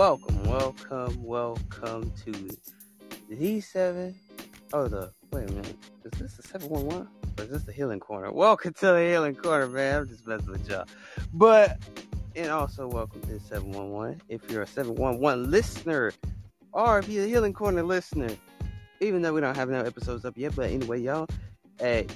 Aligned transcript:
welcome, 0.00 0.42
welcome, 0.44 1.22
welcome 1.22 2.10
to 2.24 2.32
the 3.28 3.60
seven. 3.60 4.14
Oh, 4.72 4.88
the 4.88 5.12
wait 5.30 5.50
a 5.50 5.52
minute, 5.52 5.76
is 6.06 6.18
this 6.18 6.36
the 6.38 6.42
seven 6.42 6.70
one 6.70 6.86
one? 6.86 7.08
Or 7.36 7.44
is 7.44 7.50
this 7.50 7.64
the 7.64 7.72
healing 7.72 8.00
corner? 8.00 8.32
Welcome 8.32 8.72
to 8.72 8.86
the 8.86 9.06
healing 9.06 9.34
corner, 9.34 9.66
man. 9.66 9.98
I'm 10.00 10.08
just 10.08 10.26
messing 10.26 10.52
with 10.52 10.66
y'all, 10.70 10.86
but 11.34 11.76
and 12.34 12.50
also 12.50 12.88
welcome 12.88 13.20
to 13.20 13.38
seven 13.40 13.72
one 13.72 13.90
one. 13.90 14.22
If 14.30 14.50
you're 14.50 14.62
a 14.62 14.66
seven 14.66 14.94
one 14.94 15.20
one 15.20 15.50
listener, 15.50 16.14
or 16.72 17.00
if 17.00 17.06
you're 17.06 17.26
a 17.26 17.28
healing 17.28 17.52
corner 17.52 17.82
listener, 17.82 18.30
even 19.00 19.20
though 19.20 19.34
we 19.34 19.42
don't 19.42 19.54
have 19.54 19.68
no 19.68 19.80
episodes 19.80 20.24
up 20.24 20.32
yet, 20.38 20.56
but 20.56 20.70
anyway, 20.70 20.98
y'all, 20.98 21.26
hey, 21.78 22.06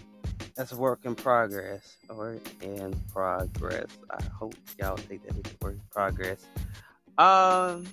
that's 0.56 0.72
a 0.72 0.76
work 0.76 1.00
in 1.04 1.14
progress 1.14 1.98
or 2.08 2.38
in 2.62 2.98
progress. 3.12 3.88
I 4.10 4.22
hope 4.22 4.54
y'all 4.80 4.96
take 4.96 5.22
that 5.26 5.36
as 5.36 5.52
work 5.60 5.74
in 5.74 5.80
progress. 5.90 6.46
Um, 7.18 7.86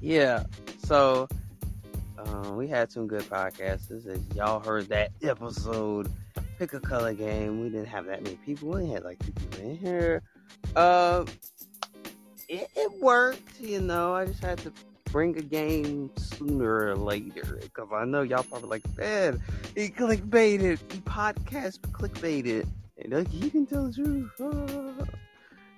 yeah. 0.00 0.44
So, 0.84 1.28
um, 2.18 2.56
we 2.56 2.66
had 2.66 2.90
some 2.90 3.06
good 3.06 3.22
podcasts. 3.22 3.90
As 3.90 4.20
y'all 4.34 4.60
heard 4.60 4.88
that 4.88 5.10
episode, 5.22 6.10
pick 6.58 6.72
a 6.72 6.80
color 6.80 7.14
game. 7.14 7.60
We 7.60 7.68
didn't 7.68 7.86
have 7.86 8.06
that 8.06 8.22
many 8.22 8.36
people. 8.36 8.70
We 8.70 8.88
had 8.88 9.04
like 9.04 9.18
two 9.20 9.32
people 9.32 9.60
in 9.60 9.76
here. 9.76 10.22
Uh, 10.74 11.24
it, 12.48 12.68
it 12.74 12.92
worked. 13.00 13.60
You 13.60 13.80
know, 13.80 14.14
I 14.14 14.26
just 14.26 14.42
had 14.42 14.58
to 14.58 14.72
bring 15.10 15.36
a 15.38 15.42
game 15.42 16.10
sooner 16.16 16.88
or 16.88 16.96
later 16.96 17.58
because 17.62 17.88
I 17.92 18.04
know 18.04 18.22
y'all 18.22 18.42
probably 18.42 18.68
like, 18.68 18.98
man, 18.98 19.40
he 19.74 19.88
clickbaited, 19.88 20.78
he 20.92 21.00
podcast 21.00 21.80
clickbaited. 21.92 22.66
And 22.98 23.12
like, 23.12 23.32
you 23.32 23.50
can 23.50 23.66
tell 23.66 23.84
the 23.84 23.92
truth. 23.92 25.10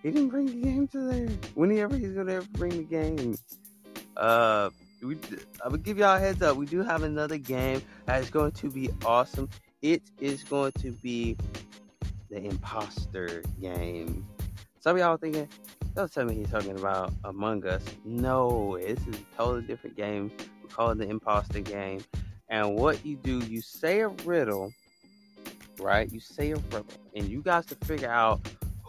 He 0.03 0.11
didn't 0.11 0.29
bring 0.29 0.47
the 0.47 0.53
game 0.53 0.89
to 0.89 0.99
there. 1.01 1.29
Whenever 1.55 1.97
he's 1.97 2.13
gonna 2.13 2.35
ever 2.35 2.47
bring 2.53 2.71
the 2.71 2.85
game. 2.85 3.37
Uh, 4.17 4.71
we, 5.03 5.17
I 5.65 5.69
would 5.69 5.83
give 5.83 5.99
y'all 5.99 6.17
a 6.17 6.19
heads 6.19 6.43
up. 6.43 6.57
We 6.57 6.67
do 6.67 6.83
have 6.83 7.03
another 7.03 7.39
game 7.39 7.83
that 8.07 8.23
is 8.23 8.31
going 8.31 8.53
to 8.53 8.71
be 8.71 8.91
awesome. 9.05 9.49
It 9.83 10.03
is 10.21 10.43
going 10.45 10.73
to 10.81 10.93
be 10.93 11.37
the 12.29 12.39
imposter 12.45 13.43
game. 13.61 14.27
Some 14.81 14.97
of 14.97 15.01
y'all 15.01 15.17
thinking, 15.17 15.49
don't 15.95 16.13
tell 16.13 16.25
me 16.25 16.35
he's 16.35 16.51
talking 16.51 16.79
about 16.79 17.13
Among 17.25 17.67
Us. 17.67 17.83
No, 18.05 18.79
this 18.79 18.99
is 19.07 19.17
a 19.17 19.37
totally 19.37 19.63
different 19.63 19.97
game. 19.97 20.31
We 20.63 20.69
call 20.69 20.91
it 20.91 20.99
the 20.99 21.09
imposter 21.09 21.61
game. 21.61 22.01
And 22.49 22.77
what 22.77 23.05
you 23.05 23.17
do, 23.17 23.39
you 23.41 23.61
say 23.63 24.01
a 24.01 24.09
riddle, 24.09 24.73
right? 25.79 26.11
You 26.13 26.21
say 26.21 26.51
a 26.51 26.57
riddle, 26.57 26.87
and 27.15 27.29
you 27.29 27.43
guys 27.43 27.67
to 27.67 27.75
figure 27.87 28.11
out 28.11 28.41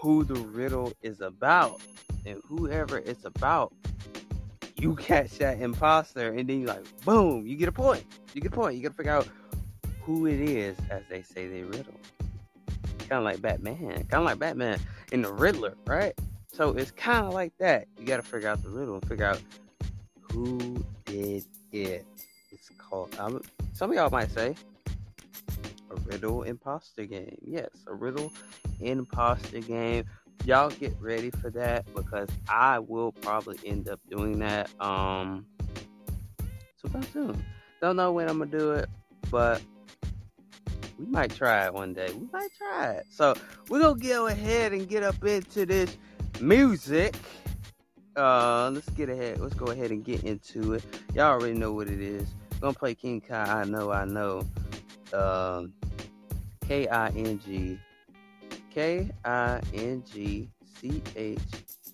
who 0.01 0.23
the 0.23 0.33
riddle 0.33 0.91
is 1.03 1.21
about. 1.21 1.79
And 2.25 2.41
whoever 2.47 2.97
it's 2.97 3.23
about, 3.25 3.73
you 4.75 4.95
catch 4.97 5.37
that 5.37 5.61
imposter, 5.61 6.33
and 6.33 6.49
then 6.49 6.61
you 6.61 6.67
like, 6.67 6.83
boom, 7.05 7.45
you 7.45 7.55
get 7.55 7.69
a 7.69 7.71
point. 7.71 8.03
You 8.33 8.41
get 8.41 8.51
a 8.51 8.55
point. 8.55 8.75
You 8.75 8.83
gotta 8.83 8.95
figure 8.95 9.11
out 9.11 9.27
who 10.01 10.25
it 10.25 10.39
is 10.39 10.75
as 10.89 11.03
they 11.09 11.21
say 11.21 11.47
they 11.47 11.61
riddle. 11.61 11.93
Kind 13.09 13.19
of 13.19 13.23
like 13.23 13.41
Batman. 13.41 14.05
Kind 14.09 14.13
of 14.13 14.23
like 14.23 14.39
Batman 14.39 14.79
in 15.11 15.21
the 15.21 15.31
Riddler, 15.31 15.75
right? 15.85 16.13
So 16.51 16.69
it's 16.71 16.91
kind 16.91 17.25
of 17.25 17.33
like 17.33 17.53
that. 17.59 17.87
You 17.99 18.05
gotta 18.05 18.23
figure 18.23 18.49
out 18.49 18.63
the 18.63 18.69
riddle 18.69 18.95
and 18.95 19.07
figure 19.07 19.25
out 19.25 19.41
who 20.19 20.83
did 21.05 21.45
it. 21.71 22.05
It's 22.51 22.69
called. 22.77 23.15
Um, 23.19 23.41
some 23.73 23.91
of 23.91 23.95
y'all 23.95 24.09
might 24.09 24.31
say 24.31 24.55
a 25.91 25.99
riddle 26.01 26.43
imposter 26.43 27.05
game. 27.05 27.37
Yes, 27.43 27.69
a 27.87 27.93
riddle 27.93 28.31
imposter 28.79 29.59
game. 29.59 30.05
Y'all 30.45 30.69
get 30.71 30.95
ready 30.99 31.29
for 31.29 31.51
that 31.51 31.85
because 31.93 32.29
I 32.49 32.79
will 32.79 33.11
probably 33.11 33.59
end 33.65 33.87
up 33.87 33.99
doing 34.09 34.39
that. 34.39 34.69
Um, 34.81 35.45
so 36.75 36.89
soon. 37.13 37.45
Don't 37.81 37.95
know 37.95 38.11
when 38.11 38.29
I'm 38.29 38.39
gonna 38.39 38.51
do 38.51 38.71
it, 38.71 38.89
but 39.29 39.61
we 40.97 41.05
might 41.05 41.33
try 41.33 41.65
it 41.65 41.73
one 41.73 41.93
day. 41.93 42.11
We 42.13 42.27
might 42.31 42.49
try 42.57 42.93
it. 42.93 43.05
So 43.09 43.35
we're 43.69 43.79
gonna 43.79 43.99
go 43.99 44.27
ahead 44.27 44.71
and 44.73 44.87
get 44.87 45.03
up 45.03 45.23
into 45.23 45.65
this 45.65 45.97
music. 46.39 47.15
Uh, 48.15 48.71
let's 48.73 48.89
get 48.89 49.09
ahead. 49.09 49.39
Let's 49.39 49.55
go 49.55 49.67
ahead 49.67 49.91
and 49.91 50.03
get 50.03 50.23
into 50.23 50.73
it. 50.73 50.83
Y'all 51.13 51.31
already 51.31 51.57
know 51.57 51.73
what 51.73 51.87
it 51.87 52.01
is. 52.01 52.27
gonna 52.59 52.73
play 52.73 52.93
King 52.95 53.21
Kai. 53.21 53.61
I 53.61 53.63
know. 53.63 53.91
I 53.91 54.05
know. 54.05 54.45
Um, 55.13 55.73
K 56.71 56.87
I 56.87 57.09
N 57.09 57.37
G 57.45 57.77
K 58.73 59.09
I 59.25 59.59
N 59.73 60.01
G 60.09 60.47
C 60.79 61.03
H 61.17 61.37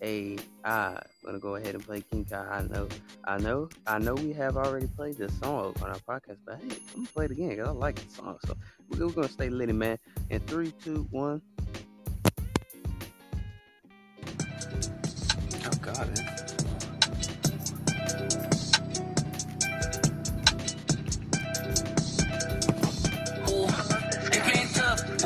A 0.00 0.38
I. 0.64 0.70
I'm 0.70 1.00
gonna 1.24 1.40
go 1.40 1.56
ahead 1.56 1.74
and 1.74 1.84
play 1.84 2.00
King 2.00 2.24
Kai. 2.24 2.46
I 2.48 2.62
know, 2.62 2.86
I 3.24 3.38
know, 3.38 3.68
I 3.88 3.98
know. 3.98 4.14
We 4.14 4.32
have 4.34 4.56
already 4.56 4.86
played 4.86 5.18
this 5.18 5.36
song 5.40 5.74
on 5.82 5.90
our 5.90 5.98
podcast, 6.08 6.38
but 6.46 6.60
hey, 6.62 6.76
I'm 6.94 6.94
gonna 6.94 7.08
play 7.12 7.24
it 7.24 7.32
again 7.32 7.48
because 7.48 7.66
I 7.66 7.72
like 7.72 7.96
the 7.96 8.08
song. 8.08 8.38
So 8.46 8.54
we're, 8.88 9.08
we're 9.08 9.12
gonna 9.12 9.28
stay 9.28 9.50
lit, 9.50 9.74
man. 9.74 9.98
In 10.30 10.38
three, 10.42 10.70
two, 10.70 11.08
one. 11.10 11.42
Oh 15.64 15.78
God, 15.82 16.16
man. 16.16 16.47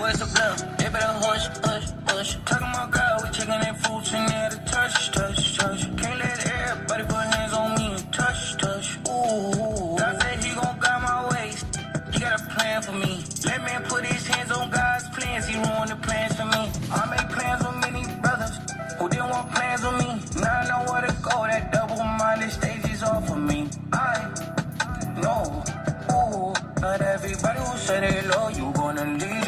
Boys 0.03 0.21
a 0.21 0.27
bluff. 0.35 0.59
They 0.79 0.89
better 0.91 1.15
hush, 1.23 1.47
hush, 1.67 1.87
hush. 2.07 2.31
Talking 2.47 2.71
about 2.75 2.91
God, 2.91 3.23
we 3.23 3.29
chicken 3.31 3.61
and 3.69 3.77
food, 3.83 4.03
and 4.19 4.29
there 4.31 4.51
to 4.51 4.59
touch, 4.75 5.13
touch, 5.13 5.59
touch. 5.59 5.81
Can't 6.01 6.19
let 6.19 6.39
everybody 6.47 7.05
put 7.05 7.25
hands 7.35 7.53
on 7.53 7.69
me 7.79 7.87
and 7.97 8.13
touch, 8.13 8.41
touch. 8.63 8.87
Ooh. 9.09 9.97
God 10.01 10.15
said 10.21 10.45
he 10.45 10.51
gon' 10.59 10.77
guide 10.85 11.03
my 11.09 11.19
ways. 11.31 11.59
He 12.13 12.19
got 12.19 12.41
a 12.41 12.45
plan 12.55 12.83
for 12.83 12.97
me. 13.05 13.13
Let 13.47 13.59
man 13.67 13.83
put 13.85 14.05
his 14.05 14.27
hands 14.27 14.51
on 14.51 14.71
God's 14.71 15.09
plans. 15.15 15.47
He 15.47 15.55
ruined 15.65 15.91
the 15.95 15.99
plans 16.07 16.35
for 16.39 16.49
me. 16.55 16.63
I 16.99 17.03
made 17.13 17.29
plans 17.35 17.61
with 17.65 17.79
many 17.87 18.03
brothers 18.23 18.55
who 18.99 19.09
didn't 19.09 19.31
want 19.31 19.47
plans 19.55 19.83
with 19.87 19.97
me. 20.03 20.11
Now 20.43 20.61
I 20.61 20.69
know 20.71 20.93
where 20.93 21.03
to 21.07 21.15
go. 21.23 21.37
That 21.51 21.73
double-minded 21.73 22.51
stage 22.51 22.85
is 22.93 23.03
off 23.05 23.29
for 23.29 23.37
me. 23.51 23.69
I 23.93 24.15
know. 25.23 25.63
Ooh. 26.17 26.55
Not 26.83 27.01
everybody 27.01 27.61
who 27.61 27.77
say 27.77 28.01
they 28.01 28.29
love 28.29 28.59
you 28.59 28.73
gonna 28.73 29.07
lead 29.21 29.42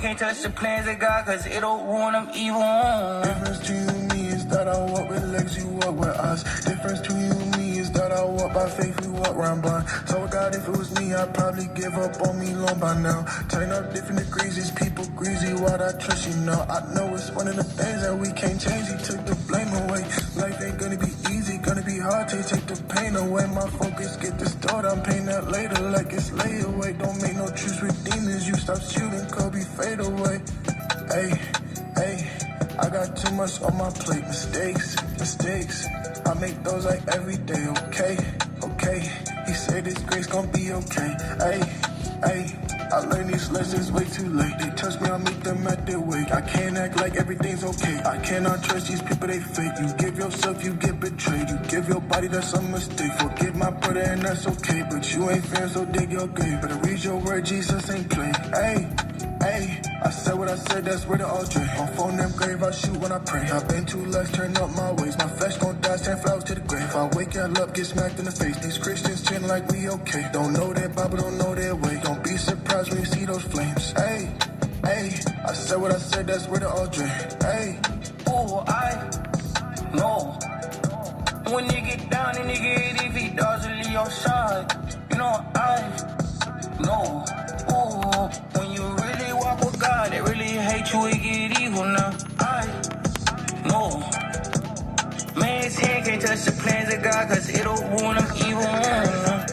can't 0.00 0.18
touch 0.18 0.42
the 0.42 0.50
plans 0.50 0.88
of 0.88 0.98
God, 0.98 1.24
cause 1.26 1.46
it'll 1.46 1.84
ruin 1.84 2.14
them 2.14 2.28
evil. 2.34 3.22
Difference 3.22 3.58
to 3.66 3.72
you 3.72 3.88
and 3.88 4.12
me 4.12 4.28
is 4.28 4.46
that 4.46 4.66
I 4.66 4.78
walk 4.90 5.08
with 5.08 5.24
legs, 5.30 5.56
you 5.56 5.68
walk 5.68 5.96
with 5.98 6.08
us. 6.08 6.64
Difference 6.64 7.00
to 7.02 7.12
you 7.12 7.59
I 8.12 8.24
walk 8.24 8.52
by 8.52 8.68
faith, 8.68 9.00
we 9.06 9.08
walk 9.12 9.34
round 9.36 9.62
blind. 9.62 9.88
So 10.06 10.26
God, 10.28 10.54
if 10.54 10.66
it 10.66 10.76
was 10.76 10.90
me, 10.98 11.14
I'd 11.14 11.32
probably 11.34 11.68
give 11.74 11.94
up 11.94 12.20
on 12.22 12.38
me 12.38 12.54
long 12.54 12.78
by 12.78 12.98
now. 13.00 13.24
Turn 13.48 13.70
up 13.70 13.92
different 13.94 14.18
degrees, 14.24 14.56
these 14.56 14.70
people 14.72 15.06
greasy, 15.16 15.52
why'd 15.54 15.80
I 15.80 15.92
trust 15.98 16.28
you 16.28 16.34
now? 16.42 16.62
I 16.68 16.94
know 16.94 17.14
it's 17.14 17.30
one 17.32 17.48
of 17.48 17.56
the 17.56 17.64
things 17.64 18.02
that 18.02 18.16
we 18.16 18.32
can't 18.32 18.60
change, 18.60 18.88
he 18.88 18.96
took 19.04 19.24
the 19.26 19.36
blame 19.46 19.72
away. 19.84 20.02
Life 20.36 20.60
ain't 20.62 20.78
gonna 20.78 20.98
be 20.98 21.12
easy, 21.30 21.58
gonna 21.58 21.82
be 21.82 21.98
hard 21.98 22.28
to 22.28 22.42
take 22.42 22.66
the 22.66 22.78
pain 22.94 23.16
away. 23.16 23.46
My 23.46 23.68
focus 23.68 24.16
get 24.16 24.38
distorted, 24.38 24.88
I'm 24.88 25.02
paying 25.02 25.26
that 25.26 25.50
later 25.50 25.80
like 25.90 26.12
it's 26.12 26.30
layaway. 26.30 26.98
Don't 26.98 27.20
make 27.22 27.36
no 27.36 27.48
truce 27.48 27.80
with 27.82 27.96
demons, 28.04 28.48
you 28.48 28.54
stop 28.54 28.80
shooting, 28.80 29.26
Kobe 29.30 29.62
fade 29.76 30.00
away. 30.00 30.40
Hey, 31.08 31.30
hey. 31.96 32.39
I 32.80 32.88
got 32.88 33.14
too 33.14 33.34
much 33.34 33.60
on 33.60 33.76
my 33.76 33.90
plate. 33.90 34.26
Mistakes, 34.26 34.96
mistakes. 35.18 35.86
I 36.24 36.34
make 36.34 36.62
those 36.64 36.86
like 36.86 37.06
every 37.08 37.36
day. 37.36 37.66
Okay, 37.84 38.16
okay. 38.62 39.00
He 39.46 39.52
said 39.52 39.84
this 39.84 39.98
grace 39.98 40.26
gon' 40.26 40.50
be 40.50 40.72
okay. 40.72 41.14
Hey, 41.38 41.60
hey. 42.24 42.56
I 42.92 42.98
learned 43.00 43.32
these 43.32 43.50
lessons 43.52 43.92
way 43.92 44.04
too 44.04 44.28
late. 44.30 44.52
They 44.58 44.70
touch 44.70 45.00
me, 45.00 45.08
I 45.10 45.18
meet 45.18 45.44
them 45.44 45.64
at 45.68 45.86
their 45.86 46.00
wake. 46.00 46.32
I 46.32 46.40
can't 46.40 46.76
act 46.76 46.96
like 46.96 47.14
everything's 47.16 47.62
okay. 47.62 48.00
I 48.04 48.18
cannot 48.18 48.64
trust 48.64 48.88
these 48.88 49.02
people, 49.02 49.28
they 49.28 49.38
fake. 49.38 49.72
You 49.80 49.94
give 49.96 50.18
yourself, 50.18 50.64
you 50.64 50.74
get 50.74 50.98
betrayed. 50.98 51.50
You 51.50 51.58
give 51.68 51.86
your 51.88 52.00
body, 52.00 52.26
that's 52.26 52.52
a 52.54 52.62
mistake. 52.62 53.12
Forgive 53.12 53.54
my 53.54 53.70
brother, 53.70 54.00
and 54.00 54.22
that's 54.22 54.46
okay. 54.46 54.82
But 54.90 55.14
you 55.14 55.30
ain't 55.30 55.44
fair, 55.44 55.68
so 55.68 55.84
dig 55.84 56.10
your 56.10 56.26
grave. 56.26 56.62
Better 56.62 56.76
read 56.76 57.04
your 57.04 57.18
word, 57.18 57.44
Jesus 57.44 57.88
ain't 57.90 58.10
play. 58.10 58.32
Hey. 58.54 58.88
Hey, 59.40 59.80
I 60.02 60.10
said 60.10 60.34
what 60.38 60.48
I 60.48 60.56
said, 60.56 60.84
that's 60.86 61.06
where 61.06 61.18
the 61.18 61.28
Audrey. 61.28 61.62
On 61.78 61.88
phone 61.94 62.16
them 62.16 62.32
grave, 62.32 62.62
I 62.62 62.70
shoot 62.70 62.96
when 62.96 63.12
I 63.12 63.18
pray. 63.18 63.42
I've 63.50 63.68
been 63.68 63.84
too 63.84 64.04
left, 64.06 64.34
turn 64.34 64.56
up 64.56 64.70
my 64.70 64.92
ways. 64.92 65.16
My 65.18 65.28
flesh 65.28 65.56
gon' 65.58 65.80
die, 65.80 65.96
send 65.96 66.20
flowers 66.22 66.44
to 66.44 66.54
the 66.54 66.62
grave. 66.62 66.94
I 66.94 67.08
wake 67.14 67.34
y'all 67.34 67.58
up, 67.62 67.74
get 67.74 67.84
smacked 67.86 68.18
in 68.18 68.24
the 68.24 68.32
face. 68.32 68.56
These 68.58 68.78
Christians 68.78 69.22
chin 69.22 69.46
like 69.46 69.68
we 69.68 69.88
okay. 69.88 70.28
Don't 70.32 70.52
know 70.54 70.72
their 70.72 70.88
Bible, 70.88 71.18
don't 71.18 71.36
know 71.38 71.54
their 71.54 71.76
way. 71.76 72.00
Don't 72.02 72.24
be 72.24 72.36
surprised 72.36 72.90
when 72.90 73.00
you 73.00 73.06
see 73.06 73.24
those 73.26 73.42
flames. 73.42 73.92
Hey, 73.92 74.32
hey, 74.84 75.10
I 75.46 75.52
said 75.52 75.80
what 75.80 75.92
I 75.92 75.98
said, 75.98 76.26
that's 76.26 76.48
where 76.48 76.60
the 76.60 76.70
Audrey. 76.70 77.08
Hey. 77.42 77.78
Ooh, 78.28 78.58
I 78.66 79.10
know. 79.92 80.38
When 81.52 81.64
you 81.66 81.80
get 81.82 82.08
down 82.10 82.36
and 82.38 82.48
you 82.48 82.56
get 82.56 83.04
if 83.04 83.14
he 83.14 83.28
doesn't 83.30 83.76
leave 83.76 83.90
your 83.92 84.10
side, 84.10 84.66
you 85.10 85.18
know 85.18 85.44
I 85.54 85.76
know. 86.80 87.24
Ooh, 87.70 88.58
when 88.58 88.69
God, 89.80 90.12
they 90.12 90.20
really 90.20 90.44
hate 90.44 90.92
you, 90.92 91.06
it 91.06 91.22
get 91.22 91.60
evil 91.60 91.84
now. 91.84 92.12
I 92.38 92.66
know. 93.66 94.00
Man's 95.40 95.78
hand 95.78 96.04
can't 96.04 96.20
touch 96.20 96.44
the 96.44 96.52
plans 96.60 96.92
of 96.92 97.02
God, 97.02 97.28
cause 97.28 97.48
it'll 97.48 97.76
ruin 97.88 98.16
them 98.16 98.28
evil. 98.46 98.62
Now. 98.62 99.46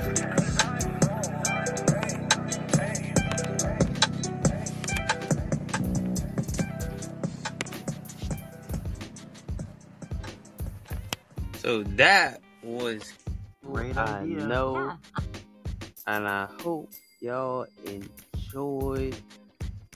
So 11.60 11.84
that 11.84 12.42
was 12.64 13.14
Great 13.66 13.98
I 13.98 14.20
idea. 14.22 14.46
know, 14.46 14.94
and 16.06 16.28
I 16.28 16.48
hope 16.62 16.90
y'all 17.20 17.66
enjoyed 17.86 19.16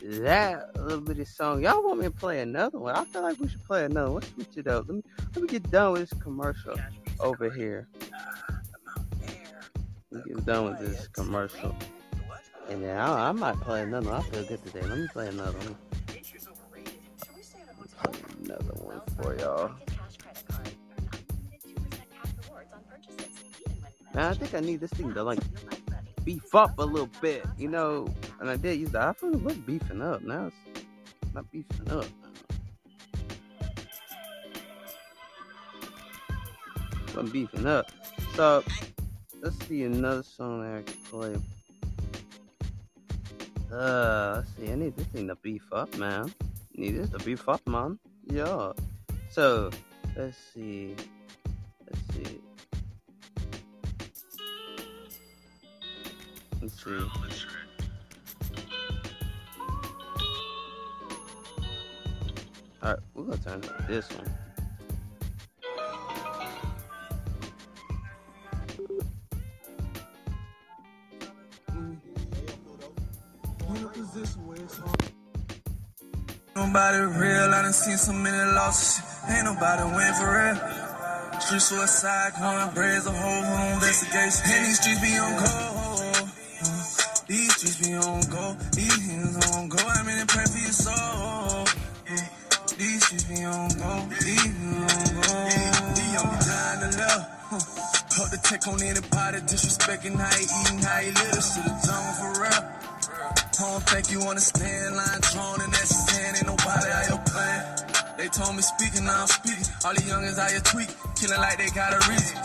that 0.02 0.76
little 0.78 1.02
bitty 1.02 1.26
song. 1.26 1.64
Y'all 1.64 1.84
want 1.84 2.00
me 2.00 2.06
to 2.06 2.12
play 2.12 2.42
another 2.42 2.80
one? 2.80 2.96
I 2.96 3.06
feel 3.06 3.22
like 3.22 3.40
we 3.40 3.48
should 3.48 3.64
play 3.64 3.86
another. 3.86 4.12
one. 4.12 4.22
Let's 4.22 4.34
switch 4.34 4.58
it 4.58 4.68
up. 4.68 4.88
Let 4.88 4.98
me 4.98 5.04
let 5.36 5.42
me 5.42 5.48
get 5.48 5.70
done 5.72 5.94
with 5.94 6.10
this 6.10 6.20
commercial 6.22 6.76
over 7.20 7.50
here. 7.50 7.88
Let 10.12 10.26
me 10.26 10.34
get 10.34 10.46
done 10.46 10.66
with 10.66 10.80
this 10.80 11.08
commercial, 11.10 11.76
and 12.70 12.84
then 12.84 12.98
I, 12.98 13.30
I 13.30 13.32
might 13.32 13.60
play 13.62 13.84
another. 13.84 14.10
one. 14.10 14.20
I 14.20 14.24
feel 14.24 14.44
good 14.44 14.64
today. 14.66 14.82
Let 14.82 14.98
me 14.98 15.08
play 15.12 15.28
another 15.28 15.58
one. 15.60 15.78
Another 18.44 18.74
one 18.74 19.02
for 19.22 19.38
y'all. 19.38 19.72
Man, 24.14 24.26
I 24.26 24.34
think 24.34 24.54
I 24.54 24.60
need 24.60 24.82
this 24.82 24.92
thing 24.92 25.14
to 25.14 25.24
like 25.24 25.40
beef 26.24 26.54
up 26.56 26.78
a 26.80 26.84
little 26.84 27.10
bit, 27.22 27.46
you 27.58 27.68
know. 27.68 28.08
And 28.40 28.50
I 28.50 28.56
did 28.56 28.80
use 28.80 28.92
the 28.92 29.00
iPhone, 29.00 29.36
it 29.36 29.44
was 29.44 29.58
beefing 29.58 30.02
up. 30.02 30.22
Now 30.22 30.48
it's 30.48 31.34
not 31.34 31.52
beefing 31.52 31.92
up. 31.92 32.06
I'm 37.18 37.30
beefing 37.30 37.68
up. 37.68 37.92
So 38.36 38.64
let's 39.42 39.68
see 39.68 39.84
another 39.84 40.24
song 40.24 40.62
that 40.62 40.78
I 40.78 40.82
can 40.82 41.02
play. 41.04 41.36
Uh, 43.72 44.36
let's 44.38 44.50
see. 44.56 44.72
I 44.72 44.76
need 44.76 44.96
this 44.96 45.08
thing 45.08 45.28
to 45.28 45.36
beef 45.36 45.64
up, 45.72 45.96
man. 45.98 46.34
Need 46.76 46.98
this 46.98 47.10
to 47.10 47.20
beef 47.20 47.48
up, 47.48 47.66
man. 47.68 48.00
Yeah. 48.26 48.74
So 49.30 49.70
let's 50.16 50.38
see. 50.54 50.96
Let's 51.86 52.16
see. 52.16 52.42
Let's 56.62 56.84
see. 56.84 56.92
Alright, 62.84 63.00
we're 63.16 63.24
gonna 63.24 63.38
turn 63.38 63.62
to 63.62 63.86
this 63.88 64.10
one. 64.12 64.32
Nobody 76.56 76.98
real, 76.98 77.54
I 77.54 77.62
done 77.64 77.74
seen 77.74 77.98
so 77.98 78.14
many 78.14 78.38
losses. 78.54 79.04
Ain't 79.30 79.46
nobody 79.46 79.84
win 79.96 80.14
for 80.14 80.30
real. 80.32 81.40
Street 81.40 81.62
suicide, 81.62 82.34
going 82.40 82.74
braids 82.76 83.08
a 83.08 83.12
whole 83.12 83.44
home 83.44 83.74
investigation. 83.74 84.44
And 84.46 84.66
these 84.66 84.80
streets 84.80 85.02
be 85.02 85.18
on 85.18 85.44
go. 85.44 85.81
Be 87.92 87.98
on 87.98 88.22
go. 88.30 88.56
These 88.72 89.06
hands 89.06 89.52
on 89.52 89.68
go. 89.68 89.78
I 89.78 90.04
mean, 90.04 90.26
pray 90.26 90.46
for 90.46 90.58
your 90.60 90.72
soul. 90.72 91.66
These 92.78 93.04
streets 93.04 93.24
be 93.26 93.44
on 93.44 93.68
go. 93.68 94.08
These 94.16 94.48
hands 94.48 94.96
on 94.96 95.12
go. 95.20 95.28
These 95.92 96.14
young 96.16 96.32
dying 96.40 96.80
to 96.80 96.98
love. 97.04 97.24
Huh. 97.52 97.60
Put 98.16 98.32
the 98.32 98.40
tech 98.48 98.66
on 98.70 98.82
anybody 98.82 99.40
disrespecting 99.44 100.16
how 100.16 100.32
you 100.40 100.48
eating, 100.48 100.80
how 100.80 101.00
you 101.04 101.12
shit 101.12 101.68
is 101.68 101.84
done 101.84 102.16
for 102.16 102.32
real. 102.40 102.64
I 102.64 103.52
don't 103.60 103.84
think 103.84 104.10
you 104.10 104.22
understand. 104.22 104.96
Line 104.96 105.20
drawn 105.20 105.60
and 105.60 105.74
that's 105.74 105.92
sand. 105.92 106.48
Told 108.32 108.56
me 108.56 108.62
speaking, 108.62 109.06
now 109.06 109.22
I'm 109.22 109.28
speaking. 109.28 109.68
All 109.86 109.94
the 109.94 110.02
youngins 110.02 110.40
out 110.40 110.52
here 110.52 110.60
tweaking. 110.62 110.96
Killing 111.20 111.40
like 111.40 111.58
they 111.58 111.70
got 111.70 111.94
a 111.94 112.00
reason. 112.10 112.38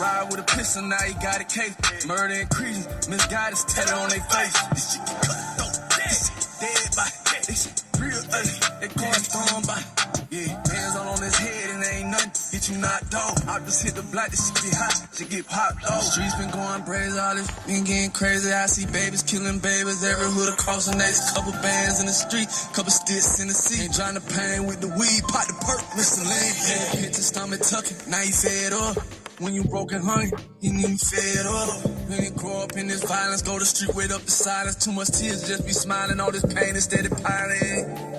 Ride 0.00 0.26
with 0.30 0.40
a 0.40 0.46
pistol, 0.56 0.82
now 0.82 1.02
he 1.06 1.14
got 1.14 1.40
a 1.40 1.44
case. 1.44 1.74
Murder 2.06 2.34
and 2.34 2.50
creasing. 2.50 2.90
Misguidance 3.10 3.64
tatted 3.64 3.92
on 3.94 4.08
their 4.08 4.20
face. 4.20 4.56
This 4.70 4.94
shit 4.94 5.06
get 5.06 5.20
cut, 5.22 5.40
though. 5.58 5.72
Shit 5.98 6.46
dead 6.60 6.96
by. 6.96 7.08
This 7.46 7.62
shit 7.64 7.82
real 7.98 8.22
ugly. 8.32 8.58
They 8.80 8.88
going 8.94 9.22
thrown 9.22 9.62
by. 9.66 10.01
Yeah, 10.32 10.48
hands 10.48 10.96
all 10.96 11.12
on 11.12 11.20
his 11.20 11.36
head 11.36 11.76
and 11.76 11.84
ain't 11.84 12.08
nothing. 12.08 12.32
Get 12.56 12.64
you 12.72 12.80
knocked 12.80 13.12
off. 13.12 13.36
I 13.46 13.60
just 13.68 13.84
hit 13.84 14.00
the 14.00 14.02
block, 14.08 14.32
this 14.32 14.48
shit 14.48 14.64
get 14.64 14.80
hot. 14.80 14.96
Shit 15.12 15.28
get 15.28 15.44
popped 15.44 15.84
off. 15.84 16.00
Streets 16.08 16.34
been 16.40 16.48
going 16.48 16.82
crazy, 16.88 17.18
all 17.20 17.36
this 17.36 17.52
been 17.68 17.84
getting 17.84 18.10
crazy. 18.16 18.48
I 18.48 18.64
see 18.64 18.88
babies 18.88 19.20
killing 19.20 19.60
babies. 19.60 20.00
Every 20.00 20.32
hood 20.32 20.48
across 20.56 20.88
the 20.88 20.96
next 20.96 21.36
couple 21.36 21.52
bands 21.60 22.00
in 22.00 22.08
the 22.08 22.16
street. 22.16 22.48
Couple 22.72 22.88
sticks 22.88 23.44
in 23.44 23.48
the 23.48 23.52
sea. 23.52 23.84
Ain't 23.84 23.92
trying 23.92 24.16
to 24.16 24.24
pain 24.24 24.64
with 24.64 24.80
the 24.80 24.88
weed. 24.96 25.20
Pot 25.28 25.52
the 25.52 25.56
perk, 25.68 25.84
Mr. 26.00 26.24
Lane. 26.24 26.56
Yeah, 26.64 27.04
hit 27.04 27.12
your 27.12 27.28
stomach 27.28 27.60
tucking. 27.60 28.08
Now 28.08 28.24
you 28.24 28.32
fed 28.32 28.72
up. 28.72 29.04
When 29.36 29.52
you 29.52 29.68
broke 29.68 29.92
and 29.92 30.00
hungry, 30.00 30.32
you 30.64 30.72
need 30.72 30.96
fed 30.96 31.44
up. 31.44 31.76
When 32.08 32.24
you 32.24 32.32
grow 32.32 32.64
up 32.64 32.72
in 32.80 32.88
this 32.88 33.04
violence, 33.04 33.42
go 33.44 33.58
to 33.58 33.68
street, 33.68 33.92
wait 33.92 34.08
up 34.08 34.24
the 34.24 34.32
silence. 34.32 34.80
Too 34.80 34.96
much 34.96 35.12
tears, 35.12 35.44
just 35.44 35.68
be 35.68 35.76
smiling. 35.76 36.20
All 36.24 36.32
this 36.32 36.46
pain 36.56 36.72
instead 36.72 37.04
of 37.04 37.20
piling. 37.20 38.11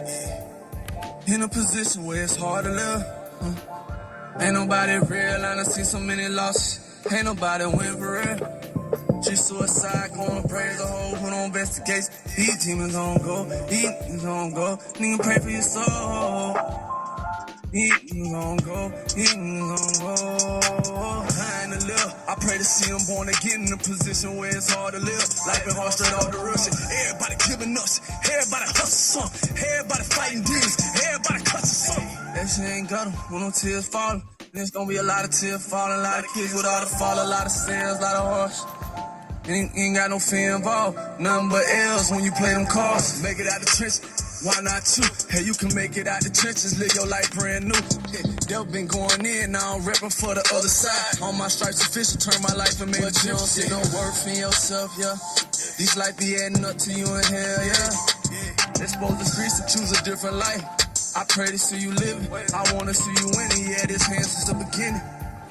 In 1.25 1.41
a 1.41 1.47
position 1.47 2.05
where 2.05 2.23
it's 2.23 2.35
hard 2.35 2.65
to 2.65 2.71
live. 2.71 3.05
Ain't 4.41 4.53
nobody 4.55 4.97
real, 5.07 5.45
I 5.45 5.55
done 5.55 5.65
seen 5.65 5.85
so 5.85 5.99
many 5.99 6.27
losses. 6.27 6.79
Ain't 7.11 7.23
nobody 7.23 7.65
win 7.65 7.97
for 7.97 8.13
real. 8.13 9.21
Street 9.21 9.37
suicide, 9.37 10.11
going 10.13 10.43
praise 10.49 10.77
the 10.77 10.85
whole 10.85 11.15
who 11.15 11.29
don't 11.29 11.45
investigate. 11.45 12.09
These 12.35 12.65
demons 12.65 12.95
on 12.95 13.17
go, 13.19 13.45
these 13.69 13.89
demons 14.01 14.25
on 14.25 14.53
go. 14.53 14.77
Nigga 14.95 15.23
pray 15.23 15.39
for 15.39 15.49
your 15.49 15.61
soul. 15.61 16.92
These 17.73 18.01
demons 18.05 18.33
on 18.37 18.57
go, 18.57 18.93
these 19.17 19.33
demons 19.33 19.97
on 19.97 20.05
go. 20.05 21.25
Behind 21.25 21.73
the 21.73 21.79
live, 21.89 22.13
I 22.29 22.37
pray 22.37 22.61
to 22.61 22.63
see 22.63 22.93
them 22.93 23.01
born 23.09 23.33
again 23.33 23.65
in 23.65 23.73
a 23.73 23.81
position 23.81 24.37
where 24.37 24.53
it's 24.53 24.69
hard 24.69 24.93
to 24.93 25.01
live. 25.01 25.25
Life 25.49 25.65
been 25.65 25.73
hard 25.73 25.89
straight 25.89 26.13
off 26.13 26.29
the 26.29 26.37
real. 26.37 26.53
Everybody 26.53 27.33
giving 27.49 27.73
us, 27.73 27.97
everybody 28.29 28.69
hustle 28.77 29.25
some, 29.25 29.29
everybody 29.57 30.05
fighting 30.05 30.45
demons, 30.45 30.77
everybody 31.01 31.41
cussing 31.49 31.97
some. 31.97 32.05
That 32.37 32.45
shit 32.45 32.69
ain't 32.69 32.89
got 32.93 33.09
when 33.33 33.41
no 33.41 33.49
tears 33.49 33.89
falling. 33.89 34.21
There's 34.53 34.69
gonna 34.69 34.85
be 34.85 35.01
a 35.01 35.07
lot 35.09 35.25
of 35.25 35.33
tears 35.33 35.65
falling, 35.65 35.97
a 35.97 36.03
lot 36.05 36.21
of 36.21 36.29
kids 36.29 36.53
without 36.53 36.85
a 36.85 36.91
fall, 36.93 37.17
a 37.17 37.25
lot 37.25 37.49
of 37.49 37.53
sins, 37.57 37.97
a 37.97 38.01
lot 38.05 38.15
of 38.21 38.25
horse. 38.37 38.61
Ain't, 39.49 39.73
ain't 39.73 39.95
got 39.97 40.13
no 40.13 40.19
fear 40.19 40.55
involved. 40.55 40.95
Nothing 41.19 41.49
but 41.49 41.65
L's 41.65 42.11
when 42.13 42.23
you 42.23 42.31
play 42.37 42.53
them 42.53 42.69
cards. 42.69 43.17
Make 43.25 43.41
it 43.41 43.47
out 43.49 43.59
the 43.59 43.65
trenches. 43.65 44.22
Why 44.43 44.59
not 44.61 44.83
you? 44.97 45.07
Hey, 45.29 45.43
you 45.43 45.53
can 45.53 45.73
make 45.73 45.95
it 45.95 46.07
out 46.07 46.21
the 46.21 46.29
trenches. 46.29 46.77
Live 46.77 46.93
your 46.95 47.07
life 47.07 47.31
brand 47.31 47.65
new. 47.65 47.79
Hey, 48.11 48.33
They've 48.43 48.71
been 48.71 48.87
going 48.87 49.25
in, 49.25 49.53
now 49.53 49.75
I'm 49.75 49.81
repping 49.81 50.11
for 50.11 50.35
the 50.35 50.43
other 50.53 50.67
side. 50.67 51.23
On 51.23 51.37
my 51.37 51.47
stripes 51.47 51.79
official, 51.87 52.19
turn 52.19 52.41
my 52.43 52.53
life 52.53 52.81
and 52.81 52.91
make 52.91 53.01
But 53.01 53.15
you 53.23 53.31
don't 53.31 53.39
see 53.39 53.69
no 53.71 53.79
worth 53.95 54.27
in 54.27 54.35
yourself, 54.35 54.91
yeah. 54.99 55.15
These 55.79 55.95
life 55.95 56.19
be 56.19 56.35
adding 56.35 56.65
up 56.65 56.77
to 56.77 56.91
you 56.91 57.07
in 57.07 57.23
hell, 57.23 57.63
yeah. 57.63 58.83
Expose 58.83 59.15
the 59.15 59.25
streets 59.25 59.57
to 59.57 59.65
choose 59.71 59.91
a 59.95 60.03
different 60.03 60.35
life. 60.35 60.61
I 61.15 61.23
pray 61.29 61.47
to 61.47 61.57
see 61.57 61.79
you 61.79 61.95
living. 61.95 62.27
I 62.29 62.61
wanna 62.75 62.93
see 62.93 63.15
you 63.15 63.31
winning. 63.31 63.71
Yeah, 63.71 63.85
this 63.87 64.03
hand 64.03 64.25
since 64.27 64.51
the 64.51 64.59
beginning. 64.59 65.01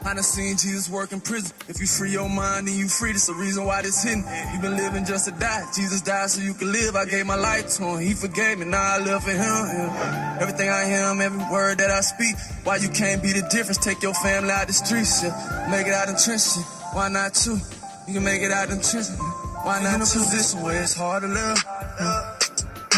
I 0.04 0.14
done 0.14 0.22
seen 0.24 0.56
Jesus 0.56 0.90
work 0.90 1.12
in 1.12 1.20
prison. 1.20 1.54
If 1.68 1.80
you 1.80 1.86
free 1.86 2.10
your 2.10 2.28
mind, 2.28 2.66
then 2.66 2.74
you 2.76 2.88
free. 2.88 3.12
That's 3.12 3.28
the 3.28 3.34
reason 3.34 3.64
why 3.64 3.82
this 3.82 4.02
hidden. 4.02 4.24
You 4.52 4.60
been 4.60 4.76
living 4.76 5.04
just 5.04 5.26
to 5.26 5.32
die. 5.32 5.64
Jesus 5.74 6.00
died 6.00 6.28
so 6.28 6.42
you 6.42 6.54
could 6.54 6.68
live. 6.68 6.96
I 6.96 7.04
gave 7.04 7.24
my 7.24 7.36
life 7.36 7.68
to 7.76 7.84
him. 7.84 8.00
He 8.00 8.12
forgave 8.12 8.58
me. 8.58 8.66
Now 8.66 8.82
I 8.82 8.98
live 8.98 9.22
for 9.22 9.30
him. 9.30 9.38
Yeah. 9.38 10.38
Everything 10.40 10.68
I 10.70 10.86
hear 10.86 11.08
him, 11.08 11.20
every 11.20 11.44
word 11.52 11.78
that 11.78 11.90
I 11.90 12.00
speak. 12.00 12.34
Why 12.64 12.76
you 12.76 12.88
can't 12.88 13.22
be 13.22 13.32
the 13.32 13.46
difference? 13.50 13.78
Take 13.78 14.02
your 14.02 14.14
family 14.14 14.50
out 14.50 14.66
the 14.66 14.72
streets. 14.72 15.22
Yeah. 15.22 15.68
Make 15.70 15.86
it 15.86 15.94
out 15.94 16.08
in 16.08 16.16
trenches. 16.16 16.56
Yeah. 16.58 16.94
Why 16.94 17.08
not 17.08 17.38
you? 17.46 17.58
You 18.08 18.14
can 18.14 18.24
make 18.24 18.42
it 18.42 18.50
out 18.50 18.70
in 18.70 18.82
trenches. 18.82 19.16
Why 19.62 19.80
not 19.82 19.94
in 19.94 20.02
a 20.02 20.04
position 20.04 20.62
where 20.62 20.82
it's 20.82 20.94
hard 20.94 21.22
to 21.22 21.28
live? 21.28 21.64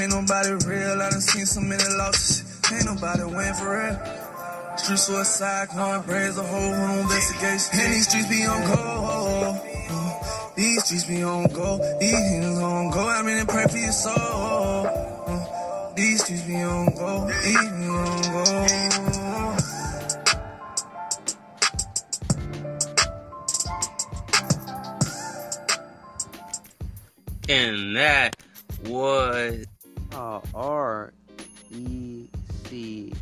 Ain't 0.00 0.10
nobody 0.10 0.56
real. 0.66 1.02
I 1.02 1.10
done 1.10 1.20
seen 1.20 1.44
so 1.44 1.60
many 1.60 1.84
losses. 1.98 2.42
Ain't 2.72 2.86
nobody 2.86 3.24
win 3.24 3.52
for 3.54 3.76
real. 3.76 4.23
Street 4.76 4.98
suicide, 4.98 5.68
going 5.74 6.02
praise 6.02 6.36
a 6.36 6.42
whole 6.42 6.72
room 6.72 6.98
investigation. 7.00 7.80
And 7.80 7.94
these 7.94 8.08
streets 8.08 8.28
be 8.28 8.46
on 8.46 8.62
go. 8.66 9.60
These 10.56 10.84
streets 10.84 11.04
be 11.04 11.22
on 11.22 11.46
go. 11.52 11.78
These 11.98 12.12
hands 12.12 12.58
on 12.58 12.90
go. 12.90 13.08
I 13.08 13.22
mean, 13.22 13.46
pray 13.46 13.66
for 13.66 13.78
your 13.78 13.92
soul. 13.92 15.14
These 15.96 16.24
streets 16.24 16.42
be 16.42 16.56
on 16.56 16.86
go, 16.96 17.26
these 17.26 17.54
be 17.54 17.86
on 17.86 18.22
go. 18.32 18.44
And 27.48 27.94
that 27.94 28.36
was 28.86 29.66
uh, 30.12 30.40
R 30.52 31.12
E 31.70 32.26
C 32.64 33.13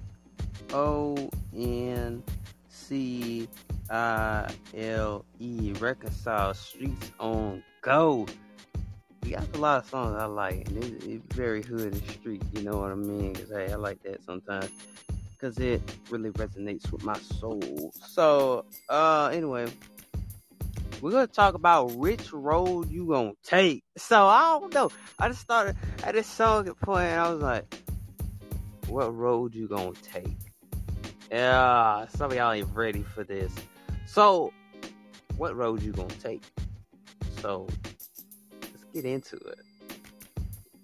O 0.72 1.30
N 1.54 2.22
C 2.68 3.48
I 3.90 4.52
L 4.74 5.24
E 5.38 5.72
Reconcile 5.78 6.54
Streets 6.54 7.12
on 7.20 7.62
Go. 7.82 8.26
He 9.24 9.30
got 9.30 9.44
a 9.54 9.58
lot 9.58 9.84
of 9.84 9.88
songs 9.88 10.16
I 10.18 10.24
like, 10.24 10.68
and 10.68 10.82
it's, 10.82 11.04
it's 11.04 11.34
very 11.34 11.62
hood 11.62 11.92
and 11.92 12.10
street, 12.10 12.42
you 12.52 12.62
know 12.62 12.78
what 12.78 12.90
I 12.90 12.94
mean? 12.96 13.34
Because 13.34 13.50
hey, 13.50 13.72
I 13.72 13.76
like 13.76 14.02
that 14.02 14.22
sometimes 14.24 14.70
because 15.42 15.58
it 15.58 15.82
really 16.08 16.30
resonates 16.30 16.90
with 16.92 17.02
my 17.04 17.18
soul. 17.18 17.92
So, 18.08 18.64
uh, 18.88 19.30
anyway, 19.32 19.66
we're 21.00 21.10
gonna 21.10 21.26
talk 21.26 21.54
about 21.54 21.92
which 21.92 22.32
road 22.32 22.90
you 22.90 23.06
gonna 23.06 23.32
take. 23.42 23.82
So 23.96 24.24
I 24.24 24.58
don't 24.60 24.72
know. 24.72 24.90
I 25.18 25.28
just 25.28 25.40
started 25.40 25.76
at 26.04 26.14
this 26.14 26.28
song 26.28 26.68
at 26.68 26.78
point, 26.80 27.10
I 27.10 27.32
was 27.32 27.42
like, 27.42 27.74
"What 28.86 29.14
road 29.14 29.54
you 29.54 29.66
gonna 29.66 29.92
take?" 29.94 30.51
Yeah, 31.32 32.06
some 32.08 32.30
of 32.30 32.36
y'all 32.36 32.52
ain't 32.52 32.68
ready 32.74 33.02
for 33.02 33.24
this. 33.24 33.50
So, 34.04 34.52
what 35.38 35.56
road 35.56 35.82
you 35.82 35.90
gonna 35.90 36.12
take? 36.22 36.42
So, 37.40 37.66
let's 38.60 38.84
get 38.92 39.06
into 39.06 39.36
it. 39.36 39.58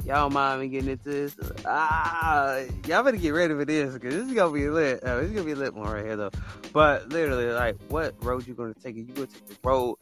Y'all 0.07 0.31
mind 0.31 0.63
me 0.63 0.69
getting 0.69 0.89
into 0.89 1.11
this? 1.11 1.37
Ah, 1.67 2.61
y'all 2.87 3.03
better 3.03 3.19
get 3.19 3.35
ready 3.35 3.53
for 3.53 3.67
this 3.67 3.93
because 3.93 4.15
this 4.15 4.27
is 4.27 4.33
gonna 4.33 4.51
be 4.51 4.71
lit. 4.71 5.05
Uh, 5.05 5.17
this 5.17 5.27
is 5.27 5.33
gonna 5.33 5.45
be 5.45 5.55
lit 5.55 5.75
one 5.75 5.91
right 5.91 6.07
here 6.07 6.17
though. 6.17 6.31
But 6.73 7.11
literally, 7.11 7.49
like, 7.49 7.77
what 7.89 8.15
road 8.25 8.47
you 8.47 8.55
gonna 8.55 8.73
take? 8.73 8.97
Are 8.97 9.01
you 9.01 9.13
gonna 9.13 9.27
take 9.27 9.47
the 9.49 9.57
road 9.63 9.97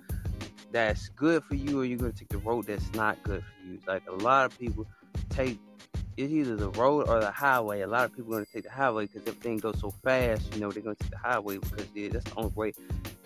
that's 0.70 1.08
good 1.08 1.42
for 1.42 1.56
you, 1.56 1.80
or 1.80 1.84
you 1.84 1.96
gonna 1.96 2.12
take 2.12 2.28
the 2.28 2.38
road 2.38 2.66
that's 2.66 2.94
not 2.94 3.20
good 3.24 3.42
for 3.42 3.66
you? 3.66 3.80
Like 3.88 4.04
a 4.08 4.14
lot 4.14 4.46
of 4.46 4.56
people 4.56 4.86
take 5.28 5.58
it's 6.16 6.32
either 6.32 6.56
the 6.56 6.70
road 6.70 7.08
or 7.08 7.20
the 7.20 7.30
highway. 7.30 7.82
A 7.82 7.86
lot 7.86 8.04
of 8.04 8.14
people 8.14 8.32
are 8.32 8.36
gonna 8.36 8.46
take 8.52 8.64
the 8.64 8.70
highway 8.70 9.06
because 9.06 9.22
everything 9.26 9.58
goes 9.58 9.80
so 9.80 9.90
fast. 10.02 10.52
You 10.54 10.60
know, 10.60 10.70
they're 10.70 10.82
gonna 10.82 10.96
take 10.96 11.10
the 11.10 11.18
highway 11.18 11.58
because 11.58 11.86
yeah, 11.94 12.08
that's 12.10 12.24
the 12.24 12.36
only 12.36 12.52
way 12.54 12.72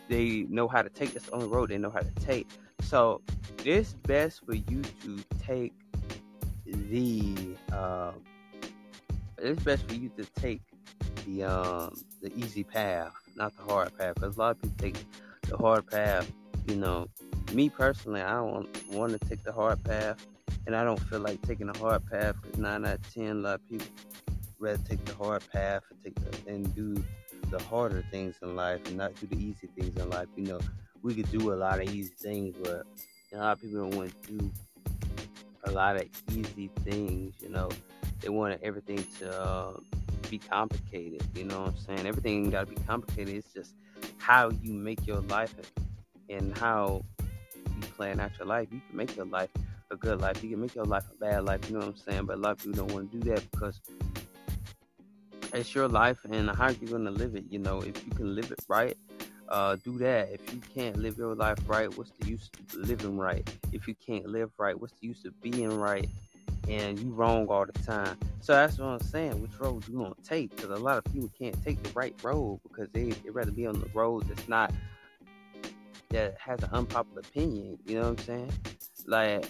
they 0.09 0.47
know 0.49 0.67
how 0.67 0.83
to 0.83 0.89
take. 0.89 1.13
That's 1.13 1.27
the 1.27 1.33
only 1.33 1.47
road 1.47 1.71
they 1.71 1.79
know 1.79 1.91
how 1.91 2.01
to 2.01 2.15
take. 2.27 2.49
So 2.83 3.23
it's 3.65 3.93
best 3.95 4.45
for 4.45 4.55
you 4.55 4.83
to 5.03 5.19
take 5.43 5.73
the. 6.67 7.57
Uh, 7.73 8.13
it's 9.39 9.63
best 9.63 9.89
for 9.89 9.95
you 9.95 10.11
to 10.17 10.25
take 10.41 10.61
the 11.27 11.45
um 11.45 12.03
the 12.23 12.33
easy 12.37 12.65
path, 12.65 13.13
not 13.37 13.57
the 13.57 13.63
hard 13.63 13.97
path. 13.97 14.17
Because 14.17 14.37
a 14.37 14.41
lot 14.41 14.51
of 14.57 14.63
people 14.63 14.77
take 14.79 14.97
the 15.49 15.57
hard 15.57 15.87
path. 15.87 16.31
You 16.67 16.77
know, 16.77 17.09
me 17.53 17.69
personally, 17.69 18.21
I 18.21 18.35
don't 18.35 18.69
want 18.93 19.19
to 19.19 19.29
take 19.29 19.45
the 19.45 19.53
hard 19.53 19.83
path, 19.85 20.27
and 20.71 20.77
I 20.77 20.85
don't 20.85 21.01
feel 21.01 21.19
like 21.19 21.43
taking 21.43 21.67
the 21.67 21.77
hard 21.81 22.07
path 22.07 22.37
because 22.41 22.57
nine 22.57 22.87
out 22.87 22.95
of 22.95 23.13
ten, 23.13 23.31
a 23.31 23.35
lot 23.35 23.55
of 23.57 23.69
people 23.69 23.89
rather 24.61 24.81
take 24.89 25.05
the 25.05 25.15
hard 25.17 25.43
path 25.51 25.83
and 25.91 25.99
take 26.05 26.15
the, 26.15 26.49
and 26.49 26.73
do 26.77 27.03
the 27.51 27.61
harder 27.65 28.05
things 28.13 28.37
in 28.41 28.55
life 28.55 28.81
and 28.87 28.97
not 28.97 29.13
do 29.17 29.27
the 29.27 29.37
easy 29.37 29.69
things 29.77 30.01
in 30.01 30.09
life. 30.11 30.29
You 30.37 30.45
know, 30.45 30.61
we 31.03 31.13
could 31.13 31.29
do 31.33 31.53
a 31.53 31.57
lot 31.57 31.81
of 31.81 31.93
easy 31.93 32.13
things, 32.17 32.55
but 32.63 32.87
a 33.33 33.37
lot 33.37 33.53
of 33.55 33.61
people 33.61 33.81
don't 33.81 33.97
want 33.97 34.13
to 34.23 34.31
do 34.31 34.51
a 35.65 35.73
lot 35.73 35.97
of 35.97 36.05
easy 36.31 36.71
things. 36.85 37.35
You 37.41 37.49
know, 37.49 37.69
they 38.21 38.29
want 38.29 38.61
everything 38.63 39.05
to 39.19 39.41
uh, 39.43 39.73
be 40.31 40.39
complicated. 40.39 41.25
You 41.35 41.47
know 41.47 41.63
what 41.63 41.71
I'm 41.71 41.79
saying? 41.79 42.07
Everything 42.07 42.49
got 42.49 42.69
to 42.69 42.73
be 42.73 42.81
complicated. 42.83 43.35
It's 43.35 43.53
just 43.53 43.75
how 44.19 44.51
you 44.63 44.73
make 44.73 45.05
your 45.05 45.21
life 45.23 45.53
and 46.29 46.57
how 46.57 47.03
you 47.57 47.89
plan 47.97 48.21
out 48.21 48.31
your 48.39 48.47
life. 48.47 48.69
You 48.71 48.81
can 48.89 48.97
make 48.97 49.17
your 49.17 49.27
life 49.27 49.51
a 49.91 49.97
good 49.97 50.21
life. 50.21 50.43
You 50.43 50.51
can 50.51 50.61
make 50.61 50.75
your 50.75 50.85
life 50.85 51.05
a 51.11 51.17
bad 51.17 51.45
life. 51.45 51.69
You 51.69 51.75
know 51.75 51.81
what 51.81 51.89
I'm 51.89 51.97
saying? 51.97 52.27
But 52.27 52.37
a 52.37 52.41
lot 52.41 52.53
of 52.53 52.59
people 52.59 52.73
don't 52.73 52.93
want 52.93 53.11
to 53.11 53.19
do 53.19 53.31
that 53.31 53.51
because 53.51 53.81
it's 55.53 55.75
your 55.75 55.89
life 55.89 56.19
and 56.31 56.51
how 56.51 56.69
you're 56.69 56.91
gonna 56.91 57.11
live 57.11 57.35
it. 57.35 57.45
You 57.51 57.59
know, 57.59 57.81
if 57.81 58.05
you 58.05 58.13
can 58.13 58.35
live 58.35 58.51
it 58.51 58.61
right, 58.69 58.97
uh, 59.49 59.77
do 59.77 59.99
that. 59.99 60.31
If 60.33 60.55
you 60.55 60.61
can't 60.75 60.97
live 60.97 61.19
your 61.19 61.35
life 61.35 61.59
right, 61.67 61.95
what's 61.97 62.13
the 62.21 62.29
use 62.29 62.51
of 62.59 62.75
living 62.75 63.19
right? 63.19 63.49
If 63.73 63.89
you 63.89 63.95
can't 63.95 64.27
live 64.27 64.51
right, 64.59 64.79
what's 64.81 64.95
the 65.01 65.09
use 65.09 65.25
of 65.25 65.41
being 65.41 65.79
right? 65.79 66.09
And 66.69 66.99
you 66.99 67.11
wrong 67.11 67.49
all 67.49 67.67
the 67.67 67.73
time. 67.83 68.17
So 68.41 68.53
that's 68.53 68.79
what 68.79 68.87
I'm 68.87 69.01
saying. 69.01 69.43
Which 69.43 69.59
road 69.59 69.87
you 69.89 69.99
gonna 69.99 70.15
take? 70.23 70.55
Because 70.55 70.71
a 70.71 70.83
lot 70.83 70.99
of 70.99 71.05
people 71.13 71.31
can't 71.39 71.61
take 71.65 71.83
the 71.83 71.91
right 71.95 72.15
road 72.23 72.61
because 72.63 72.89
they 72.93 73.11
they 73.11 73.31
rather 73.31 73.51
be 73.51 73.67
on 73.67 73.81
the 73.81 73.89
road 73.93 74.29
that's 74.29 74.49
not 74.49 74.73
that 76.11 76.37
has 76.39 76.63
an 76.63 76.71
unpopular 76.73 77.21
opinion. 77.21 77.79
You 77.87 77.97
know 77.97 78.11
what 78.11 78.21
I'm 78.21 78.25
saying? 78.27 78.53
Like 79.07 79.47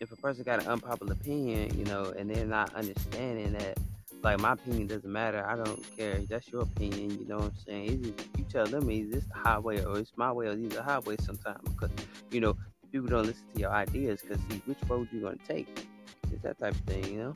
if 0.00 0.10
a 0.10 0.16
person 0.16 0.42
got 0.42 0.62
an 0.62 0.66
unpopular 0.66 1.12
opinion, 1.12 1.78
you 1.78 1.84
know, 1.84 2.12
and 2.18 2.30
they're 2.30 2.46
not 2.46 2.74
understanding 2.74 3.52
that 3.52 3.78
like 4.22 4.40
my 4.40 4.52
opinion 4.52 4.86
doesn't 4.86 5.10
matter. 5.10 5.44
I 5.46 5.56
don't 5.56 5.96
care. 5.96 6.18
That's 6.28 6.48
your 6.48 6.62
opinion. 6.62 7.18
You 7.18 7.26
know 7.26 7.36
what 7.36 7.44
I'm 7.46 7.56
saying? 7.66 7.84
Either 7.90 8.24
you 8.38 8.44
tell 8.50 8.66
them 8.66 8.90
is 8.90 9.10
this 9.10 9.24
the 9.26 9.34
highway 9.38 9.84
or 9.84 9.98
it's 9.98 10.12
my 10.16 10.32
way 10.32 10.46
or 10.46 10.56
these 10.56 10.76
are 10.76 10.82
highways 10.82 11.24
sometimes 11.24 11.68
because 11.68 11.90
you 12.30 12.40
know 12.40 12.56
people 12.92 13.08
don't 13.08 13.26
listen 13.26 13.44
to 13.54 13.60
your 13.60 13.70
ideas 13.70 14.20
because 14.22 14.38
see 14.50 14.62
which 14.66 14.78
road 14.88 15.08
you're 15.12 15.22
gonna 15.22 15.36
take. 15.46 15.86
It's 16.32 16.42
that 16.42 16.58
type 16.58 16.74
of 16.74 16.80
thing, 16.80 17.04
you 17.04 17.18
know. 17.18 17.34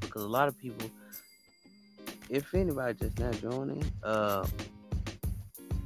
Because 0.00 0.22
a 0.22 0.28
lot 0.28 0.48
of 0.48 0.58
people, 0.58 0.90
if 2.28 2.54
anybody 2.54 2.94
just 2.98 3.18
now 3.18 3.32
joining, 3.32 3.84
uh, 4.02 4.46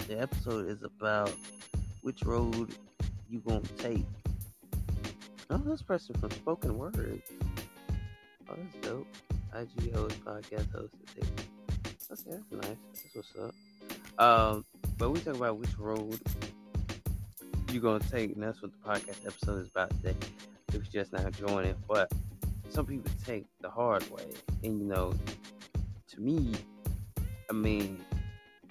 the 0.08 0.20
episode 0.20 0.68
is 0.68 0.82
about 0.82 1.32
which 2.02 2.22
road 2.22 2.74
you 3.28 3.40
gonna 3.40 3.60
take. 3.76 4.06
Oh, 5.50 5.56
this 5.56 5.80
person 5.80 6.14
from 6.16 6.30
Spoken 6.30 6.76
Word. 6.76 7.22
Oh, 8.50 8.54
that's 8.54 8.86
dope. 8.86 9.06
IG 9.54 9.94
host, 9.94 10.22
podcast 10.22 10.70
host. 10.72 10.92
Okay, 11.10 11.26
that's 12.08 12.26
nice. 12.26 12.42
That's 12.52 13.14
what's 13.14 13.32
up. 13.38 13.54
Um, 14.22 14.64
but 14.98 15.10
we 15.10 15.20
talk 15.20 15.36
about 15.36 15.56
which 15.56 15.78
road 15.78 16.20
you're 17.72 17.80
gonna 17.80 18.04
take, 18.10 18.34
and 18.34 18.42
that's 18.42 18.60
what 18.60 18.72
the 18.72 18.88
podcast 18.88 19.26
episode 19.26 19.62
is 19.62 19.68
about 19.68 19.90
today. 19.90 20.16
If 20.68 20.74
you're 20.74 21.02
just 21.02 21.14
now 21.14 21.30
joining, 21.30 21.76
but 21.88 22.12
some 22.68 22.84
people 22.84 23.10
take 23.24 23.46
the 23.62 23.70
hard 23.70 24.02
way, 24.10 24.26
and 24.64 24.78
you 24.78 24.86
know, 24.86 25.14
to 26.08 26.20
me, 26.20 26.54
I 27.48 27.54
mean, 27.54 27.98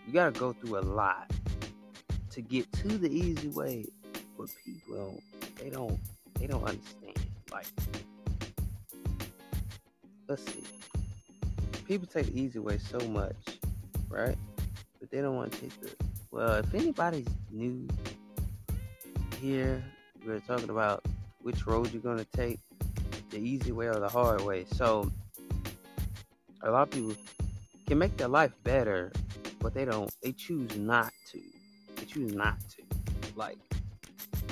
you 0.06 0.14
gotta 0.14 0.38
go 0.38 0.54
through 0.54 0.78
a 0.78 0.82
lot 0.82 1.32
to 2.30 2.42
get 2.42 2.72
to 2.74 2.88
the 2.88 3.10
easy 3.10 3.48
way, 3.48 3.86
but 4.38 4.50
people 4.64 5.20
they 5.60 5.72
don't, 5.72 6.00
they 6.40 6.48
don't 6.48 6.64
understand. 6.64 7.18
Like, 7.52 7.68
let's 10.28 10.44
see. 10.52 10.64
People 11.86 12.08
take 12.08 12.28
the 12.28 12.40
easy 12.40 12.60
way 12.60 12.78
so 12.78 13.00
much, 13.10 13.36
right? 14.10 14.38
But 15.00 15.10
they 15.12 15.22
don't 15.22 15.36
want 15.36 15.54
to 15.54 15.62
take 15.62 15.82
the. 15.82 15.92
Well, 16.32 16.56
if 16.56 16.74
anybody's 16.74 17.28
new 17.52 17.88
here, 19.40 19.84
we're 20.26 20.40
talking 20.42 20.70
about 20.70 21.06
which 21.42 21.66
road 21.66 21.92
you're 21.94 22.02
going 22.02 22.18
to 22.18 22.26
take 22.26 22.60
the 23.30 23.38
easy 23.38 23.72
way 23.72 23.88
or 23.88 24.00
the 24.00 24.10
hard 24.10 24.42
way. 24.42 24.66
So, 24.74 25.12
a 26.62 26.70
lot 26.70 26.84
of 26.84 26.92
people 26.92 27.16
can 27.88 27.98
make 27.98 28.18
their 28.18 28.28
life 28.28 28.52
better, 28.64 29.12
but 29.60 29.74
they 29.74 29.86
don't, 29.86 30.14
they 30.22 30.34
choose 30.34 30.76
not 30.78 31.14
to. 31.32 31.40
They 31.96 32.06
choose 32.06 32.34
not 32.34 32.58
to. 32.72 32.84
Like, 33.36 33.58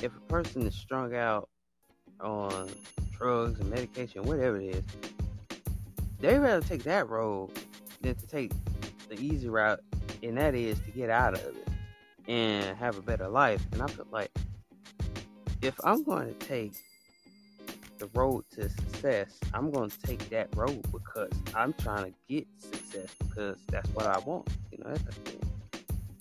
if 0.01 0.15
a 0.15 0.19
person 0.31 0.65
is 0.65 0.75
strung 0.75 1.13
out 1.15 1.49
on 2.21 2.69
drugs 3.11 3.59
and 3.59 3.69
medication, 3.69 4.23
whatever 4.23 4.59
it 4.59 4.75
is, 4.75 4.83
they 6.19 6.37
rather 6.39 6.65
take 6.65 6.83
that 6.83 7.09
road 7.09 7.51
than 8.01 8.15
to 8.15 8.27
take 8.27 8.51
the 9.09 9.19
easy 9.19 9.49
route, 9.49 9.79
and 10.23 10.37
that 10.37 10.55
is 10.55 10.79
to 10.79 10.91
get 10.91 11.09
out 11.09 11.33
of 11.33 11.45
it 11.45 11.67
and 12.27 12.77
have 12.77 12.97
a 12.97 13.01
better 13.01 13.27
life. 13.27 13.65
And 13.71 13.81
I 13.81 13.87
feel 13.87 14.07
like 14.11 14.31
if 15.61 15.75
I'm 15.83 16.03
going 16.03 16.27
to 16.27 16.45
take 16.45 16.73
the 17.97 18.07
road 18.13 18.43
to 18.51 18.69
success, 18.69 19.39
I'm 19.53 19.71
going 19.71 19.89
to 19.89 20.01
take 20.01 20.29
that 20.29 20.55
road 20.55 20.81
because 20.91 21.31
I'm 21.53 21.73
trying 21.73 22.05
to 22.05 22.13
get 22.27 22.47
success 22.59 23.09
because 23.19 23.57
that's 23.69 23.89
what 23.89 24.05
I 24.05 24.19
want. 24.19 24.47
You 24.71 24.79
know, 24.79 24.89
that's 24.89 25.03
the 25.03 25.11
thing. 25.11 25.51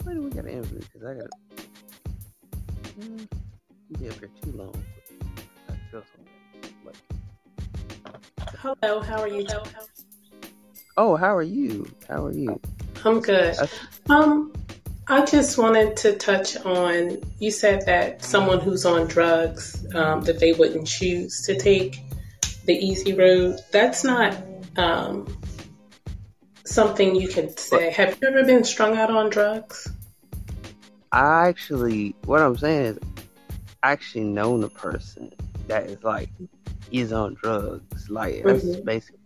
Why 0.03 0.15
do 0.15 0.23
we 0.23 0.31
got 0.31 0.45
to 0.45 0.53
interview? 0.53 0.81
Because 0.81 1.05
I 1.05 1.15
got 1.15 1.31
to 1.31 3.01
mm, 3.01 3.29
be 3.99 4.09
up 4.09 4.19
here 4.19 4.31
too 4.43 4.53
long. 4.53 4.85
I 6.87 6.93
feel 6.93 7.19
something. 7.33 8.05
Like, 8.05 8.59
Hello, 8.59 9.01
how 9.01 9.21
are 9.21 9.29
you? 9.29 9.47
oh, 10.97 11.17
how 11.17 11.37
are 11.37 11.43
you? 11.43 11.91
How 12.09 12.27
are 12.27 12.33
you? 12.33 12.61
I'm 13.05 13.21
good. 13.21 13.57
Um, 14.09 14.53
I 15.07 15.25
just 15.25 15.59
wanted 15.59 15.97
to 15.99 16.17
touch 16.17 16.57
on. 16.57 17.19
You 17.39 17.51
said 17.51 17.85
that 17.87 18.25
someone 18.25 18.61
who's 18.61 18.87
on 18.87 19.07
drugs 19.07 19.87
um, 19.95 20.23
that 20.23 20.41
they 20.41 20.53
wouldn't 20.53 20.87
choose 20.87 21.43
to 21.43 21.57
take 21.57 22.01
the 22.65 22.75
easy 22.75 23.13
road. 23.13 23.61
That's 23.71 24.05
not 24.05 24.37
um, 24.77 25.27
something 26.65 27.15
you 27.15 27.29
can 27.29 27.55
say. 27.57 27.91
Have 27.91 28.19
you 28.21 28.29
ever 28.29 28.45
been 28.45 28.65
strung 28.65 28.97
out 28.97 29.11
on 29.11 29.29
drugs? 29.29 29.89
I 31.13 31.49
actually, 31.49 32.17
what 32.25 32.41
I'm 32.41 32.57
saying 32.57 32.85
is, 32.85 32.99
I 33.83 33.93
actually 33.93 34.25
known 34.25 34.65
a 34.65 34.71
person 34.71 35.33
that 35.69 35.85
is 35.85 36.03
like 36.03 36.31
is 36.91 37.13
on 37.13 37.35
drugs. 37.35 38.11
Like 38.11 38.37
mm-hmm. 38.37 38.85
basically, 38.85 39.21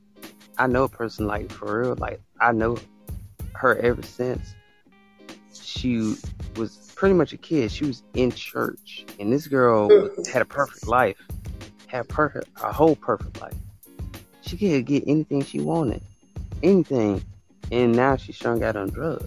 I 0.57 0.67
know 0.67 0.85
a 0.85 0.89
person 0.89 1.27
like 1.27 1.51
for 1.51 1.81
real. 1.81 1.97
Like 1.97 2.21
I 2.41 2.53
know 2.53 2.79
her 3.55 3.77
ever 3.79 4.03
since 4.03 4.55
she 5.53 6.17
was 6.57 6.93
pretty 6.95 7.15
much 7.15 7.33
a 7.33 7.37
kid. 7.37 7.71
She 7.71 7.85
was 7.85 8.03
in 8.15 8.33
church, 8.33 9.07
and 9.19 9.33
this 9.33 9.47
girl 9.47 9.89
mm-hmm. 9.89 10.23
had 10.31 10.43
a 10.43 10.47
perfect 10.47 10.87
life, 10.87 11.17
had 11.87 12.09
perfect 12.09 12.49
a 12.63 12.73
whole 12.73 12.97
perfect 12.97 13.41
life. 13.41 13.55
She 14.43 14.57
could 14.57 14.87
get 14.87 15.05
anything 15.07 15.45
she 15.45 15.61
wanted, 15.61 16.03
anything, 16.63 17.23
and 17.71 17.93
now 17.95 18.17
she's 18.17 18.37
strung 18.37 18.63
out 18.63 18.77
on 18.77 18.91
drugs. 18.91 19.27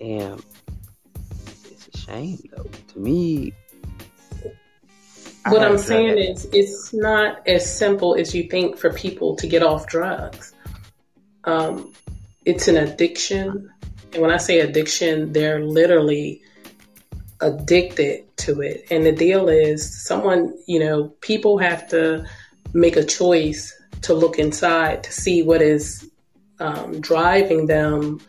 And 0.00 0.42
it's 1.70 1.88
a 1.92 1.98
shame, 1.98 2.38
though. 2.56 2.70
To 2.92 2.98
me, 2.98 3.52
what 5.48 5.62
I'm 5.62 5.78
saying 5.78 6.18
is, 6.18 6.46
it's 6.52 6.92
not 6.92 7.46
as 7.48 7.64
simple 7.78 8.14
as 8.14 8.34
you 8.34 8.44
think 8.44 8.76
for 8.76 8.92
people 8.92 9.34
to 9.36 9.46
get 9.46 9.62
off 9.62 9.86
drugs. 9.86 10.52
Um, 11.44 11.92
it's 12.44 12.68
an 12.68 12.76
addiction. 12.76 13.70
And 14.12 14.22
when 14.22 14.30
I 14.30 14.36
say 14.36 14.60
addiction, 14.60 15.32
they're 15.32 15.64
literally 15.64 16.42
addicted 17.40 18.24
to 18.38 18.60
it. 18.60 18.84
And 18.90 19.04
the 19.04 19.12
deal 19.12 19.48
is, 19.48 20.04
someone, 20.06 20.56
you 20.66 20.78
know, 20.78 21.08
people 21.20 21.58
have 21.58 21.88
to 21.88 22.24
make 22.72 22.96
a 22.96 23.04
choice 23.04 23.74
to 24.02 24.14
look 24.14 24.38
inside 24.38 25.02
to 25.04 25.12
see 25.12 25.42
what 25.42 25.62
is 25.62 26.08
um, 26.60 27.00
driving 27.00 27.66
them 27.66 28.20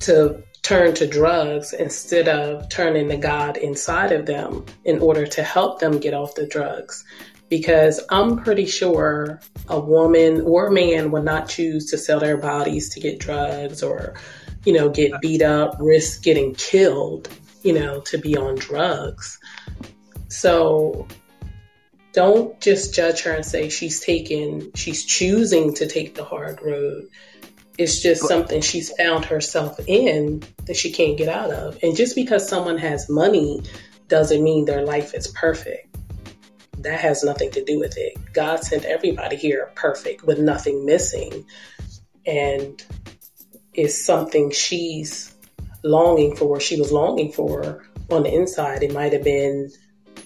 to 0.00 0.42
turn 0.64 0.94
to 0.94 1.06
drugs 1.06 1.74
instead 1.74 2.26
of 2.26 2.68
turning 2.70 3.08
to 3.10 3.16
God 3.18 3.58
inside 3.58 4.12
of 4.12 4.24
them 4.24 4.64
in 4.84 4.98
order 4.98 5.26
to 5.26 5.42
help 5.42 5.78
them 5.78 5.98
get 5.98 6.14
off 6.14 6.34
the 6.34 6.46
drugs. 6.46 7.04
Because 7.50 8.00
I'm 8.10 8.42
pretty 8.42 8.64
sure 8.64 9.40
a 9.68 9.78
woman 9.78 10.40
or 10.40 10.68
a 10.68 10.72
man 10.72 11.10
would 11.10 11.24
not 11.24 11.50
choose 11.50 11.90
to 11.90 11.98
sell 11.98 12.18
their 12.18 12.38
bodies 12.38 12.88
to 12.94 13.00
get 13.00 13.20
drugs 13.20 13.82
or, 13.82 14.14
you 14.64 14.72
know, 14.72 14.88
get 14.88 15.20
beat 15.20 15.42
up, 15.42 15.76
risk 15.78 16.22
getting 16.22 16.54
killed, 16.54 17.28
you 17.62 17.74
know, 17.74 18.00
to 18.00 18.16
be 18.16 18.34
on 18.34 18.54
drugs. 18.54 19.38
So 20.28 21.06
don't 22.12 22.58
just 22.60 22.94
judge 22.94 23.22
her 23.24 23.32
and 23.32 23.44
say 23.44 23.68
she's 23.68 24.00
taking, 24.00 24.72
she's 24.74 25.04
choosing 25.04 25.74
to 25.74 25.86
take 25.86 26.14
the 26.14 26.24
hard 26.24 26.62
road 26.62 27.08
it's 27.76 28.00
just 28.00 28.26
something 28.26 28.60
she's 28.60 28.92
found 28.96 29.24
herself 29.24 29.80
in 29.86 30.42
that 30.66 30.76
she 30.76 30.92
can't 30.92 31.16
get 31.16 31.28
out 31.28 31.50
of. 31.50 31.78
And 31.82 31.96
just 31.96 32.14
because 32.14 32.48
someone 32.48 32.78
has 32.78 33.08
money 33.08 33.62
doesn't 34.08 34.42
mean 34.42 34.64
their 34.64 34.84
life 34.84 35.14
is 35.14 35.26
perfect. 35.28 35.96
That 36.78 37.00
has 37.00 37.24
nothing 37.24 37.50
to 37.52 37.64
do 37.64 37.78
with 37.78 37.96
it. 37.96 38.16
God 38.32 38.62
sent 38.62 38.84
everybody 38.84 39.36
here 39.36 39.72
perfect 39.74 40.22
with 40.22 40.38
nothing 40.38 40.86
missing. 40.86 41.46
And 42.26 42.82
it's 43.72 44.04
something 44.04 44.50
she's 44.50 45.34
longing 45.82 46.36
for, 46.36 46.60
she 46.60 46.78
was 46.78 46.92
longing 46.92 47.32
for 47.32 47.84
on 48.10 48.22
the 48.22 48.32
inside. 48.32 48.82
It 48.82 48.92
might 48.92 49.12
have 49.12 49.24
been 49.24 49.70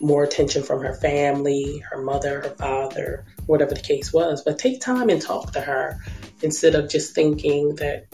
more 0.00 0.22
attention 0.22 0.62
from 0.62 0.82
her 0.82 0.94
family, 0.94 1.82
her 1.90 2.02
mother, 2.02 2.42
her 2.42 2.54
father, 2.58 3.24
whatever 3.46 3.74
the 3.74 3.80
case 3.80 4.12
was. 4.12 4.42
But 4.44 4.58
take 4.58 4.80
time 4.80 5.08
and 5.08 5.20
talk 5.20 5.52
to 5.52 5.60
her 5.60 5.98
instead 6.42 6.74
of 6.74 6.88
just 6.88 7.14
thinking 7.14 7.74
that 7.76 8.06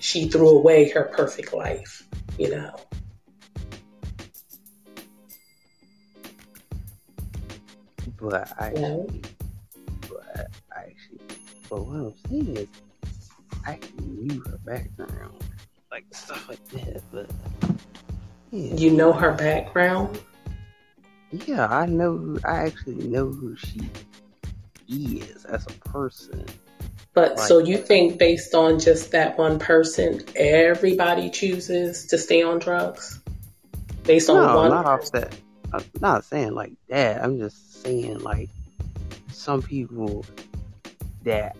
she 0.00 0.28
threw 0.28 0.50
away 0.50 0.90
her 0.90 1.04
perfect 1.04 1.54
life, 1.54 2.06
you 2.38 2.50
know. 2.50 2.76
But 8.20 8.52
I 8.58 8.68
actually, 8.68 9.22
but 10.08 10.46
I 10.72 10.80
actually, 10.80 11.20
but 11.68 11.86
what 11.86 11.96
I'm 11.96 12.14
saying 12.30 12.56
is, 12.56 12.68
I 13.66 13.72
actually 13.72 14.06
knew 14.06 14.42
her 14.46 14.58
background, 14.64 15.44
like 15.90 16.04
stuff 16.12 16.48
like 16.48 16.64
that. 16.68 17.02
But 17.12 17.30
yeah. 18.50 18.74
you 18.74 18.90
know 18.90 19.12
her 19.12 19.32
background. 19.32 20.20
Yeah, 21.30 21.66
I 21.66 21.86
know. 21.86 22.36
I 22.44 22.58
actually 22.58 23.06
know 23.08 23.26
who 23.26 23.56
she 23.56 23.90
is 24.88 25.44
as 25.44 25.66
a 25.66 25.88
person. 25.88 26.46
But 27.12 27.38
right. 27.38 27.38
so 27.38 27.58
you 27.58 27.78
think 27.78 28.18
based 28.18 28.54
on 28.54 28.80
just 28.80 29.12
that 29.12 29.38
one 29.38 29.58
person, 29.58 30.22
everybody 30.34 31.30
chooses 31.30 32.06
to 32.06 32.18
stay 32.18 32.42
on 32.42 32.58
drugs? 32.58 33.20
Based 34.02 34.28
on 34.28 34.36
no, 34.36 34.56
one 34.56 34.70
not 34.70 34.86
off 34.86 35.10
that. 35.12 35.34
I'm 35.72 35.84
not 36.00 36.24
saying 36.24 36.54
like 36.54 36.72
that. 36.88 37.22
I'm 37.22 37.38
just 37.38 37.82
saying 37.82 38.18
like 38.18 38.50
some 39.28 39.62
people 39.62 40.24
that 41.22 41.56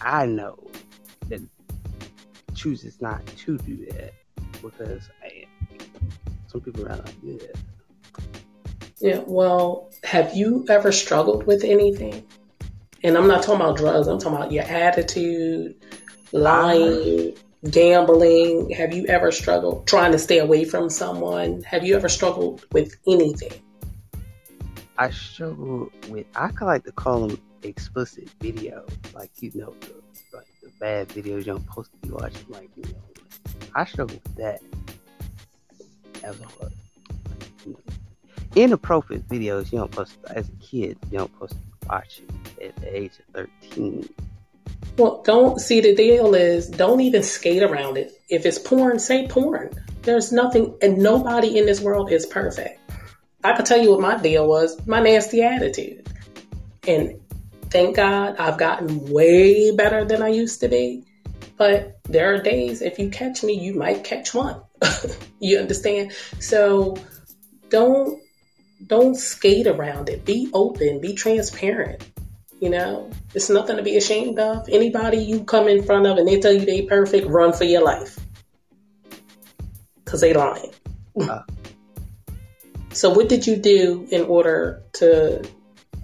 I 0.00 0.26
know 0.26 0.68
that 1.28 1.40
chooses 2.54 3.00
not 3.00 3.24
to 3.26 3.58
do 3.58 3.86
that 3.86 4.12
because 4.62 5.08
I, 5.22 5.46
some 6.48 6.60
people 6.60 6.86
are 6.86 6.96
like, 6.96 7.14
yeah. 7.22 7.36
Yeah, 9.00 9.22
well, 9.26 9.90
have 10.02 10.34
you 10.34 10.66
ever 10.68 10.90
struggled 10.90 11.46
with 11.46 11.62
anything? 11.62 12.24
And 13.04 13.16
I'm 13.16 13.28
not 13.28 13.42
talking 13.42 13.60
about 13.60 13.76
drugs, 13.76 14.08
I'm 14.08 14.18
talking 14.18 14.36
about 14.36 14.52
your 14.52 14.64
attitude, 14.64 15.76
lying, 16.32 17.32
uh-huh. 17.32 17.70
gambling. 17.70 18.70
Have 18.70 18.92
you 18.92 19.06
ever 19.06 19.30
struggled 19.30 19.86
trying 19.86 20.12
to 20.12 20.18
stay 20.18 20.38
away 20.38 20.64
from 20.64 20.90
someone? 20.90 21.62
Have 21.62 21.84
you 21.84 21.94
ever 21.94 22.08
struggled 22.08 22.64
with 22.72 22.96
anything? 23.06 23.52
I 24.98 25.10
struggle 25.10 25.92
with, 26.08 26.26
I 26.34 26.48
could 26.48 26.66
like 26.66 26.84
to 26.84 26.92
call 26.92 27.28
them 27.28 27.40
explicit 27.62 28.36
videos. 28.40 28.90
Like, 29.14 29.30
you 29.40 29.52
know, 29.54 29.74
the, 29.80 30.36
like 30.36 30.46
the 30.60 30.70
bad 30.80 31.08
videos 31.08 31.46
you're 31.46 31.58
supposed 31.58 31.92
to 31.92 31.98
be 32.08 32.10
watching. 32.10 32.46
Like, 32.48 32.70
you 32.76 32.82
know, 32.82 33.02
I 33.76 33.84
struggle 33.84 34.20
with 34.24 34.36
that 34.36 34.60
as 36.24 36.40
a 36.40 36.44
whole. 36.44 36.70
Inappropriate 38.56 39.28
videos 39.28 39.70
you 39.70 39.78
don't 39.78 39.92
post 39.92 40.18
as 40.30 40.48
a 40.48 40.52
kid, 40.52 40.98
you 41.12 41.18
don't 41.18 41.38
post 41.38 41.54
watching 41.88 42.28
at 42.62 42.76
the 42.76 42.96
age 42.96 43.12
of 43.34 43.48
13. 43.72 44.08
Well, 44.96 45.22
don't 45.24 45.60
see 45.60 45.80
the 45.80 45.94
deal 45.94 46.34
is 46.34 46.68
don't 46.68 47.00
even 47.00 47.22
skate 47.22 47.62
around 47.62 47.96
it. 47.96 48.12
If 48.28 48.44
it's 48.46 48.58
porn, 48.58 48.98
say 48.98 49.28
porn. 49.28 49.70
There's 50.02 50.32
nothing, 50.32 50.76
and 50.82 50.98
nobody 50.98 51.58
in 51.58 51.66
this 51.66 51.80
world 51.80 52.10
is 52.10 52.26
perfect. 52.26 52.80
I 53.44 53.54
could 53.54 53.66
tell 53.66 53.80
you 53.80 53.92
what 53.92 54.00
my 54.00 54.16
deal 54.16 54.48
was 54.48 54.84
my 54.86 55.00
nasty 55.00 55.42
attitude. 55.42 56.08
And 56.86 57.20
thank 57.70 57.96
God 57.96 58.36
I've 58.38 58.58
gotten 58.58 59.10
way 59.10 59.70
better 59.70 60.04
than 60.04 60.22
I 60.22 60.28
used 60.28 60.60
to 60.60 60.68
be. 60.68 61.04
But 61.56 61.98
there 62.04 62.34
are 62.34 62.38
days, 62.38 62.82
if 62.82 62.98
you 62.98 63.10
catch 63.10 63.42
me, 63.42 63.52
you 63.52 63.74
might 63.74 64.04
catch 64.04 64.32
one. 64.32 64.60
you 65.40 65.58
understand? 65.58 66.12
So 66.40 66.96
don't 67.68 68.20
don't 68.86 69.16
skate 69.16 69.66
around 69.66 70.08
it. 70.08 70.24
Be 70.24 70.50
open, 70.52 71.00
be 71.00 71.14
transparent. 71.14 72.04
You 72.60 72.70
know, 72.70 73.10
it's 73.34 73.50
nothing 73.50 73.76
to 73.76 73.82
be 73.82 73.96
ashamed 73.96 74.38
of. 74.38 74.68
Anybody 74.68 75.18
you 75.18 75.44
come 75.44 75.68
in 75.68 75.84
front 75.84 76.06
of 76.06 76.18
and 76.18 76.26
they 76.26 76.40
tell 76.40 76.52
you 76.52 76.64
they 76.64 76.82
perfect, 76.82 77.28
run 77.28 77.52
for 77.52 77.64
your 77.64 77.82
life. 77.82 78.18
Cause 80.04 80.20
they 80.20 80.32
lying. 80.32 80.72
Uh. 81.20 81.42
so 82.92 83.10
what 83.10 83.28
did 83.28 83.46
you 83.46 83.56
do 83.56 84.08
in 84.10 84.22
order 84.22 84.82
to 84.94 85.46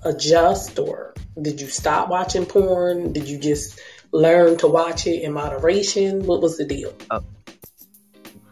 adjust 0.04 0.78
or 0.78 1.14
did 1.40 1.60
you 1.60 1.66
stop 1.66 2.08
watching 2.08 2.46
porn? 2.46 3.12
Did 3.12 3.28
you 3.28 3.38
just 3.38 3.80
learn 4.12 4.56
to 4.58 4.68
watch 4.68 5.06
it 5.06 5.22
in 5.22 5.32
moderation? 5.32 6.24
What 6.26 6.40
was 6.40 6.56
the 6.56 6.64
deal? 6.64 6.94
Uh, 7.10 7.20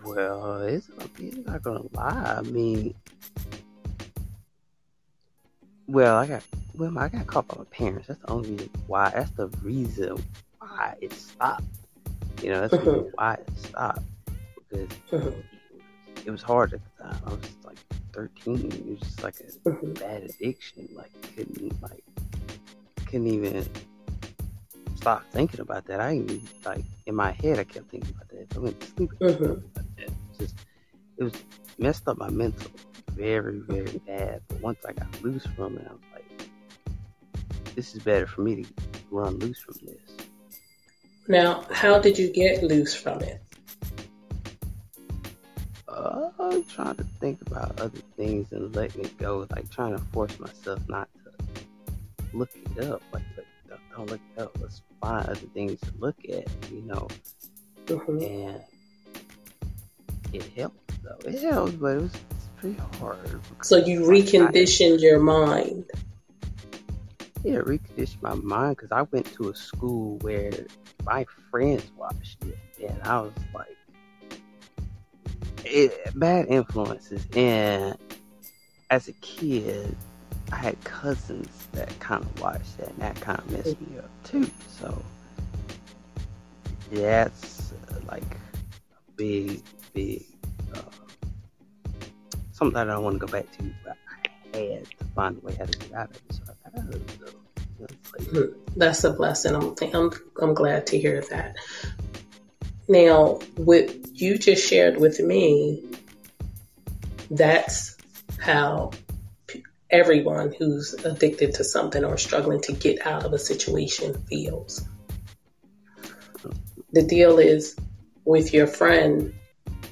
well, 0.05 0.63
it's, 0.63 0.91
I'm 0.99 1.45
not 1.47 1.63
gonna 1.63 1.85
lie. 1.93 2.37
I 2.39 2.43
mean, 2.43 2.95
well, 5.87 6.17
I 6.17 6.27
got 6.27 6.43
well, 6.75 6.99
I 6.99 7.09
got 7.09 7.27
caught 7.27 7.49
by 7.49 7.57
my 7.59 7.65
parents. 7.65 8.09
That's 8.09 8.21
the 8.21 8.31
only 8.31 8.51
reason 8.51 8.71
why. 8.87 9.11
That's 9.11 9.31
the 9.33 9.49
reason 9.63 10.25
why 10.59 10.95
it 11.01 11.13
stopped. 11.13 11.65
You 12.43 12.51
know, 12.51 12.67
that's 12.67 12.85
why 13.15 13.35
it 13.35 13.49
stopped 13.57 14.03
because 14.57 14.89
it 16.25 16.31
was 16.31 16.43
hard 16.43 16.73
at 16.73 16.81
the 16.97 17.05
time. 17.05 17.23
I 17.27 17.31
was 17.31 17.41
like 17.65 17.79
13. 18.13 18.73
It 18.73 18.87
was 18.87 19.01
just 19.01 19.23
like 19.23 19.35
a 19.41 19.71
bad 19.71 20.23
addiction. 20.25 20.89
Like 20.95 21.11
couldn't 21.35 21.83
like 21.83 22.05
couldn't 23.07 23.27
even 23.27 23.67
stop 24.95 25.25
thinking 25.33 25.61
about 25.61 25.85
that. 25.87 26.01
I 26.01 26.17
even 26.17 26.43
like 26.65 26.85
in 27.07 27.15
my 27.15 27.33
head, 27.33 27.59
I 27.59 27.65
kept 27.65 27.91
thinking 27.91 28.15
about 28.15 28.29
that. 28.29 28.57
I 28.57 28.59
went 28.59 28.81
to 28.81 28.87
sleep. 28.87 29.11
About 29.21 29.63
that. 29.97 30.11
Just 30.39 30.57
it 31.19 31.25
was 31.25 31.35
messed 31.79 32.09
up 32.09 32.19
my 32.19 32.31
mental 32.31 32.71
very, 33.15 33.59
very 33.61 33.99
bad. 34.07 34.43
But 34.49 34.61
once 34.61 34.85
I 34.87 34.93
got 34.93 35.23
loose 35.23 35.47
from 35.57 35.77
it, 35.77 35.87
I 35.89 35.93
was 35.93 36.03
like, 36.13 36.49
this 37.75 37.95
is 37.95 38.03
better 38.03 38.27
for 38.27 38.43
me 38.43 38.63
to 38.63 38.69
run 39.11 39.39
loose 39.39 39.61
from 39.61 39.77
this. 39.87 40.27
Now, 41.29 41.65
how 41.71 41.99
did 41.99 42.19
you 42.19 42.33
get 42.33 42.63
loose 42.63 42.95
from 42.95 43.23
it? 43.23 43.41
Uh, 45.89 46.31
I'm 46.39 46.65
trying 46.65 46.97
to 46.97 47.05
think 47.21 47.41
about 47.47 47.81
other 47.81 48.01
things 48.17 48.53
and 48.53 48.75
letting 48.75 49.05
it 49.05 49.17
go, 49.19 49.47
like 49.55 49.71
trying 49.71 49.97
to 49.97 50.03
force 50.07 50.39
myself 50.41 50.81
not 50.89 51.09
to 51.25 51.31
look 52.33 52.51
it 52.55 52.85
up. 52.85 53.03
Like, 53.13 53.23
don't, 53.69 53.81
don't 53.95 54.11
look 54.11 54.21
it 54.37 54.41
up. 54.41 54.57
Let's 54.61 54.83
find 55.01 55.27
other 55.29 55.47
things 55.55 55.81
to 55.81 55.93
look 55.99 56.17
at, 56.29 56.49
you 56.73 56.83
know. 56.83 57.09
Mhm. 57.87 58.49
And 58.49 58.63
it 60.33 60.45
helped, 60.57 61.03
though. 61.03 61.19
It 61.29 61.41
helped, 61.41 61.79
but 61.79 61.97
it 61.97 62.03
was 62.03 62.13
pretty 62.63 62.81
hard. 62.99 63.19
So 63.63 63.77
you 63.77 64.01
because, 64.01 64.33
like, 64.35 64.47
I- 64.47 64.53
reconditioned 64.53 65.01
your 65.01 65.19
mind. 65.19 65.91
Yeah, 67.45 67.57
reconditioned 67.57 68.23
my 68.23 68.35
mind 68.35 68.77
because 68.77 68.93
I 68.93 69.03
went 69.03 69.27
to 69.35 69.51
a 69.51 69.55
school 69.55 70.19
where 70.19 70.53
my 71.05 71.27
friends 71.51 71.91
watched 71.97 72.45
it, 72.45 72.57
and 72.89 73.03
I 73.03 73.21
was 73.21 73.33
like, 73.53 73.77
it, 75.65 75.93
bad 76.15 76.47
influences. 76.47 77.27
And 77.35 77.99
as 78.91 79.09
a 79.09 79.13
kid, 79.15 79.97
I 80.53 80.57
had 80.57 80.85
cousins 80.85 81.67
that 81.73 81.99
kind 81.99 82.23
of 82.23 82.41
watched 82.41 82.79
that, 82.79 82.91
and 82.91 82.99
that 82.99 83.21
kind 83.21 83.41
of 83.41 83.51
messed 83.51 83.81
me 83.81 83.99
up 83.99 84.11
too. 84.23 84.49
So 84.79 85.03
that's 86.93 87.73
uh, 87.91 87.97
like 88.09 88.23
a 88.23 89.13
big, 89.17 89.63
big 89.95 90.32
something 92.63 92.87
that 92.87 92.95
I 92.95 92.99
want 92.99 93.21
to 93.21 93.27
go 93.27 93.33
back 93.33 93.51
to, 93.59 93.75
but 93.85 93.97
I 94.55 94.59
had 94.59 94.85
to 94.99 95.05
find 95.17 95.37
a 95.37 95.41
way 95.41 95.55
how 95.59 95.65
to 95.65 95.79
get 95.79 95.93
out 95.95 96.11
of 96.11 96.17
it. 96.17 96.23
So 96.31 96.43
I 96.49 96.79
out 96.79 96.89
of 96.89 98.37
it. 98.37 98.77
That's 98.77 99.03
a 99.03 99.13
blessing. 99.13 99.57
I'm 99.57 99.75
I'm 99.93 100.11
I'm 100.41 100.55
glad 100.55 100.87
to 100.89 100.99
hear 100.99 101.23
that. 101.31 101.57
Now, 102.89 103.41
what 103.57 103.91
you 104.21 104.39
just 104.39 104.69
shared 104.69 104.99
with 104.99 105.19
me, 105.19 105.83
that's 107.31 107.97
how 108.39 108.93
everyone 109.91 110.55
who's 110.57 110.95
addicted 110.95 111.55
to 111.55 111.65
something 111.65 112.05
or 112.05 112.17
struggling 112.17 112.61
to 112.63 112.73
get 112.73 113.05
out 113.07 113.25
of 113.25 113.33
a 113.33 113.39
situation 113.39 114.15
feels. 114.29 114.85
The 116.93 117.03
deal 117.03 117.39
is 117.39 117.75
with 118.25 118.55
your 118.55 118.67
friend, 118.67 119.35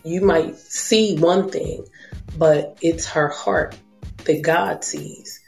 you 0.04 0.20
might 0.20 0.56
see 0.56 1.16
one 1.18 1.50
thing, 1.50 1.87
but 2.36 2.78
it's 2.80 3.06
her 3.10 3.28
heart 3.28 3.76
that 4.24 4.42
God 4.42 4.84
sees 4.84 5.40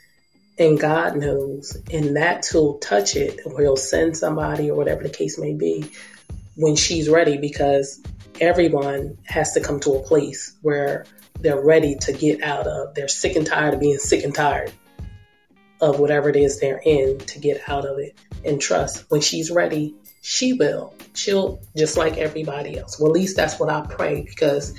and 0.57 0.79
God 0.79 1.17
knows, 1.17 1.77
and 1.91 2.15
that's 2.15 2.49
who'll 2.49 2.77
touch 2.77 3.15
it, 3.15 3.39
or 3.45 3.59
he'll 3.59 3.75
send 3.75 4.15
somebody, 4.15 4.69
or 4.69 4.77
whatever 4.77 5.03
the 5.03 5.09
case 5.09 5.39
may 5.39 5.53
be, 5.53 5.89
when 6.55 6.75
she's 6.75 7.09
ready, 7.09 7.37
because 7.37 8.01
everyone 8.39 9.17
has 9.25 9.53
to 9.53 9.61
come 9.61 9.79
to 9.79 9.93
a 9.93 10.03
place 10.03 10.55
where 10.61 11.05
they're 11.39 11.61
ready 11.61 11.95
to 11.95 12.13
get 12.13 12.43
out 12.43 12.67
of. 12.67 12.93
They're 12.93 13.07
sick 13.07 13.35
and 13.35 13.45
tired 13.45 13.73
of 13.73 13.79
being 13.79 13.97
sick 13.97 14.23
and 14.23 14.33
tired 14.33 14.71
of 15.81 15.99
whatever 15.99 16.29
it 16.29 16.35
is 16.35 16.59
they're 16.59 16.81
in 16.83 17.17
to 17.19 17.39
get 17.39 17.67
out 17.67 17.85
of 17.85 17.97
it. 17.97 18.15
And 18.45 18.61
trust, 18.61 19.05
when 19.09 19.21
she's 19.21 19.49
ready, 19.49 19.95
she 20.21 20.53
will. 20.53 20.93
She'll 21.15 21.61
just 21.75 21.97
like 21.97 22.17
everybody 22.17 22.77
else. 22.77 22.99
Well, 22.99 23.09
at 23.09 23.13
least 23.13 23.35
that's 23.35 23.59
what 23.59 23.69
I 23.69 23.81
pray 23.81 24.21
because 24.21 24.75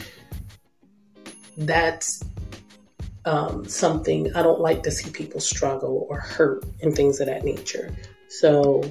that's 1.56 2.22
um, 3.24 3.66
something 3.66 4.34
I 4.34 4.42
don't 4.42 4.60
like 4.60 4.82
to 4.82 4.90
see 4.90 5.10
people 5.10 5.40
struggle 5.40 6.06
or 6.10 6.20
hurt 6.20 6.64
and 6.82 6.94
things 6.94 7.20
of 7.20 7.26
that 7.26 7.44
nature. 7.44 7.94
So 8.28 8.82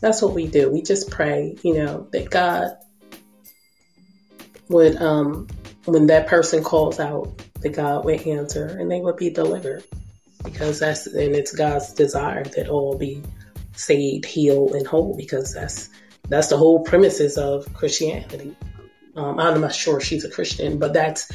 that's 0.00 0.22
what 0.22 0.34
we 0.34 0.46
do. 0.46 0.70
We 0.70 0.82
just 0.82 1.10
pray, 1.10 1.56
you 1.62 1.74
know, 1.74 2.06
that 2.12 2.30
God 2.30 2.76
would, 4.68 4.96
um, 5.00 5.48
when 5.86 6.06
that 6.06 6.26
person 6.26 6.62
calls 6.62 7.00
out, 7.00 7.42
that 7.60 7.70
God 7.70 8.04
would 8.04 8.26
answer 8.26 8.66
and 8.66 8.90
they 8.90 9.00
would 9.00 9.16
be 9.16 9.30
delivered 9.30 9.84
because 10.44 10.78
that's, 10.78 11.06
and 11.06 11.34
it's 11.34 11.52
God's 11.52 11.92
desire 11.94 12.44
that 12.44 12.68
all 12.68 12.96
be 12.96 13.22
saved, 13.74 14.26
healed, 14.26 14.72
and 14.72 14.86
whole 14.86 15.16
because 15.16 15.54
that's, 15.54 15.90
that's 16.28 16.48
the 16.48 16.56
whole 16.56 16.84
premises 16.84 17.36
of 17.36 17.72
Christianity. 17.74 18.56
Um, 19.16 19.38
I'm 19.38 19.60
not 19.60 19.74
sure 19.74 20.00
she's 20.00 20.24
a 20.24 20.30
Christian, 20.30 20.78
but 20.78 20.92
that's, 20.92 21.30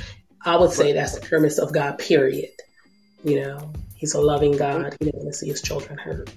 I 0.45 0.57
would 0.57 0.71
say 0.71 0.93
that's 0.93 1.19
the 1.19 1.25
premise 1.25 1.57
of 1.57 1.73
God, 1.73 1.99
period. 1.99 2.51
You 3.23 3.41
know, 3.41 3.73
he's 3.95 4.13
a 4.13 4.21
loving 4.21 4.55
God. 4.55 4.95
He 4.99 5.05
doesn't 5.05 5.23
want 5.23 5.33
to 5.33 5.37
see 5.37 5.49
his 5.49 5.61
children 5.61 5.97
hurt. 5.97 6.29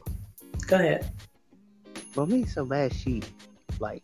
Go 0.66 0.76
ahead. 0.76 1.10
What 2.14 2.28
me, 2.28 2.44
so 2.44 2.64
bad? 2.64 2.92
She, 2.92 3.22
like, 3.78 4.02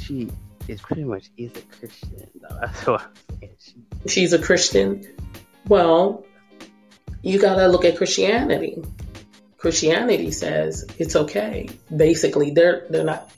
she 0.00 0.30
is 0.68 0.80
pretty 0.80 1.04
much 1.04 1.30
is 1.36 1.52
a 1.56 1.60
Christian. 1.62 2.30
Though. 2.40 2.56
That's 2.60 2.86
what 2.86 3.02
I'm 3.02 3.08
saying. 3.40 3.56
She, 3.60 4.08
She's 4.08 4.32
a 4.32 4.38
Christian. 4.38 5.06
Well, 5.68 6.24
you 7.22 7.38
got 7.40 7.56
to 7.56 7.68
look 7.68 7.84
at 7.84 7.96
Christianity. 7.96 8.82
Christianity 9.58 10.30
says 10.30 10.84
it's 10.98 11.16
okay. 11.16 11.68
Basically, 11.94 12.50
they're 12.50 12.86
they're 12.88 13.04
not. 13.04 13.30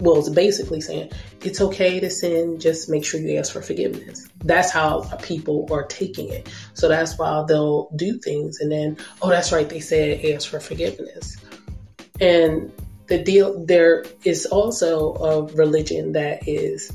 Well, 0.00 0.18
it's 0.18 0.30
basically 0.30 0.80
saying 0.80 1.10
it's 1.42 1.60
okay 1.60 2.00
to 2.00 2.10
sin. 2.10 2.58
Just 2.58 2.88
make 2.88 3.04
sure 3.04 3.20
you 3.20 3.38
ask 3.38 3.52
for 3.52 3.62
forgiveness. 3.62 4.26
That's 4.44 4.70
how 4.70 5.02
people 5.22 5.68
are 5.70 5.84
taking 5.84 6.30
it. 6.30 6.48
So 6.74 6.88
that's 6.88 7.18
why 7.18 7.44
they'll 7.46 7.90
do 7.94 8.18
things, 8.18 8.60
and 8.60 8.72
then 8.72 8.96
oh, 9.20 9.28
that's 9.28 9.52
right. 9.52 9.68
They 9.68 9.80
said 9.80 10.24
ask 10.24 10.48
for 10.48 10.60
forgiveness. 10.60 11.36
And 12.20 12.72
the 13.06 13.18
deal 13.22 13.64
there 13.66 14.04
is 14.24 14.46
also 14.46 15.14
a 15.14 15.42
religion 15.54 16.12
that 16.12 16.48
is 16.48 16.92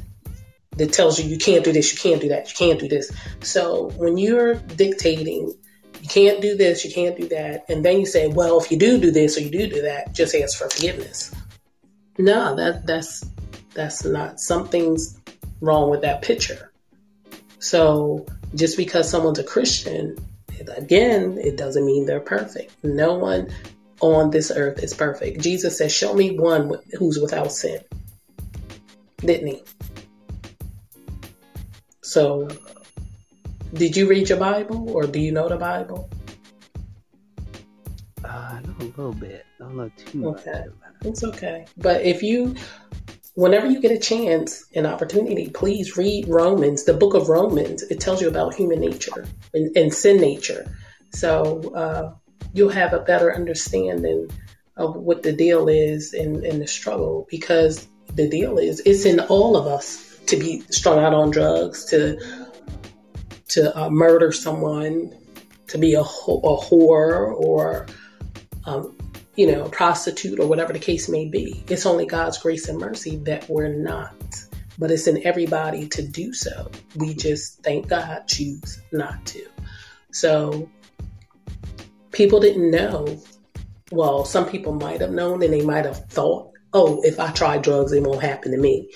that 0.77 0.93
tells 0.93 1.19
you 1.19 1.29
you 1.29 1.37
can't 1.37 1.63
do 1.63 1.71
this, 1.71 1.93
you 1.93 1.99
can't 1.99 2.21
do 2.21 2.29
that, 2.29 2.49
you 2.49 2.55
can't 2.55 2.79
do 2.79 2.87
this. 2.87 3.11
So 3.41 3.89
when 3.97 4.17
you're 4.17 4.55
dictating, 4.55 5.53
you 6.01 6.07
can't 6.07 6.41
do 6.41 6.55
this, 6.55 6.83
you 6.83 6.91
can't 6.91 7.17
do 7.17 7.29
that, 7.29 7.65
and 7.69 7.83
then 7.83 7.99
you 7.99 8.05
say, 8.05 8.27
well, 8.27 8.59
if 8.59 8.71
you 8.71 8.77
do 8.77 8.99
do 8.99 9.11
this 9.11 9.37
or 9.37 9.41
you 9.41 9.49
do 9.49 9.67
do 9.67 9.81
that, 9.83 10.13
just 10.13 10.35
ask 10.35 10.57
for 10.57 10.69
forgiveness. 10.69 11.33
No, 12.17 12.56
that 12.56 12.86
that's 12.86 13.25
that's 13.73 14.06
not 14.06 14.39
something's 14.39 15.19
wrong 15.62 15.89
with 15.89 16.01
that 16.01 16.21
picture. 16.21 16.71
So 17.60 18.25
just 18.54 18.78
because 18.78 19.10
someone's 19.10 19.39
a 19.39 19.43
Christian, 19.43 20.15
again, 20.78 21.38
it 21.38 21.58
doesn't 21.58 21.86
mean 21.86 22.06
they're 22.06 22.19
perfect. 22.19 22.71
No 22.84 23.15
one 23.15 23.49
on 23.99 24.30
this 24.30 24.51
earth 24.51 24.84
is 24.84 24.93
perfect. 24.93 25.41
Jesus 25.41 25.78
says, 25.78 25.91
"Show 25.91 26.13
me 26.13 26.38
one 26.38 26.78
who's 26.97 27.19
without 27.19 27.51
sin." 27.51 27.82
Didn't 29.17 29.47
he? 29.47 29.63
So, 32.04 32.47
did 33.73 33.97
you 33.97 34.08
read 34.08 34.30
your 34.30 34.38
Bible 34.38 34.89
or 34.91 35.08
do 35.08 35.19
you 35.19 35.32
know 35.32 35.49
the 35.49 35.58
Bible? 35.58 36.10
uh, 38.23 38.28
I 38.28 38.62
know 38.62 38.75
a 38.80 38.84
little 38.84 39.13
bit. 39.13 39.45
I 39.60 39.63
don't 39.63 39.75
know 39.78 39.91
too 39.97 40.19
much 40.19 40.47
Okay. 40.47 40.60
it. 40.60 40.71
It's 41.01 41.23
okay. 41.23 41.65
But 41.77 42.01
if 42.01 42.23
you, 42.23 42.55
whenever 43.36 43.67
you 43.67 43.81
get 43.81 43.91
a 43.91 43.99
chance, 43.99 44.65
an 44.75 44.86
opportunity, 44.86 45.49
please 45.49 45.97
read 45.97 46.27
Romans, 46.27 46.86
the 46.86 46.93
book 46.93 47.13
of 47.13 47.29
Romans. 47.29 47.84
It 47.84 47.99
tells 47.99 48.21
you 48.21 48.27
about 48.27 48.55
human 48.55 48.79
nature 48.79 49.25
and, 49.53 49.75
and 49.75 49.93
sin 49.93 50.17
nature. 50.17 50.65
So 51.12 51.73
uh, 51.75 52.13
you'll 52.53 52.69
have 52.69 52.93
a 52.93 52.99
better 52.99 53.34
understanding 53.34 54.29
of 54.77 54.95
what 54.95 55.23
the 55.23 55.31
deal 55.31 55.67
is 55.67 56.13
and, 56.13 56.43
the 56.43 56.67
struggle 56.67 57.27
because 57.29 57.88
the 58.13 58.27
deal 58.27 58.58
is 58.58 58.81
it's 58.86 59.05
in 59.05 59.19
all 59.21 59.55
of 59.55 59.67
us 59.67 60.19
to 60.27 60.38
be 60.38 60.62
strung 60.69 60.99
out 60.99 61.13
on 61.13 61.31
drugs, 61.31 61.86
to 61.86 62.17
to 63.49 63.77
uh, 63.79 63.89
murder 63.89 64.31
someone, 64.31 65.15
to 65.67 65.77
be 65.77 65.93
a, 65.93 66.03
wh- 66.03 66.43
a 66.43 66.58
whore 66.58 67.34
or 67.34 67.86
um, 68.65 68.95
you 69.35 69.47
know, 69.47 69.65
a 69.65 69.69
prostitute 69.69 70.39
or 70.39 70.47
whatever 70.47 70.73
the 70.73 70.79
case 70.79 71.09
may 71.09 71.25
be. 71.25 71.63
It's 71.67 71.85
only 71.85 72.05
God's 72.05 72.37
grace 72.37 72.67
and 72.69 72.79
mercy 72.79 73.17
that 73.17 73.49
we're 73.49 73.73
not. 73.73 74.15
But 74.77 74.91
it's 74.91 75.07
in 75.07 75.25
everybody 75.25 75.87
to 75.89 76.01
do 76.01 76.33
so. 76.33 76.69
We 76.95 77.13
just, 77.13 77.63
thank 77.63 77.87
God, 77.87 78.27
choose 78.27 78.81
not 78.91 79.25
to. 79.27 79.45
So 80.11 80.69
people 82.11 82.39
didn't 82.39 82.71
know. 82.71 83.21
Well, 83.91 84.25
some 84.25 84.45
people 84.49 84.73
might 84.73 85.01
have 85.01 85.11
known 85.11 85.43
and 85.43 85.53
they 85.53 85.61
might 85.61 85.85
have 85.85 86.05
thought, 86.09 86.51
oh, 86.73 87.01
if 87.03 87.19
I 87.19 87.31
try 87.31 87.57
drugs, 87.57 87.93
it 87.93 88.03
won't 88.03 88.21
happen 88.21 88.51
to 88.51 88.57
me. 88.57 88.89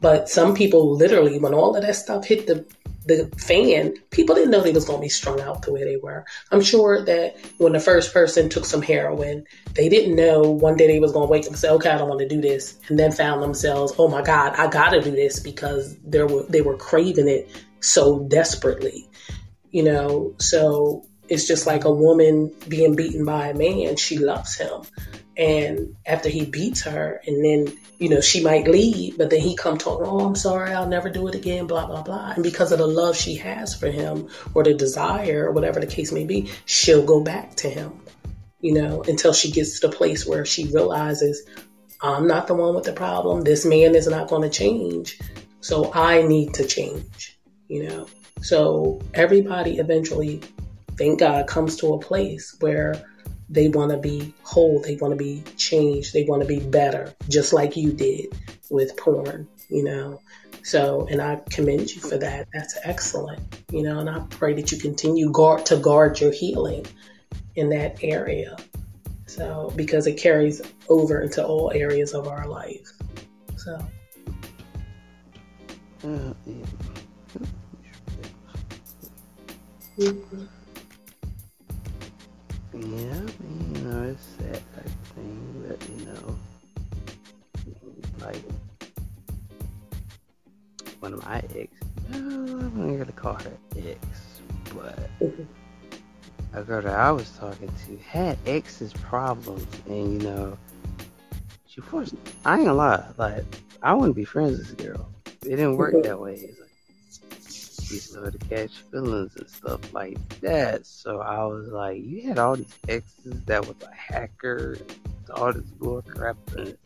But 0.00 0.28
some 0.28 0.54
people 0.54 0.96
literally, 0.96 1.38
when 1.38 1.54
all 1.54 1.76
of 1.76 1.82
that 1.82 1.94
stuff 1.94 2.24
hit 2.24 2.48
the 2.48 2.66
the 3.06 3.30
fan, 3.38 3.94
people 4.10 4.34
didn't 4.34 4.50
know 4.50 4.60
they 4.60 4.72
was 4.72 4.84
gonna 4.84 5.00
be 5.00 5.08
strung 5.08 5.40
out 5.40 5.62
the 5.62 5.72
way 5.72 5.84
they 5.84 5.96
were. 5.96 6.24
I'm 6.50 6.60
sure 6.60 7.04
that 7.04 7.36
when 7.58 7.72
the 7.72 7.80
first 7.80 8.12
person 8.12 8.48
took 8.48 8.64
some 8.64 8.82
heroin, 8.82 9.44
they 9.74 9.88
didn't 9.88 10.14
know 10.14 10.42
one 10.42 10.76
day 10.76 10.86
they 10.86 11.00
was 11.00 11.12
gonna 11.12 11.26
wake 11.26 11.44
up 11.44 11.50
and 11.50 11.58
say, 11.58 11.68
"Okay, 11.70 11.90
I 11.90 11.98
don't 11.98 12.08
want 12.08 12.20
to 12.20 12.28
do 12.28 12.40
this," 12.40 12.74
and 12.88 12.98
then 12.98 13.12
found 13.12 13.42
themselves, 13.42 13.92
"Oh 13.98 14.08
my 14.08 14.22
God, 14.22 14.54
I 14.56 14.68
gotta 14.68 15.00
do 15.00 15.10
this," 15.10 15.40
because 15.40 15.96
they 16.06 16.22
were 16.22 16.44
they 16.48 16.60
were 16.60 16.76
craving 16.76 17.28
it 17.28 17.48
so 17.80 18.20
desperately, 18.20 19.08
you 19.70 19.82
know. 19.82 20.34
So 20.38 21.04
it's 21.28 21.46
just 21.46 21.66
like 21.66 21.84
a 21.84 21.92
woman 21.92 22.52
being 22.68 22.94
beaten 22.94 23.24
by 23.24 23.48
a 23.48 23.54
man. 23.54 23.96
She 23.96 24.18
loves 24.18 24.54
him. 24.54 24.82
And 25.36 25.96
after 26.04 26.28
he 26.28 26.44
beats 26.44 26.82
her, 26.82 27.20
and 27.26 27.44
then, 27.44 27.78
you 27.98 28.10
know, 28.10 28.20
she 28.20 28.42
might 28.42 28.68
leave, 28.68 29.16
but 29.16 29.30
then 29.30 29.40
he 29.40 29.56
come 29.56 29.78
talking, 29.78 30.06
oh, 30.06 30.26
I'm 30.26 30.34
sorry, 30.34 30.72
I'll 30.72 30.88
never 30.88 31.08
do 31.08 31.26
it 31.28 31.34
again, 31.34 31.66
blah, 31.66 31.86
blah, 31.86 32.02
blah. 32.02 32.32
And 32.32 32.42
because 32.42 32.70
of 32.70 32.78
the 32.78 32.86
love 32.86 33.16
she 33.16 33.36
has 33.36 33.74
for 33.74 33.90
him 33.90 34.28
or 34.54 34.62
the 34.62 34.74
desire 34.74 35.46
or 35.48 35.52
whatever 35.52 35.80
the 35.80 35.86
case 35.86 36.12
may 36.12 36.24
be, 36.24 36.50
she'll 36.66 37.04
go 37.04 37.22
back 37.22 37.54
to 37.56 37.70
him, 37.70 37.98
you 38.60 38.74
know, 38.74 39.02
until 39.08 39.32
she 39.32 39.50
gets 39.50 39.80
to 39.80 39.88
the 39.88 39.96
place 39.96 40.26
where 40.26 40.44
she 40.44 40.66
realizes, 40.66 41.48
I'm 42.02 42.26
not 42.26 42.46
the 42.46 42.54
one 42.54 42.74
with 42.74 42.84
the 42.84 42.92
problem. 42.92 43.42
This 43.42 43.64
man 43.64 43.94
is 43.94 44.08
not 44.08 44.28
going 44.28 44.42
to 44.42 44.50
change. 44.50 45.18
So 45.60 45.92
I 45.94 46.22
need 46.22 46.54
to 46.54 46.66
change, 46.66 47.38
you 47.68 47.84
know. 47.88 48.06
So 48.42 49.00
everybody 49.14 49.78
eventually, 49.78 50.42
thank 50.98 51.20
God, 51.20 51.46
comes 51.46 51.76
to 51.76 51.94
a 51.94 51.98
place 52.00 52.56
where 52.60 53.00
they 53.52 53.68
want 53.68 53.90
to 53.90 53.98
be 53.98 54.34
whole, 54.42 54.80
they 54.80 54.96
want 54.96 55.12
to 55.12 55.16
be 55.16 55.44
changed, 55.58 56.14
they 56.14 56.24
want 56.24 56.40
to 56.40 56.48
be 56.48 56.58
better, 56.58 57.14
just 57.28 57.52
like 57.52 57.76
you 57.76 57.92
did 57.92 58.34
with 58.70 58.96
porn, 58.96 59.46
you 59.68 59.84
know. 59.84 60.20
So, 60.64 61.06
and 61.10 61.20
I 61.20 61.40
commend 61.50 61.94
you 61.94 62.00
for 62.00 62.16
that. 62.16 62.48
That's 62.54 62.78
excellent, 62.82 63.40
you 63.70 63.82
know, 63.82 63.98
and 63.98 64.08
I 64.08 64.20
pray 64.30 64.54
that 64.54 64.72
you 64.72 64.78
continue 64.78 65.30
guard 65.30 65.66
to 65.66 65.76
guard 65.76 66.18
your 66.18 66.32
healing 66.32 66.86
in 67.54 67.68
that 67.70 68.02
area. 68.02 68.56
So, 69.26 69.70
because 69.76 70.06
it 70.06 70.14
carries 70.14 70.62
over 70.88 71.20
into 71.20 71.46
all 71.46 71.70
areas 71.74 72.14
of 72.14 72.28
our 72.28 72.48
life. 72.48 72.90
So, 73.56 73.78
yeah. 76.02 76.32
Mm-hmm. 79.98 80.46
Yeah, 82.74 82.80
you 82.80 83.82
know, 83.82 84.02
it's 84.04 84.26
that 84.38 84.62
type 84.74 84.86
of 84.86 85.08
thing, 85.14 85.64
but 85.68 85.88
you 85.90 86.06
know, 86.06 86.38
like 88.20 88.42
one 91.00 91.12
of 91.12 91.22
my 91.22 91.42
ex, 91.54 91.70
I'm 92.14 92.88
not 92.88 92.98
gonna 92.98 93.12
call 93.12 93.34
her 93.34 93.52
ex, 93.76 93.98
but 94.74 94.98
a 96.54 96.62
girl 96.62 96.80
that 96.80 96.98
I 96.98 97.12
was 97.12 97.28
talking 97.38 97.70
to 97.86 97.96
had 97.98 98.38
ex's 98.46 98.94
problems, 98.94 99.66
and 99.86 100.22
you 100.22 100.28
know, 100.28 100.56
she 101.66 101.82
forced. 101.82 102.14
I 102.46 102.56
ain't 102.56 102.64
gonna 102.64 102.78
lie, 102.78 103.04
like 103.18 103.44
I 103.82 103.92
wouldn't 103.92 104.16
be 104.16 104.24
friends 104.24 104.56
with 104.56 104.78
this 104.78 104.86
girl. 104.86 105.10
It 105.44 105.56
didn't 105.56 105.76
work 105.76 106.02
that 106.04 106.18
way. 106.18 106.54
She 107.92 107.98
started 107.98 108.40
to 108.40 108.46
catch 108.46 108.78
feelings 108.90 109.36
and 109.36 109.48
stuff 109.50 109.92
like 109.92 110.16
that. 110.40 110.86
So 110.86 111.20
I 111.20 111.44
was 111.44 111.68
like, 111.68 112.02
you 112.02 112.28
had 112.28 112.38
all 112.38 112.56
these 112.56 112.74
exes 112.88 113.44
that 113.44 113.66
was 113.66 113.76
a 113.82 113.94
hacker 113.94 114.78
and 114.80 115.30
all 115.34 115.52
this 115.52 115.70
bull 115.78 116.02
crap 116.02 116.38
and 116.56 116.76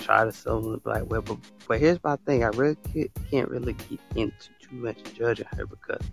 try 0.00 0.24
to 0.24 0.32
sell 0.32 0.60
them 0.60 0.72
the 0.72 0.78
black 0.78 1.08
web. 1.08 1.26
But, 1.26 1.38
but 1.68 1.78
here's 1.78 2.02
my 2.02 2.16
thing: 2.26 2.42
I 2.42 2.48
really 2.48 2.76
can't, 2.92 3.10
can't 3.30 3.48
really 3.48 3.74
get 3.74 4.00
into 4.16 4.48
too 4.60 4.74
much 4.76 4.98
judging 5.14 5.46
her 5.56 5.66
because 5.66 6.04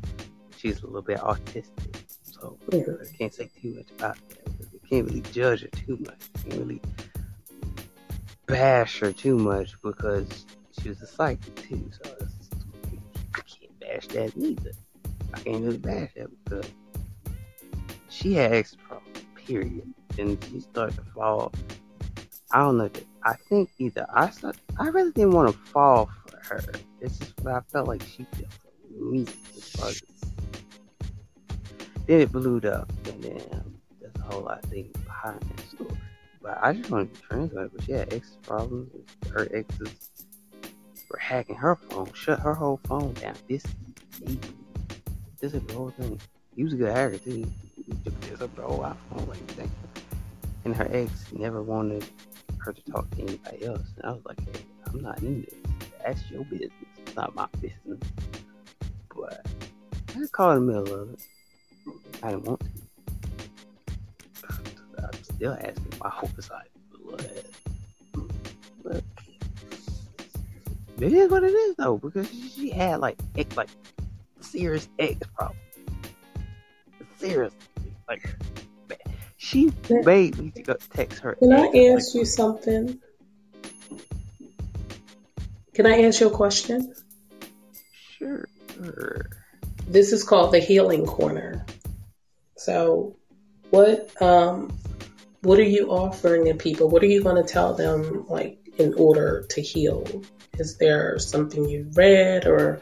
she's 0.56 0.84
a 0.84 0.86
little 0.86 1.02
bit 1.02 1.17
autistic. 1.17 2.04
So 2.23 2.58
Mhm. 2.69 3.02
I 3.02 3.17
can't 3.17 3.34
say 3.34 3.50
too 3.60 3.73
much 3.73 3.88
about 3.97 4.17
that. 4.30 4.47
You 4.71 4.80
can't 4.88 5.08
really 5.08 5.21
judge 5.32 5.62
her 5.62 5.67
too 5.69 5.97
much. 6.02 6.30
You 6.36 6.43
can't 6.43 6.60
really 6.60 6.82
bash 8.45 9.00
her 9.00 9.12
too 9.12 9.38
much 9.38 9.73
because 9.82 10.45
she 10.80 10.89
was 10.89 11.02
a 11.02 11.08
psychic 11.08 11.56
too. 11.56 11.89
So 11.91 12.15
it's, 12.21 12.34
I 12.34 12.37
bash 13.88 14.08
that 14.08 14.36
neither. 14.36 14.71
I 15.34 15.39
can't 15.39 15.63
really 15.63 15.78
bash 15.78 16.12
that 16.15 16.30
because 16.43 16.71
she 18.10 18.34
had 18.34 18.54
ex 18.54 18.76
problems, 18.76 19.26
period. 19.36 19.93
And 20.17 20.43
she 20.45 20.60
started 20.62 20.95
to 20.95 21.04
fall. 21.13 21.52
I 22.52 22.60
don't 22.60 22.78
know. 22.78 22.89
I 23.23 23.36
think 23.50 23.69
either 23.78 24.06
I 24.13 24.30
start, 24.30 24.58
I 24.80 24.88
really 24.88 25.12
didn't 25.12 25.34
want 25.34 25.52
to 25.52 25.58
fall 25.71 26.10
for 26.28 26.56
her. 26.56 26.63
It's 27.02 27.19
just 27.19 27.39
what 27.41 27.54
I 27.54 27.60
felt 27.71 27.88
like 27.88 28.02
she 28.02 28.26
did 28.36 28.47
for 28.52 29.04
me. 29.04 29.26
As 29.56 29.69
far 29.71 29.89
as 29.89 30.02
then 32.08 32.21
it 32.21 32.32
blew 32.32 32.58
up, 32.69 32.89
and 33.06 33.21
then 33.21 33.80
there's 34.00 34.15
a 34.15 34.21
whole 34.32 34.43
lot 34.43 34.63
of 34.63 34.69
things 34.69 34.95
behind 35.04 35.41
that 35.41 35.69
story. 35.69 36.00
But 36.41 36.58
I 36.62 36.71
just 36.71 36.89
want 36.89 37.13
to 37.13 37.19
be 37.19 37.26
friends 37.26 37.54
with 37.54 37.63
her. 37.63 37.69
But 37.69 37.84
she 37.84 37.91
had 37.91 38.13
ex 38.13 38.38
problems. 38.43 38.89
Her 39.30 39.47
exes 39.54 40.26
were 41.10 41.20
hacking 41.20 41.56
her 41.56 41.76
phone, 41.76 42.12
shut 42.13 42.39
her 42.39 42.54
whole 42.54 42.80
phone 42.86 43.13
down. 43.13 43.36
This, 43.48 43.63
this 45.39 45.54
is 45.54 45.62
the 45.63 45.74
whole 45.74 45.91
thing. 45.91 46.20
He 46.56 46.63
was 46.63 46.74
a 46.74 46.78
good 46.78 46.91
hacker 46.91 47.17
too. 47.17 47.46
He 47.76 47.93
just 48.04 48.20
messed 48.22 48.41
up 48.41 48.56
the 48.56 48.63
whole 48.63 48.80
iPhone 48.80 49.28
like 49.28 49.48
that. 49.58 49.67
And 50.65 50.76
her 50.76 50.88
ex 50.91 51.32
never 51.32 51.62
wanted 51.62 52.06
her 52.60 52.74
to 52.74 52.82
talk 52.91 53.10
to 53.12 53.22
anybody 53.22 53.65
else. 53.65 53.88
And 53.98 54.06
I 54.06 54.12
was 54.12 54.26
like, 54.26 54.39
hey, 54.39 54.65
I'm 54.88 55.02
not 55.02 55.22
in 55.22 55.41
this. 55.43 55.54
That's 56.06 56.30
your 56.30 56.43
business. 56.46 56.72
It's 57.06 57.15
not 57.15 57.36
my 57.36 57.48
business. 57.62 58.00
But 59.15 59.46
I 60.10 60.13
just 60.13 60.34
caught 60.34 60.58
in 60.58 60.67
the 60.67 60.74
middle 60.74 61.02
of 61.02 61.13
it. 61.13 61.20
I 62.24 62.32
didn't 62.32 62.46
want 62.46 62.60
to. 62.62 62.67
I'm 65.04 65.24
still 65.24 65.54
asking 65.54 65.93
why 66.00 66.12
was 66.36 66.50
I 66.52 66.63
blood? 67.00 67.43
But 68.84 69.04
it 70.99 71.13
is 71.13 71.29
what 71.29 71.43
it 71.43 71.53
is 71.53 71.75
though, 71.75 71.97
because 71.97 72.29
she, 72.29 72.69
had 72.69 72.99
like 72.99 73.17
ex, 73.38 73.55
like 73.55 73.69
serious 74.41 74.88
ex 74.99 75.19
problems. 75.36 75.62
Seriously, 77.17 77.57
like 78.07 78.36
she 79.38 79.71
made 79.89 80.38
me 80.38 80.51
to 80.51 80.62
go 80.63 80.75
text 80.93 81.19
her. 81.19 81.36
Can 81.36 81.53
I 81.53 81.67
ask 81.67 81.73
like, 81.73 82.15
you 82.15 82.25
something? 82.25 82.99
Can 85.73 85.86
I 85.86 86.01
ask 86.03 86.19
you 86.19 86.27
a 86.27 86.31
question? 86.31 86.93
Sure. 88.17 88.47
This 89.88 90.12
is 90.12 90.23
called 90.23 90.51
the 90.51 90.60
healing 90.60 91.05
corner. 91.05 91.65
So, 92.55 93.15
what 93.69 94.10
um, 94.21 94.75
what 95.41 95.60
are 95.60 95.63
you 95.63 95.91
offering 95.91 96.45
to 96.45 96.55
people? 96.55 96.89
What 96.89 97.03
are 97.03 97.07
you 97.07 97.21
going 97.21 97.41
to 97.41 97.47
tell 97.47 97.73
them, 97.73 98.25
like 98.27 98.57
in 98.77 98.95
order 98.95 99.45
to 99.49 99.62
heal? 99.62 100.03
Is 100.60 100.78
there 100.78 101.17
something 101.20 101.67
you 101.70 101.89
read, 101.93 102.46
or 102.46 102.82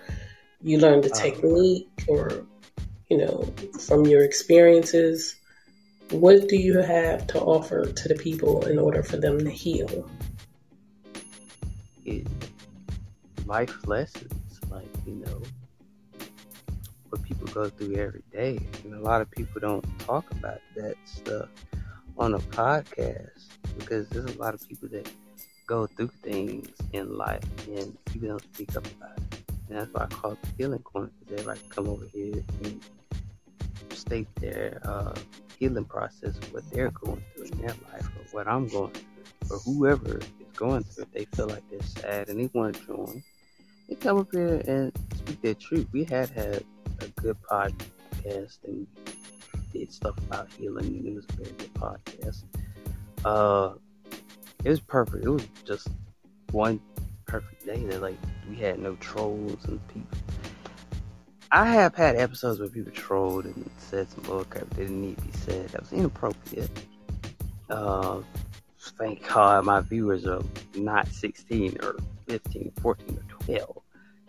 you 0.61 0.77
learned 0.79 1.05
a 1.05 1.11
Um, 1.13 1.21
technique, 1.21 1.89
or 2.07 2.45
you 3.09 3.17
know, 3.17 3.53
from 3.87 4.05
your 4.05 4.23
experiences? 4.23 5.35
What 6.11 6.47
do 6.49 6.57
you 6.57 6.79
have 6.79 7.27
to 7.27 7.39
offer 7.39 7.85
to 7.85 8.07
the 8.07 8.15
people 8.15 8.65
in 8.65 8.77
order 8.79 9.03
for 9.03 9.17
them 9.17 9.39
to 9.39 9.49
heal? 9.49 10.09
it, 12.05 12.27
life 13.45 13.87
lessons, 13.87 14.59
like 14.69 14.85
you 15.05 15.15
know, 15.15 15.41
what 17.09 17.21
people 17.23 17.47
go 17.47 17.69
through 17.69 17.95
every 17.95 18.23
day, 18.31 18.59
and 18.83 18.93
a 18.93 18.99
lot 18.99 19.21
of 19.21 19.29
people 19.31 19.59
don't 19.59 19.85
talk 19.99 20.29
about 20.31 20.61
that 20.75 20.95
stuff 21.05 21.49
on 22.17 22.33
a 22.35 22.39
podcast 22.39 23.47
because 23.77 24.07
there's 24.09 24.33
a 24.35 24.37
lot 24.37 24.53
of 24.53 24.67
people 24.67 24.87
that 24.89 25.09
go 25.67 25.87
through 25.87 26.11
things 26.21 26.69
in 26.93 27.17
life 27.17 27.43
and 27.67 27.97
people 28.05 28.29
don't 28.29 28.53
speak 28.53 28.75
up 28.75 28.85
about 28.85 29.17
it, 29.17 29.41
and 29.69 29.77
that's 29.79 29.91
why 29.93 30.03
I 30.03 30.07
call 30.07 30.31
it 30.33 30.41
the 30.41 30.49
healing 30.57 30.79
corner 30.79 31.09
because 31.19 31.39
everybody 31.39 31.59
come 31.69 31.87
over 31.87 32.05
here 32.05 32.43
and 32.63 32.81
state 33.91 34.27
their 34.35 34.81
uh, 34.83 35.15
healing 35.57 35.85
process, 35.85 36.35
what 36.51 36.69
they're 36.71 36.91
going 36.91 37.23
through 37.35 37.45
in 37.45 37.57
their 37.59 37.75
life, 37.91 38.07
or 38.17 38.25
what 38.31 38.47
I'm 38.47 38.67
going 38.67 38.91
through, 38.91 39.57
or 39.57 39.59
whoever 39.59 40.17
is 40.17 40.27
going 40.55 40.83
through. 40.83 41.03
If 41.03 41.11
they 41.13 41.25
feel 41.35 41.47
like 41.47 41.63
they're 41.69 41.81
sad 41.81 42.29
and 42.29 42.39
they 42.39 42.49
want 42.53 42.75
to 42.75 42.85
join, 42.85 43.23
they 43.89 43.95
come 43.95 44.19
up 44.19 44.27
here 44.31 44.61
and 44.67 44.91
speak 45.15 45.41
their 45.41 45.55
truth. 45.55 45.87
We 45.91 46.03
had 46.03 46.29
had 46.29 46.63
a 46.99 47.07
good 47.21 47.37
podcast 47.49 48.57
and 48.65 48.87
did 49.73 49.91
stuff 49.91 50.17
about 50.19 50.51
healing, 50.53 50.85
and 50.85 51.07
it 51.07 51.15
was 51.15 51.25
a 51.29 51.33
very 51.33 51.51
good 51.57 51.73
podcast. 51.73 52.43
Uh, 53.23 53.73
it 54.65 54.69
was 54.69 54.79
perfect. 54.79 55.23
It 55.23 55.29
was 55.29 55.47
just 55.63 55.87
one 56.51 56.81
perfect 57.27 57.65
day 57.65 57.83
that 57.85 58.01
like 58.01 58.17
we 58.49 58.55
had 58.55 58.79
no 58.79 58.95
trolls 58.95 59.63
and 59.65 59.79
people. 59.87 60.17
I 61.51 61.67
have 61.67 61.93
had 61.93 62.15
episodes 62.15 62.59
where 62.59 62.67
people 62.67 62.91
trolled 62.91 63.45
and 63.45 63.69
said 63.77 64.09
some 64.09 64.23
bullcrap 64.23 64.67
that 64.67 64.75
didn't 64.75 64.99
need 64.99 65.17
to 65.17 65.23
be 65.23 65.31
said. 65.31 65.69
That 65.69 65.81
was 65.81 65.93
inappropriate. 65.93 66.71
Uh, 67.69 68.21
thank 68.97 69.27
God 69.27 69.65
my 69.65 69.81
viewers 69.81 70.25
are 70.25 70.41
not 70.73 71.07
16 71.07 71.77
or 71.83 71.95
15, 72.27 72.71
14 72.81 73.17
or 73.17 73.45
12. 73.45 73.81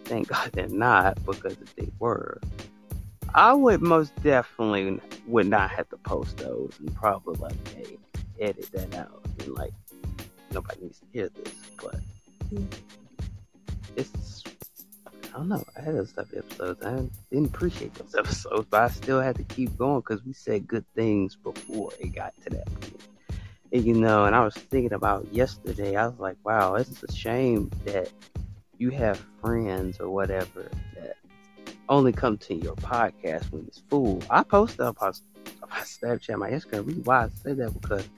Thank 0.05 0.29
God 0.29 0.53
they're 0.53 0.69
not, 0.69 1.25
because 1.25 1.55
if 1.55 1.75
they 1.77 1.89
were, 1.99 2.41
I 3.35 3.55
would 3.55 3.81
most 3.81 4.15
definitely 4.23 5.01
would 5.27 5.47
not 5.47 5.71
have 5.71 5.89
to 5.89 5.97
post 5.97 6.37
those 6.37 6.75
and 6.79 6.95
probably 6.95 7.37
like, 7.41 7.69
hey, 7.69 7.99
edit 8.39 8.71
that 8.73 8.95
out 8.95 9.27
and 9.41 9.55
like 9.55 9.73
nobody 10.57 10.83
needs 10.83 10.99
to 11.01 11.07
hear 11.13 11.29
this. 11.29 11.53
But 11.81 12.01
it's 13.97 14.43
I 15.37 15.41
don't 15.41 15.49
know. 15.49 15.65
I 15.77 15.83
had 15.83 15.95
those 15.97 16.13
type 16.13 16.33
of 16.33 16.39
episodes. 16.39 16.83
I 16.83 16.95
didn't 17.31 17.55
appreciate 17.55 17.93
those 17.95 18.15
episodes, 18.15 18.67
but 18.71 18.81
I 18.81 18.89
still 18.89 19.21
had 19.21 19.37
to 19.37 19.43
keep 19.43 19.77
going 19.77 20.01
because 20.01 20.25
we 20.25 20.33
said 20.33 20.67
good 20.67 20.87
things 20.95 21.37
before 21.37 21.91
it 22.01 22.15
got 22.15 22.33
to 22.45 22.51
that 22.51 22.65
point. 22.81 23.03
And, 23.71 23.85
you 23.85 23.93
know, 23.93 24.25
and 24.25 24.35
I 24.35 24.43
was 24.43 24.55
thinking 24.55 24.95
about 24.95 25.31
yesterday. 25.33 25.95
I 25.95 26.07
was 26.07 26.19
like, 26.19 26.39
wow, 26.43 26.77
it's 26.77 27.03
a 27.03 27.13
shame 27.13 27.71
that 27.85 28.11
you 28.79 28.89
have 28.91 29.23
friends 29.43 30.01
or 30.01 30.09
whatever 30.09 30.71
that 30.95 31.17
only 31.91 32.13
come 32.13 32.39
to 32.39 32.55
your 32.55 32.77
podcast 32.77 33.53
when 33.53 33.67
it's 33.67 33.83
full. 33.91 34.23
I 34.31 34.43
posted 34.43 34.81
up 34.81 35.03
on 35.03 35.13
my 35.69 35.81
Snapchat, 35.81 36.39
my 36.39 36.51
Instagram. 36.51 37.05
Why 37.05 37.25
I 37.25 37.29
say 37.29 37.53
that 37.53 37.79
because 37.79 38.09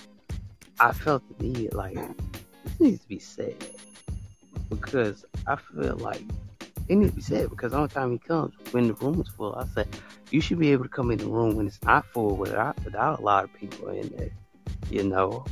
I 0.79 0.93
felt 0.93 1.25
the 1.37 1.45
need, 1.45 1.75
like, 1.75 1.99
needs 2.81 3.01
to 3.01 3.09
be 3.09 3.19
said. 3.19 3.57
Because 4.71 5.25
I 5.47 5.57
feel 5.57 5.97
like 5.97 6.23
it 6.89 6.97
needs 6.97 7.11
to 7.11 7.17
be 7.17 7.23
said 7.23 7.51
because 7.51 7.73
all 7.73 7.87
the 7.87 7.95
time 7.95 8.13
he 8.13 8.19
comes 8.19 8.55
when 8.73 8.89
the 8.89 8.95
room 8.95 9.21
is 9.21 9.29
full, 9.29 9.55
I 9.55 9.67
say 9.67 9.85
you 10.31 10.41
should 10.41 10.59
be 10.59 10.73
able 10.73 10.85
to 10.85 10.91
come 10.91 11.11
in 11.11 11.19
the 11.19 11.27
room 11.27 11.57
when 11.57 11.67
it's 11.67 11.83
not 11.83 12.07
full 12.07 12.37
without 12.37 12.83
without 12.85 13.21
a 13.21 13.23
lot 13.23 13.45
of 13.45 13.53
people 13.55 13.89
in 13.89 14.09
there. 14.17 14.31
You 14.91 15.05
know, 15.05 15.45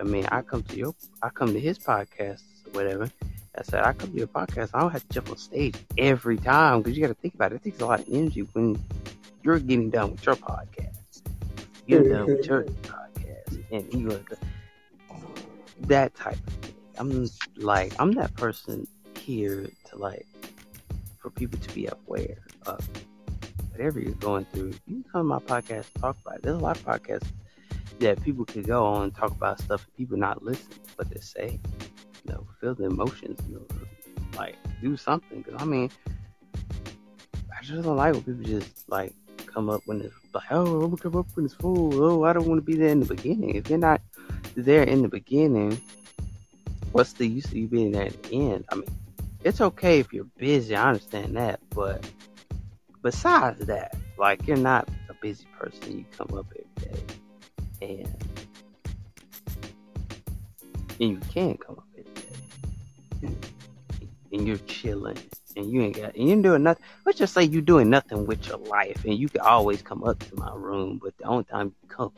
I 0.00 0.02
mean, 0.02 0.26
I 0.26 0.42
come 0.42 0.62
to 0.64 0.76
your, 0.76 0.94
I 1.22 1.28
come 1.28 1.52
to 1.52 1.60
his 1.60 1.78
podcast 1.78 2.42
whatever. 2.74 3.10
I 3.56 3.62
said 3.62 3.84
I 3.84 3.92
come 3.92 4.10
to 4.10 4.16
your 4.16 4.26
podcast. 4.26 4.70
I 4.74 4.80
don't 4.80 4.90
have 4.90 5.06
to 5.06 5.14
jump 5.14 5.30
on 5.30 5.36
stage 5.36 5.76
every 5.96 6.36
time 6.36 6.82
because 6.82 6.96
you 6.96 7.02
got 7.02 7.14
to 7.14 7.20
think 7.20 7.34
about 7.34 7.52
it. 7.52 7.56
It 7.56 7.64
takes 7.64 7.80
a 7.80 7.86
lot 7.86 8.00
of 8.00 8.06
energy 8.10 8.40
when 8.52 8.82
you're 9.42 9.58
getting 9.58 9.90
done 9.90 10.12
with 10.12 10.26
your 10.26 10.36
podcast. 10.36 11.22
You're 11.86 12.08
done 12.08 12.26
with 12.26 12.46
your 12.46 12.64
podcast, 12.64 13.62
and 13.70 13.92
you 13.94 14.08
are 14.08 14.14
the, 14.14 14.36
that 15.82 16.14
type 16.14 16.38
of. 16.46 16.63
I'm 16.98 17.28
like, 17.56 17.92
I'm 17.98 18.12
that 18.12 18.34
person 18.34 18.86
here 19.18 19.68
to 19.90 19.96
like 19.96 20.26
for 21.18 21.30
people 21.30 21.58
to 21.58 21.74
be 21.74 21.86
aware 21.86 22.38
of 22.66 22.88
whatever 23.70 23.98
you're 23.98 24.12
going 24.14 24.44
through. 24.52 24.72
You 24.86 25.02
can 25.02 25.04
come 25.10 25.20
to 25.22 25.24
my 25.24 25.38
podcast 25.38 25.86
and 25.94 26.02
talk 26.02 26.16
about 26.20 26.36
it. 26.36 26.42
There's 26.42 26.56
a 26.56 26.60
lot 26.60 26.76
of 26.76 26.84
podcasts 26.84 27.30
that 28.00 28.22
people 28.22 28.44
could 28.44 28.66
go 28.66 28.84
on 28.84 29.04
and 29.04 29.14
talk 29.14 29.30
about 29.30 29.60
stuff 29.60 29.84
and 29.84 29.96
people 29.96 30.16
not 30.16 30.42
listen 30.42 30.66
what 30.96 31.10
they 31.10 31.20
say. 31.20 31.58
You 32.26 32.34
know, 32.34 32.46
feel 32.60 32.74
the 32.74 32.84
emotions, 32.84 33.40
you 33.48 33.56
know, 33.56 33.66
like 34.36 34.56
do 34.80 34.96
something. 34.96 35.42
Cause 35.42 35.54
I 35.58 35.64
mean, 35.64 35.90
I 36.54 37.62
just 37.62 37.82
don't 37.82 37.96
like 37.96 38.14
when 38.14 38.22
people 38.22 38.44
just 38.44 38.88
like 38.88 39.14
come 39.46 39.70
up 39.70 39.82
when 39.86 40.00
it's 40.00 40.14
like, 40.32 40.44
oh, 40.50 40.82
I'm 40.82 40.90
gonna 40.90 40.96
come 40.96 41.16
up 41.16 41.26
when 41.34 41.46
it's 41.46 41.54
full. 41.54 42.02
Oh, 42.02 42.24
I 42.24 42.32
don't 42.32 42.46
want 42.46 42.58
to 42.58 42.64
be 42.64 42.76
there 42.76 42.88
in 42.88 43.00
the 43.00 43.06
beginning. 43.06 43.54
If 43.54 43.70
you're 43.70 43.78
not 43.78 44.00
there 44.56 44.82
in 44.82 45.02
the 45.02 45.08
beginning, 45.08 45.80
what's 46.94 47.14
the 47.14 47.26
use 47.26 47.46
of 47.46 47.54
you 47.54 47.66
being 47.66 47.90
there 47.90 48.06
at 48.06 48.22
the 48.22 48.52
end? 48.52 48.64
I 48.70 48.76
mean, 48.76 48.88
it's 49.42 49.60
okay 49.60 49.98
if 49.98 50.12
you're 50.12 50.28
busy. 50.38 50.76
I 50.76 50.90
understand 50.90 51.36
that, 51.36 51.58
but 51.70 52.08
besides 53.02 53.66
that, 53.66 53.96
like 54.16 54.46
you're 54.46 54.56
not 54.56 54.88
a 55.10 55.14
busy 55.14 55.44
person. 55.58 55.98
You 55.98 56.04
come 56.16 56.38
up 56.38 56.46
every 56.54 56.94
day, 56.94 57.02
and 57.82 58.24
and 61.00 61.10
you 61.10 61.18
can 61.28 61.56
come 61.56 61.78
up 61.78 61.88
every 61.98 62.12
day, 63.20 63.36
and 64.32 64.46
you're 64.46 64.56
chilling, 64.58 65.18
and 65.56 65.68
you 65.68 65.82
ain't 65.82 65.96
got, 65.96 66.14
and 66.14 66.28
you're 66.28 66.42
doing 66.42 66.62
nothing. 66.62 66.84
Let's 67.04 67.18
just 67.18 67.34
say 67.34 67.42
you're 67.42 67.60
doing 67.60 67.90
nothing 67.90 68.24
with 68.24 68.46
your 68.46 68.58
life, 68.58 69.04
and 69.04 69.18
you 69.18 69.28
can 69.28 69.40
always 69.40 69.82
come 69.82 70.04
up 70.04 70.20
to 70.20 70.36
my 70.36 70.54
room. 70.54 71.00
But 71.02 71.18
the 71.18 71.24
only 71.24 71.44
time 71.44 71.74
you 71.82 71.88
come 71.88 72.12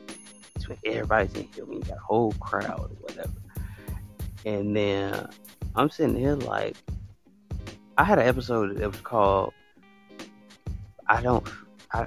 is 0.54 0.68
when 0.68 0.76
everybody's 0.84 1.34
in 1.34 1.48
here, 1.54 1.64
when 1.64 1.78
you 1.78 1.84
got 1.84 1.96
a 1.96 2.00
whole 2.00 2.32
crowd 2.32 2.90
or 2.90 2.96
whatever. 3.00 3.32
And 4.46 4.74
then 4.76 5.28
I'm 5.74 5.90
sitting 5.90 6.16
here 6.16 6.36
like, 6.36 6.76
I 7.98 8.04
had 8.04 8.18
an 8.18 8.28
episode 8.28 8.76
that 8.76 8.88
was 8.88 9.00
called 9.00 9.52
I 11.08 11.20
don't 11.20 11.46
I 11.92 12.06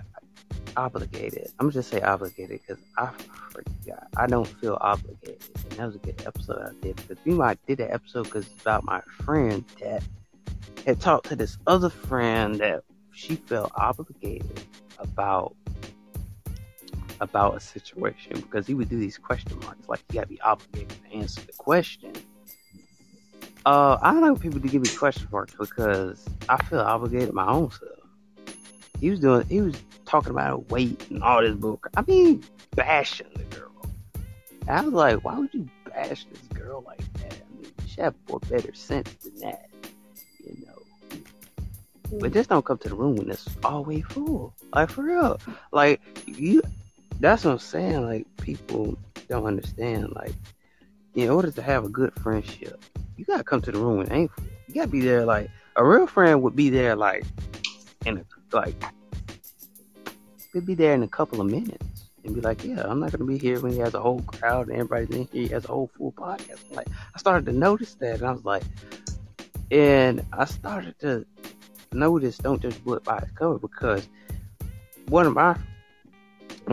obligated. 0.77 1.51
I'm 1.59 1.71
just 1.71 1.89
say 1.89 2.01
obligated 2.01 2.61
because 2.65 2.83
I 2.97 3.11
forgot. 3.49 4.07
I 4.17 4.27
don't 4.27 4.47
feel 4.47 4.77
obligated, 4.81 5.43
and 5.69 5.71
that 5.73 5.85
was 5.85 5.95
a 5.95 5.99
good 5.99 6.21
episode 6.25 6.61
I 6.61 6.71
did. 6.81 6.95
Because 6.95 7.17
you 7.25 7.35
know 7.35 7.43
I 7.43 7.57
did 7.67 7.79
that 7.79 7.91
episode 7.91 8.23
because 8.23 8.45
it's 8.47 8.61
about 8.61 8.83
my 8.83 9.01
friend 9.23 9.63
that 9.81 10.03
had 10.85 10.99
talked 10.99 11.27
to 11.29 11.35
this 11.35 11.57
other 11.67 11.89
friend 11.89 12.55
that 12.55 12.83
she 13.11 13.35
felt 13.35 13.71
obligated 13.75 14.63
about 14.99 15.55
about 17.21 17.55
a 17.55 17.59
situation 17.59 18.39
because 18.39 18.67
he 18.67 18.73
would 18.73 18.89
do 18.89 18.99
these 18.99 19.17
question 19.17 19.59
marks 19.59 19.87
like 19.87 20.01
you 20.09 20.15
gotta 20.15 20.27
be 20.27 20.41
obligated 20.41 20.89
to 20.89 21.17
answer 21.17 21.41
the 21.41 21.53
question. 21.53 22.13
Uh, 23.65 23.97
I 24.01 24.13
don't 24.13 24.21
like 24.21 24.41
people 24.41 24.59
to 24.59 24.67
give 24.67 24.81
me 24.81 24.89
question 24.89 25.27
marks 25.31 25.53
because 25.53 26.25
I 26.47 26.63
feel 26.63 26.79
obligated 26.79 27.33
my 27.33 27.47
own 27.47 27.71
self. 27.71 27.91
He 28.99 29.09
was 29.09 29.19
doing, 29.19 29.45
he 29.47 29.61
was 29.61 29.75
talking 30.05 30.31
about 30.31 30.69
weight 30.69 31.09
and 31.09 31.21
all 31.23 31.41
this 31.41 31.55
book. 31.55 31.87
I 31.95 32.03
mean, 32.07 32.43
bashing 32.75 33.27
the 33.35 33.43
girl. 33.55 33.71
And 34.67 34.69
I 34.69 34.81
was 34.81 34.93
like, 34.93 35.23
why 35.23 35.37
would 35.37 35.53
you 35.53 35.67
bash 35.85 36.25
this 36.25 36.41
girl 36.53 36.83
like 36.85 37.13
that? 37.13 37.33
I 37.33 37.61
mean, 37.61 37.71
should 37.87 38.03
have 38.03 38.15
more 38.27 38.39
better 38.39 38.73
sense 38.73 39.13
than 39.15 39.39
that, 39.39 39.69
you 40.39 40.65
know. 40.65 41.19
But 42.19 42.33
just 42.33 42.49
don't 42.49 42.65
come 42.65 42.77
to 42.79 42.89
the 42.89 42.95
room 42.95 43.15
when 43.17 43.29
it's 43.29 43.47
all 43.63 43.75
always 43.75 44.03
full. 44.05 44.53
Like 44.73 44.89
for 44.89 45.03
real. 45.03 45.39
Like 45.71 46.01
you 46.25 46.61
that's 47.19 47.45
what 47.45 47.51
I'm 47.51 47.59
saying. 47.59 48.05
Like 48.05 48.25
people 48.37 48.97
don't 49.27 49.45
understand. 49.45 50.13
Like 50.15 50.33
in 51.15 51.29
order 51.29 51.51
to 51.51 51.61
have 51.61 51.85
a 51.85 51.89
good 51.89 52.13
friendship, 52.15 52.83
you 53.17 53.25
gotta 53.25 53.43
come 53.43 53.61
to 53.61 53.71
the 53.71 53.79
room 53.79 54.01
it 54.01 54.11
ain't. 54.11 54.31
You 54.67 54.75
gotta 54.75 54.87
be 54.87 55.01
there 55.01 55.25
like 55.25 55.49
a 55.75 55.85
real 55.85 56.07
friend 56.07 56.41
would 56.43 56.55
be 56.55 56.69
there 56.69 56.95
like 56.95 57.23
in 58.05 58.17
a 58.17 58.25
like 58.55 58.75
they'd 60.53 60.65
be 60.65 60.75
there 60.75 60.93
in 60.93 61.03
a 61.03 61.07
couple 61.07 61.41
of 61.41 61.47
minutes 61.47 62.09
and 62.23 62.35
be 62.35 62.41
like, 62.41 62.63
Yeah, 62.63 62.83
I'm 62.85 62.99
not 62.99 63.11
gonna 63.11 63.25
be 63.25 63.37
here 63.37 63.59
when 63.59 63.73
he 63.73 63.79
has 63.79 63.93
a 63.93 63.99
whole 63.99 64.21
crowd 64.21 64.67
and 64.67 64.77
everybody's 64.77 65.09
in 65.15 65.27
here, 65.31 65.43
he 65.43 65.47
has 65.49 65.65
a 65.65 65.69
whole 65.69 65.89
full 65.97 66.11
podcast. 66.13 66.71
Like 66.71 66.87
I 67.13 67.19
started 67.19 67.45
to 67.47 67.51
notice 67.51 67.95
that 67.95 68.15
and 68.15 68.27
I 68.27 68.31
was 68.31 68.45
like 68.45 68.63
and 69.71 70.25
I 70.33 70.45
started 70.45 70.97
to 70.99 71.25
notice 71.91 72.37
don't 72.37 72.61
just 72.61 72.83
book 72.83 73.03
by 73.03 73.17
its 73.17 73.31
cover 73.31 73.59
because 73.59 74.07
one 75.07 75.25
of 75.25 75.33
my 75.33 75.57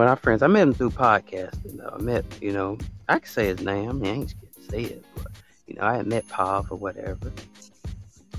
of 0.04 0.11
our 0.11 0.16
friends, 0.16 0.42
I 0.42 0.46
met 0.46 0.62
him 0.62 0.74
through 0.74 0.90
podcasting. 0.90 1.78
Though. 1.78 1.94
I 1.94 2.02
met, 2.02 2.24
you 2.42 2.52
know, 2.52 2.78
I 3.09 3.18
can 3.18 3.28
say 3.28 3.46
his 3.46 3.61
name. 3.61 3.88
I 3.88 3.92
mean, 3.92 4.06
I 4.06 4.14
ain't 4.16 4.30
scared 4.30 4.54
to 4.54 4.62
say 4.62 4.82
it, 4.82 5.04
but 5.14 5.28
you 5.66 5.76
know, 5.76 5.82
I 5.82 5.96
had 5.96 6.06
met 6.06 6.28
Pav 6.28 6.70
or 6.70 6.76
whatever. 6.76 7.32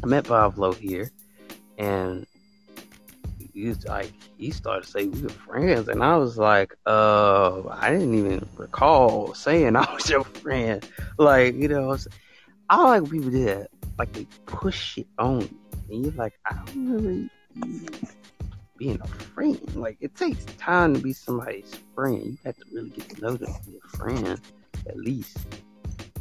I 0.03 0.05
met 0.05 0.25
Pavlo 0.25 0.73
here, 0.73 1.09
and 1.77 2.27
he 3.53 3.65
was 3.65 3.85
like, 3.85 4.11
he 4.37 4.51
started 4.51 4.83
to 4.83 4.91
say 4.91 5.05
we 5.07 5.21
were 5.21 5.29
friends, 5.29 5.87
and 5.87 6.03
I 6.03 6.17
was 6.17 6.37
like, 6.37 6.75
uh, 6.85 7.67
I 7.69 7.91
didn't 7.91 8.13
even 8.13 8.47
recall 8.55 9.33
saying 9.33 9.75
I 9.75 9.91
was 9.93 10.09
your 10.09 10.23
friend. 10.23 10.87
Like, 11.17 11.55
you 11.55 11.67
know, 11.67 11.97
I 12.69 12.75
don't 12.75 12.85
like 12.85 13.01
when 13.01 13.11
people 13.11 13.31
do 13.31 13.45
that. 13.45 13.69
Like 13.97 14.13
they 14.13 14.27
push 14.45 14.99
it 14.99 15.07
on 15.17 15.41
you, 15.41 15.49
and 15.89 16.03
you're 16.03 16.13
like, 16.13 16.33
I 16.45 16.53
don't 16.53 16.91
really 16.91 17.29
being 18.77 18.99
a 19.01 19.07
friend. 19.07 19.75
Like 19.75 19.97
it 19.99 20.15
takes 20.15 20.45
time 20.57 20.93
to 20.93 20.99
be 20.99 21.13
somebody's 21.13 21.73
friend. 21.95 22.23
You 22.23 22.37
have 22.45 22.57
to 22.57 22.65
really 22.71 22.89
get 22.89 23.09
to 23.09 23.21
know 23.21 23.35
them 23.35 23.53
to 23.53 23.69
be 23.69 23.77
a 23.83 23.97
friend, 23.97 24.39
at 24.87 24.97
least. 24.97 25.37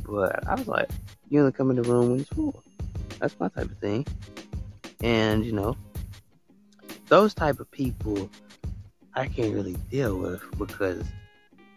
But 0.05 0.47
I 0.47 0.55
was 0.55 0.69
like, 0.69 0.89
you 1.29 1.41
only 1.41 1.53
come 1.53 1.71
in 1.71 1.77
the 1.77 1.83
room 1.83 2.11
when 2.11 2.21
it's 2.21 2.29
full. 2.29 2.63
That's 3.19 3.39
my 3.41 3.49
type 3.49 3.71
of 3.71 3.79
thing. 3.79 4.07
And 5.03 5.45
you 5.45 5.53
know, 5.53 5.77
those 7.09 7.35
type 7.35 7.61
of 7.61 7.71
people 7.71 8.31
I 9.15 9.29
can't 9.29 9.55
really 9.55 9.77
deal 9.91 10.19
with 10.19 10.43
because 10.59 11.03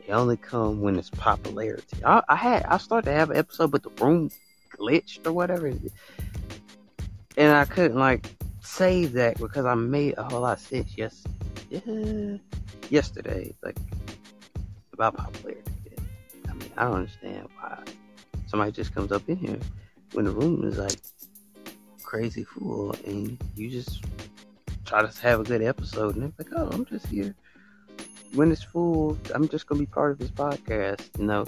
they 0.06 0.14
only 0.14 0.38
come 0.38 0.82
when 0.82 0.98
it's 0.98 1.10
popularity. 1.10 2.04
I, 2.04 2.22
I 2.28 2.36
had 2.36 2.64
I 2.66 2.78
started 2.78 3.06
to 3.06 3.14
have 3.16 3.30
an 3.30 3.38
episode, 3.38 3.72
but 3.72 3.84
the 3.84 3.92
room 4.04 4.30
glitched 4.78 5.26
or 5.26 5.32
whatever, 5.32 5.68
and 5.68 7.52
I 7.52 7.66
couldn't 7.66 7.98
like 7.98 8.30
say 8.62 9.06
that 9.06 9.38
because 9.38 9.66
I 9.66 9.76
made 9.76 10.18
a 10.18 10.24
whole 10.24 10.42
lot 10.42 10.58
of 10.58 10.64
sense 10.64 10.94
yes, 10.96 11.24
yeah, 11.70 12.38
yesterday, 12.90 13.54
like 13.64 13.78
about 14.94 15.16
popularity. 15.16 15.64
I 16.48 16.54
mean, 16.54 16.72
I 16.78 16.86
don't 16.86 16.96
understand 16.96 17.48
why 17.60 17.80
somebody 18.48 18.72
just 18.72 18.94
comes 18.94 19.12
up 19.12 19.28
in 19.28 19.38
here 19.38 19.60
when 20.14 20.26
the 20.26 20.32
room 20.32 20.64
is 20.66 20.78
like 20.78 21.00
crazy 22.04 22.44
full 22.44 22.96
and 23.06 23.38
you 23.56 23.70
just 23.70 24.04
try 24.86 25.06
to 25.06 25.22
have 25.22 25.42
a 25.42 25.44
good 25.44 25.62
episode 25.62 26.16
and 26.16 26.24
they're 26.24 26.46
like, 26.46 26.54
oh, 26.56 26.70
I'm 26.72 26.86
just 26.86 27.06
here. 27.08 27.36
When 28.34 28.52
it's 28.52 28.64
full, 28.64 29.18
I'm 29.34 29.48
just 29.48 29.68
gonna 29.68 29.80
be 29.80 29.86
part 29.86 30.12
of 30.12 30.18
this 30.20 30.32
podcast, 30.32 31.08
you 31.18 31.26
know, 31.26 31.46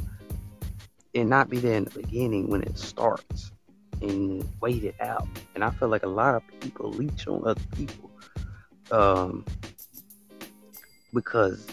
and 1.14 1.30
not 1.30 1.50
be 1.50 1.58
there 1.58 1.76
in 1.76 1.86
the 1.86 2.00
beginning 2.00 2.50
when 2.50 2.62
it 2.64 2.78
starts 2.78 3.52
and 4.02 4.48
wait 4.62 4.84
it 4.84 4.96
out. 5.00 5.28
And 5.56 5.64
I 5.64 5.70
feel 5.72 5.90
like 5.90 6.04
a 6.04 6.10
lot 6.10 6.36
of 6.36 6.44
people 6.60 6.92
leech 6.92 7.28
on 7.28 7.46
other 7.46 7.62
people 7.76 8.12
um, 8.92 9.46
because 11.14 11.68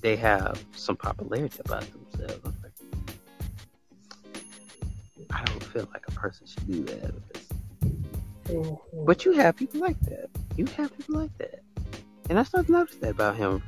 they 0.00 0.16
have 0.16 0.62
some 0.74 0.96
popularity 0.96 1.58
about 1.64 1.84
themselves. 1.92 2.44
Like, 2.62 2.72
I 5.30 5.44
don't 5.44 5.64
feel 5.64 5.88
like 5.92 6.04
a 6.08 6.12
person 6.12 6.46
should 6.46 6.66
do 6.66 6.84
that 6.84 7.14
Mhm. 8.52 8.78
But 9.06 9.24
you 9.24 9.32
have 9.32 9.56
people 9.56 9.80
like 9.80 9.98
that. 10.00 10.28
You 10.56 10.66
have 10.76 10.96
people 10.96 11.16
like 11.16 11.36
that. 11.38 11.62
And 12.28 12.38
I 12.38 12.42
started 12.42 12.66
to 12.66 12.72
notice 12.72 12.96
that 12.96 13.10
about 13.10 13.36
him. 13.36 13.62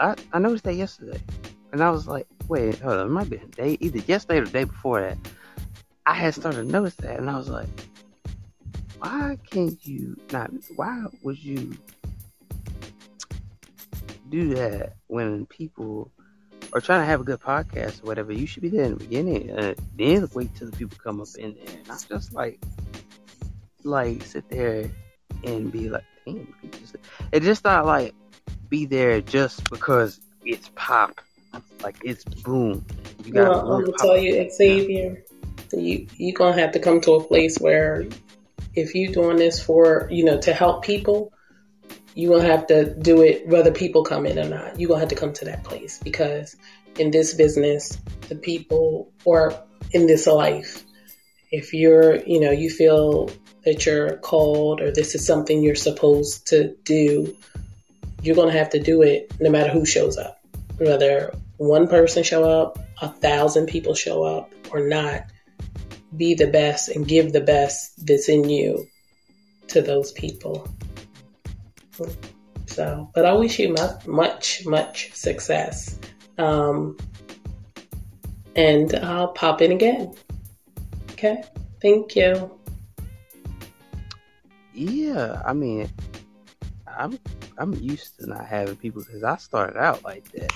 I, 0.00 0.14
I 0.32 0.38
noticed 0.38 0.64
that 0.64 0.74
yesterday. 0.74 1.20
And 1.72 1.82
I 1.82 1.90
was 1.90 2.06
like, 2.06 2.26
wait, 2.48 2.78
hold 2.78 2.94
on, 2.94 3.06
it 3.06 3.10
might 3.10 3.30
be 3.30 3.36
a 3.36 3.46
day, 3.46 3.76
either 3.80 3.98
yesterday 3.98 4.40
or 4.40 4.44
the 4.44 4.50
day 4.50 4.64
before 4.64 5.00
that. 5.00 5.18
I 6.06 6.14
had 6.14 6.34
started 6.34 6.66
to 6.66 6.70
notice 6.70 6.94
that 6.96 7.18
and 7.18 7.30
I 7.30 7.36
was 7.36 7.48
like, 7.48 7.68
why 8.98 9.38
can't 9.50 9.78
you 9.86 10.16
not 10.32 10.50
why 10.76 11.04
would 11.22 11.42
you 11.42 11.76
do 14.30 14.54
that 14.54 14.94
when 15.08 15.46
people 15.46 16.10
are 16.72 16.80
trying 16.80 17.00
to 17.00 17.06
have 17.06 17.20
a 17.20 17.24
good 17.24 17.40
podcast 17.40 18.02
or 18.02 18.06
whatever? 18.06 18.32
You 18.32 18.46
should 18.46 18.62
be 18.62 18.68
there 18.68 18.84
in 18.84 18.92
the 18.92 19.04
beginning 19.04 19.50
and 19.50 19.76
then 19.96 20.28
wait 20.34 20.54
till 20.54 20.70
the 20.70 20.76
people 20.76 20.98
come 21.02 21.20
up 21.20 21.28
in 21.38 21.54
there. 21.54 21.76
Not 21.86 22.04
just 22.08 22.34
like 22.34 22.60
like 23.82 24.22
sit 24.22 24.48
there 24.48 24.90
and 25.44 25.70
be 25.70 25.88
like, 25.88 26.04
damn, 26.26 26.54
just 26.70 26.96
it 27.32 27.40
just 27.42 27.64
not 27.64 27.86
like 27.86 28.14
be 28.68 28.86
there 28.86 29.20
just 29.20 29.68
because 29.70 30.20
it's 30.44 30.70
pop. 30.74 31.20
Like 31.82 31.96
it's 32.04 32.24
boom. 32.24 32.84
You 33.24 33.32
got 33.32 33.50
Well, 33.50 33.72
I'm 33.72 33.84
gonna 33.84 33.96
tell 33.98 34.16
you, 34.16 34.50
Xavier, 34.50 35.23
you 35.76 36.06
you 36.16 36.32
gonna 36.32 36.60
have 36.60 36.72
to 36.72 36.78
come 36.78 37.00
to 37.02 37.14
a 37.14 37.24
place 37.24 37.58
where 37.58 38.06
if 38.74 38.94
you're 38.94 39.12
doing 39.12 39.36
this 39.36 39.62
for 39.62 40.08
you 40.10 40.24
know 40.24 40.40
to 40.40 40.52
help 40.52 40.84
people, 40.84 41.32
you're 42.14 42.36
gonna 42.36 42.48
have 42.48 42.66
to 42.68 42.94
do 42.94 43.22
it 43.22 43.46
whether 43.46 43.72
people 43.72 44.04
come 44.04 44.26
in 44.26 44.38
or 44.38 44.48
not. 44.48 44.78
you're 44.78 44.88
gonna 44.88 45.00
have 45.00 45.08
to 45.08 45.14
come 45.14 45.32
to 45.32 45.44
that 45.46 45.64
place 45.64 46.00
because 46.02 46.56
in 46.98 47.10
this 47.10 47.34
business, 47.34 47.98
the 48.28 48.36
people 48.36 49.12
or 49.24 49.54
in 49.92 50.06
this 50.06 50.26
life, 50.26 50.84
if 51.50 51.74
you're 51.74 52.16
you 52.24 52.40
know 52.40 52.50
you 52.50 52.70
feel 52.70 53.30
that 53.64 53.86
you're 53.86 54.16
called 54.18 54.80
or 54.80 54.90
this 54.90 55.14
is 55.14 55.26
something 55.26 55.62
you're 55.62 55.74
supposed 55.74 56.48
to 56.48 56.74
do, 56.84 57.36
you're 58.22 58.36
gonna 58.36 58.52
have 58.52 58.70
to 58.70 58.80
do 58.80 59.02
it 59.02 59.32
no 59.40 59.50
matter 59.50 59.70
who 59.70 59.86
shows 59.86 60.18
up, 60.18 60.40
whether 60.78 61.34
one 61.56 61.88
person 61.88 62.22
show 62.22 62.44
up, 62.44 62.78
a 63.00 63.08
thousand 63.08 63.66
people 63.66 63.94
show 63.94 64.22
up 64.24 64.52
or 64.70 64.80
not, 64.80 65.24
be 66.16 66.34
the 66.34 66.46
best 66.46 66.88
and 66.88 67.06
give 67.06 67.32
the 67.32 67.40
best 67.40 68.06
that's 68.06 68.28
in 68.28 68.48
you 68.48 68.86
to 69.68 69.82
those 69.82 70.12
people. 70.12 70.68
So, 72.66 73.10
but 73.14 73.24
I 73.24 73.32
wish 73.34 73.58
you 73.58 73.72
much, 73.72 74.06
much, 74.06 74.66
much 74.66 75.12
success. 75.14 75.98
Um, 76.38 76.96
and 78.56 78.94
I'll 78.96 79.28
pop 79.28 79.62
in 79.62 79.72
again. 79.72 80.14
Okay. 81.12 81.42
Thank 81.80 82.16
you. 82.16 82.50
Yeah, 84.72 85.40
I 85.46 85.52
mean, 85.52 85.88
I'm 86.86 87.18
I'm 87.58 87.74
used 87.74 88.18
to 88.18 88.26
not 88.26 88.46
having 88.46 88.76
people 88.76 89.04
because 89.04 89.22
I 89.22 89.36
started 89.36 89.78
out 89.78 90.02
like 90.02 90.30
that. 90.32 90.52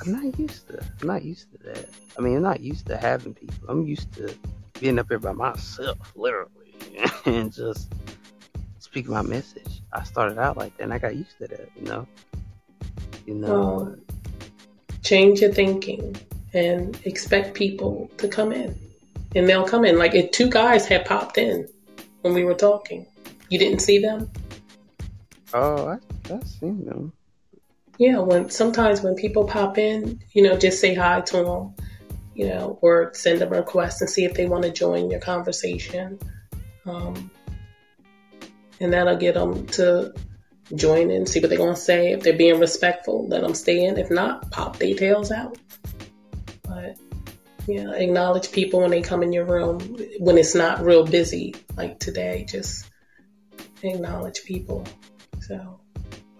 I'm 0.00 0.12
not 0.12 0.38
used 0.38 0.68
to. 0.68 0.82
I'm 1.00 1.06
not 1.06 1.24
used 1.24 1.52
to 1.52 1.58
that. 1.64 1.88
I 2.18 2.20
mean, 2.20 2.36
I'm 2.36 2.42
not 2.42 2.60
used 2.60 2.86
to 2.86 2.96
having 2.96 3.34
people. 3.34 3.68
I'm 3.68 3.86
used 3.86 4.12
to 4.14 4.34
being 4.80 4.98
up 4.98 5.08
here 5.08 5.18
by 5.18 5.32
myself, 5.32 6.12
literally, 6.16 6.50
and 7.26 7.52
just 7.52 7.92
speaking 8.78 9.12
my 9.12 9.22
message. 9.22 9.82
I 9.92 10.02
started 10.04 10.38
out 10.38 10.56
like 10.56 10.76
that, 10.76 10.84
and 10.84 10.94
I 10.94 10.98
got 10.98 11.16
used 11.16 11.36
to 11.38 11.48
that. 11.48 11.70
You 11.76 11.84
know, 11.84 12.06
you 13.26 13.34
know. 13.34 13.96
Change 15.02 15.40
your 15.40 15.52
thinking 15.52 16.14
and 16.52 16.98
expect 17.04 17.54
people 17.54 18.10
to 18.18 18.28
come 18.28 18.52
in. 18.52 18.78
And 19.34 19.48
they'll 19.48 19.66
come 19.66 19.84
in. 19.84 19.98
Like 19.98 20.14
if 20.14 20.30
two 20.30 20.50
guys 20.50 20.86
had 20.86 21.06
popped 21.06 21.38
in 21.38 21.66
when 22.22 22.34
we 22.34 22.44
were 22.44 22.54
talking. 22.54 23.06
You 23.48 23.58
didn't 23.58 23.80
see 23.80 23.98
them? 23.98 24.30
Oh, 25.52 25.88
I 25.88 26.32
I 26.32 26.40
seen 26.44 26.84
them. 26.84 27.12
Yeah, 28.00 28.20
when 28.20 28.48
sometimes 28.48 29.02
when 29.02 29.14
people 29.14 29.44
pop 29.44 29.76
in, 29.76 30.22
you 30.32 30.42
know, 30.42 30.56
just 30.56 30.80
say 30.80 30.94
hi 30.94 31.20
to 31.20 31.44
them, 31.44 31.74
you 32.34 32.48
know, 32.48 32.78
or 32.80 33.12
send 33.12 33.42
them 33.42 33.52
a 33.52 33.58
request 33.58 34.00
and 34.00 34.08
see 34.08 34.24
if 34.24 34.32
they 34.32 34.46
want 34.46 34.64
to 34.64 34.72
join 34.72 35.10
your 35.10 35.20
conversation. 35.20 36.18
Um, 36.86 37.30
and 38.80 38.94
that'll 38.94 39.18
get 39.18 39.34
them 39.34 39.66
to 39.66 40.14
join 40.74 41.10
in, 41.10 41.26
see 41.26 41.40
what 41.40 41.50
they're 41.50 41.58
going 41.58 41.74
to 41.74 41.80
say. 41.80 42.12
If 42.12 42.22
they're 42.22 42.38
being 42.38 42.58
respectful, 42.58 43.28
let 43.28 43.42
them 43.42 43.54
stay 43.54 43.84
in. 43.84 43.98
If 43.98 44.10
not, 44.10 44.50
pop 44.50 44.78
their 44.78 44.94
tails 44.94 45.30
out. 45.30 45.58
But, 46.62 46.96
yeah, 47.66 47.92
acknowledge 47.92 48.50
people 48.50 48.80
when 48.80 48.92
they 48.92 49.02
come 49.02 49.22
in 49.22 49.34
your 49.34 49.44
room. 49.44 49.78
When 50.20 50.38
it's 50.38 50.54
not 50.54 50.82
real 50.82 51.04
busy, 51.04 51.54
like 51.76 51.98
today, 51.98 52.46
just 52.48 52.86
acknowledge 53.82 54.42
people. 54.44 54.86
So, 55.40 55.79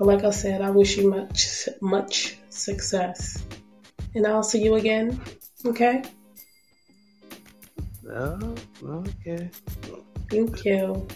but 0.01 0.07
like 0.07 0.25
I 0.25 0.31
said, 0.31 0.63
I 0.63 0.71
wish 0.71 0.97
you 0.97 1.11
much, 1.11 1.69
much 1.83 2.39
success. 2.49 3.45
And 4.15 4.27
I'll 4.27 4.43
see 4.43 4.63
you 4.63 4.77
again. 4.77 5.21
Okay? 5.67 6.03
Oh, 8.11 8.55
okay. 8.83 9.51
Thank 10.31 10.65
you. 10.65 11.07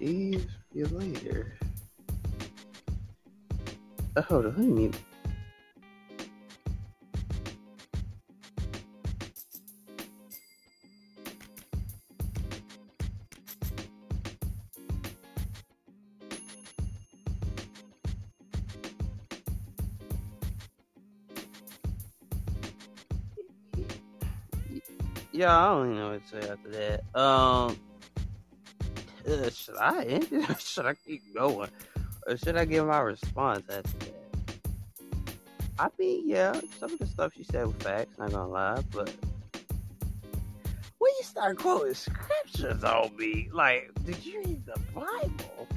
See 0.00 0.44
you 0.74 0.86
later. 0.86 1.56
Oh, 4.16 4.22
hold 4.22 4.46
on, 4.46 4.56
let 4.56 4.66
me. 4.66 4.90
Yeah, 25.36 25.54
I 25.54 25.66
don't 25.66 25.86
even 25.88 25.98
know 25.98 26.10
what 26.12 26.26
to 26.26 26.40
say 26.40 26.48
after 26.50 26.70
that. 26.70 27.20
Um, 27.20 27.78
uh, 29.28 29.50
should 29.50 29.76
I 29.76 30.02
end 30.04 30.28
it 30.32 30.48
or 30.48 30.54
should 30.58 30.86
I 30.86 30.94
keep 30.94 31.22
going? 31.34 31.68
Or 32.26 32.38
should 32.38 32.56
I 32.56 32.64
give 32.64 32.86
my 32.86 33.00
response 33.00 33.64
after 33.68 33.98
that? 33.98 34.58
I 35.78 35.88
mean, 35.98 36.26
yeah, 36.26 36.58
some 36.80 36.90
of 36.90 36.98
the 36.98 37.06
stuff 37.06 37.34
she 37.36 37.44
said 37.44 37.66
was 37.66 37.74
facts, 37.80 38.18
not 38.18 38.30
gonna 38.30 38.48
lie, 38.48 38.82
but 38.90 39.14
when 40.96 41.12
you 41.18 41.24
start 41.24 41.58
quoting 41.58 41.92
scriptures 41.92 42.82
on 42.82 43.14
me, 43.18 43.50
like, 43.52 43.90
did 44.06 44.24
you 44.24 44.42
read 44.42 44.64
the 44.64 44.80
Bible? 44.94 45.68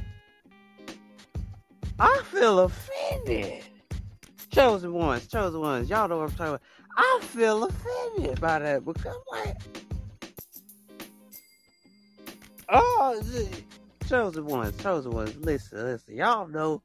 I 1.99 2.21
feel 2.31 2.59
offended. 2.59 3.65
Chosen 4.51 4.93
ones, 4.93 5.27
chosen 5.27 5.59
ones, 5.59 5.89
y'all 5.89 6.07
know 6.07 6.19
what 6.19 6.29
I'm 6.31 6.37
talking 6.37 6.47
about. 6.47 6.61
I 6.97 7.19
feel 7.21 7.63
offended 7.63 8.41
by 8.41 8.59
that 8.59 8.85
because 8.85 9.05
I'm 9.05 9.45
like, 9.45 9.57
oh, 12.69 13.21
chosen 14.07 14.45
ones, 14.45 14.75
chosen 14.81 15.11
ones. 15.11 15.35
Listen, 15.37 15.85
listen, 15.85 16.15
y'all 16.15 16.47
know, 16.47 16.81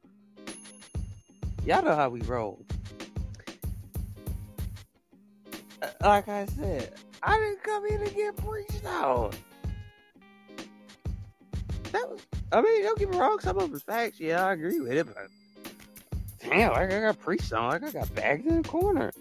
y'all 1.64 1.82
know 1.82 1.96
how 1.96 2.10
we 2.10 2.20
roll. 2.22 2.64
Uh, 5.82 5.88
Like 6.02 6.28
I 6.28 6.46
said, 6.46 6.94
I 7.22 7.38
didn't 7.38 7.62
come 7.62 7.88
here 7.88 7.98
to 7.98 8.10
get 8.14 8.36
preached 8.36 8.86
on. 8.86 9.32
That 11.92 12.08
was, 12.10 12.20
I 12.52 12.60
mean, 12.60 12.82
don't 12.82 12.98
get 12.98 13.10
me 13.10 13.16
wrong, 13.16 13.38
some 13.40 13.58
of 13.58 13.72
it's 13.72 13.82
facts. 13.82 14.20
Yeah, 14.20 14.46
I 14.46 14.52
agree 14.52 14.80
with 14.80 14.92
it, 14.92 15.06
but 15.06 15.28
damn, 16.40 16.72
like 16.72 16.92
I 16.92 17.00
got 17.00 17.18
preached 17.20 17.52
on, 17.52 17.70
like 17.70 17.84
I 17.84 17.90
got 17.90 18.14
bagged 18.14 18.46
in 18.46 18.62
the 18.62 18.68
corner. 18.68 19.12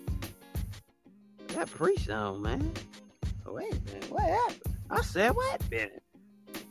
I 1.63 1.65
got 1.65 1.75
preached 1.75 2.09
on, 2.09 2.41
man. 2.41 2.73
Wait 3.47 3.71
a 3.71 3.75
minute, 3.85 4.11
what 4.11 4.23
happened? 4.23 4.75
I 4.89 5.01
said, 5.01 5.33
what 5.33 5.61
minute? 5.71 6.03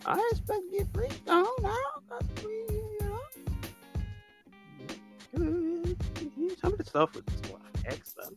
I 0.04 0.16
didn't 0.16 0.32
expect 0.32 0.60
to 0.70 0.76
get 0.76 0.92
preached 0.92 1.28
on. 1.30 1.46
Be, 2.44 2.66
you 2.68 2.98
know. 3.00 3.22
Some 6.60 6.72
of 6.72 6.78
the 6.78 6.84
stuff 6.84 7.14
was 7.14 7.24
just 7.24 7.54
like 7.84 8.04
stuff. 8.04 8.32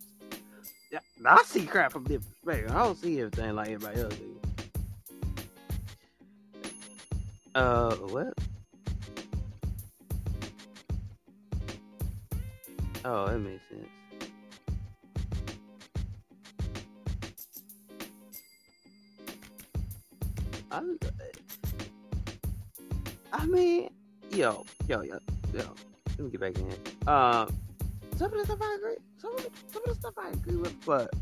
Yeah, 0.93 0.99
I 1.26 1.43
see 1.43 1.66
crap 1.66 1.91
from 1.91 2.06
different 2.06 2.34
perspectives. 2.45 2.72
I 2.72 2.84
don't 2.84 2.97
see 2.99 3.20
everything 3.20 3.53
like 3.53 3.72
everybody 3.72 4.01
else 4.01 4.16
do. 4.16 4.39
Uh, 7.53 7.95
what? 7.95 8.34
Oh, 13.03 13.28
that 13.28 13.39
makes 13.39 13.62
sense. 13.70 13.89
I, 20.76 20.82
I 23.32 23.45
mean, 23.45 23.89
yo, 24.30 24.65
yo, 24.89 25.01
yo, 25.03 25.19
yo. 25.53 25.63
Let 26.09 26.19
me 26.19 26.30
get 26.30 26.41
back 26.41 26.57
in. 26.57 26.67
Um, 27.07 27.47
some 28.17 28.34
of 28.34 28.39
the 28.39 28.43
stuff 28.43 28.59
I 28.61 28.76
agree, 28.78 28.97
some 29.17 29.34
of 29.36 29.43
the, 29.43 29.49
some 29.71 29.84
of 29.84 29.89
the 29.89 29.95
stuff 29.95 30.13
I 30.17 30.30
agree 30.32 30.57
with, 30.57 30.86
but 30.86 31.13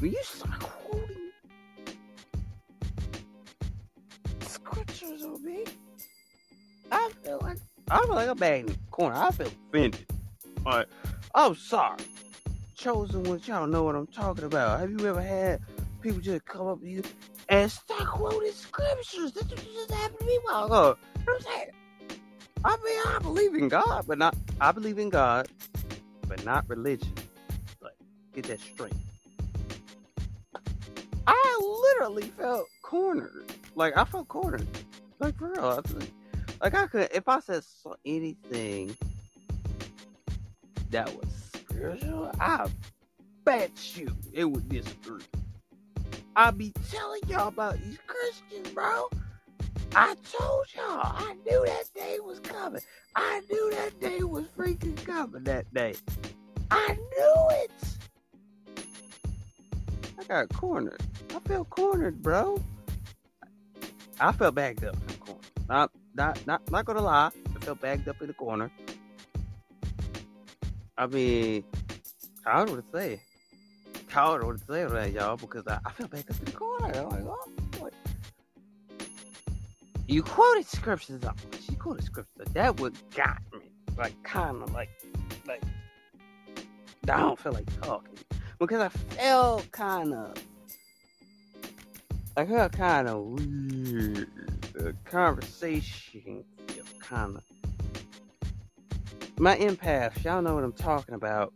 when 0.00 0.10
you 0.10 0.18
start 0.24 0.58
quoting 0.58 1.30
scriptures 4.40 5.22
on 5.22 5.44
me, 5.44 5.64
I 6.90 7.10
feel 7.22 7.38
like 7.40 7.58
I 7.88 8.00
feel 8.00 8.14
like 8.16 8.28
I'm 8.28 8.36
back 8.36 8.60
in 8.60 8.66
the 8.66 8.76
corner. 8.90 9.14
I 9.14 9.30
feel 9.30 9.46
offended. 9.68 10.06
All 10.66 10.78
right, 10.78 10.86
I'm 11.36 11.54
sorry. 11.54 11.98
Chosen 12.74 13.22
ones, 13.22 13.46
y'all 13.46 13.68
know 13.68 13.84
what 13.84 13.94
I'm 13.94 14.08
talking 14.08 14.44
about. 14.44 14.80
Have 14.80 14.90
you 14.90 15.06
ever 15.06 15.22
had 15.22 15.60
people 16.00 16.20
just 16.20 16.44
come 16.46 16.66
up 16.66 16.80
to 16.80 16.88
you? 16.88 17.02
And 17.48 17.70
start 17.70 18.06
quoting 18.06 18.52
scriptures? 18.52 19.32
This 19.32 19.44
just 19.44 19.90
happened 19.92 20.20
to 20.20 20.26
me 20.26 20.36
a 20.36 20.40
while 20.40 20.66
ago. 20.66 20.96
You 21.18 21.24
know 21.26 21.34
I'm 21.34 21.40
saying? 21.42 21.70
I 22.64 22.76
mean, 22.84 22.98
I 23.06 23.18
believe 23.20 23.54
in 23.54 23.68
God, 23.68 24.04
but 24.06 24.18
not. 24.18 24.36
I 24.60 24.72
believe 24.72 24.98
in 24.98 25.10
God, 25.10 25.48
but 26.26 26.44
not 26.44 26.68
religion. 26.68 27.12
Like, 27.80 27.94
get 28.34 28.44
that 28.46 28.60
straight. 28.60 28.92
I 31.26 31.84
literally 31.98 32.30
felt 32.38 32.66
cornered. 32.82 33.52
Like, 33.74 33.96
I 33.96 34.04
felt 34.04 34.28
cornered. 34.28 34.66
Like 35.20 35.36
for 35.38 35.50
real. 35.52 35.64
I 35.64 35.80
like, 36.60 36.74
I 36.74 36.86
could, 36.86 37.08
if 37.14 37.28
I 37.28 37.40
said 37.40 37.62
anything 38.04 38.96
that 40.90 41.08
was 41.14 41.50
spiritual, 41.54 42.30
I 42.40 42.68
bet 43.44 43.96
you 43.96 44.08
it 44.32 44.44
would 44.44 44.68
disagree. 44.68 45.22
I 46.38 46.52
be 46.52 46.72
telling 46.88 47.20
y'all 47.26 47.48
about 47.48 47.82
these 47.82 47.98
Christians, 48.06 48.72
bro. 48.72 49.10
I 49.96 50.14
told 50.38 50.66
y'all, 50.72 51.00
I 51.02 51.34
knew 51.44 51.66
that 51.66 51.92
day 51.96 52.18
was 52.20 52.38
coming. 52.38 52.80
I 53.16 53.42
knew 53.50 53.72
that 53.72 53.98
day 53.98 54.22
was 54.22 54.44
freaking 54.56 55.04
coming 55.04 55.42
that 55.42 55.74
day. 55.74 55.96
I 56.70 56.94
knew 56.94 57.48
it. 57.50 57.72
I 60.16 60.24
got 60.28 60.48
cornered. 60.50 61.02
I 61.34 61.40
felt 61.40 61.70
cornered, 61.70 62.22
bro. 62.22 62.62
I 64.20 64.30
felt 64.30 64.54
bagged 64.54 64.84
up 64.84 64.94
in 64.94 65.06
the 65.08 65.14
corner. 65.14 65.40
Not, 65.68 65.90
not, 66.14 66.46
not, 66.46 66.70
not 66.70 66.84
gonna 66.84 67.02
lie. 67.02 67.32
I 67.56 67.58
felt 67.64 67.80
bagged 67.80 68.08
up 68.08 68.20
in 68.20 68.28
the 68.28 68.34
corner. 68.34 68.70
I 70.96 71.08
mean, 71.08 71.64
I 72.46 72.58
don't 72.58 72.68
know 72.68 72.74
what 72.76 72.92
to 72.92 72.96
say. 72.96 73.22
What 74.18 74.58
to 74.58 74.64
say 74.66 74.84
that, 74.84 75.12
y'all, 75.12 75.36
because 75.36 75.64
I, 75.68 75.78
I 75.86 75.92
felt 75.92 76.10
backed 76.10 76.28
up 76.28 76.38
in 76.40 76.46
the 76.46 76.50
corner. 76.50 76.92
I'm 76.92 77.08
like, 77.08 77.24
oh, 77.24 77.52
what? 77.78 77.94
You 80.08 80.24
quoted 80.24 80.66
scriptures 80.66 81.22
up. 81.22 81.38
She 81.64 81.76
quoted 81.76 82.04
scriptures. 82.04 82.48
That 82.52 82.80
what 82.80 82.94
got 83.14 83.38
me. 83.52 83.70
Like, 83.96 84.20
kind 84.24 84.60
of 84.60 84.72
like, 84.72 84.88
like, 85.46 85.62
I 87.04 87.20
don't 87.20 87.38
feel 87.38 87.52
like 87.52 87.80
talking. 87.80 88.18
Because 88.58 88.80
I 88.80 88.88
felt 88.88 89.70
kind 89.70 90.12
of, 90.12 90.34
I 92.36 92.44
felt 92.44 92.72
kind 92.72 93.08
of 93.08 93.22
weird. 93.22 94.28
The 94.72 94.96
conversation 95.04 96.42
kind 96.98 97.36
of. 97.36 97.42
My 99.38 99.56
empaths, 99.58 100.24
y'all 100.24 100.42
know 100.42 100.56
what 100.56 100.64
I'm 100.64 100.72
talking 100.72 101.14
about. 101.14 101.52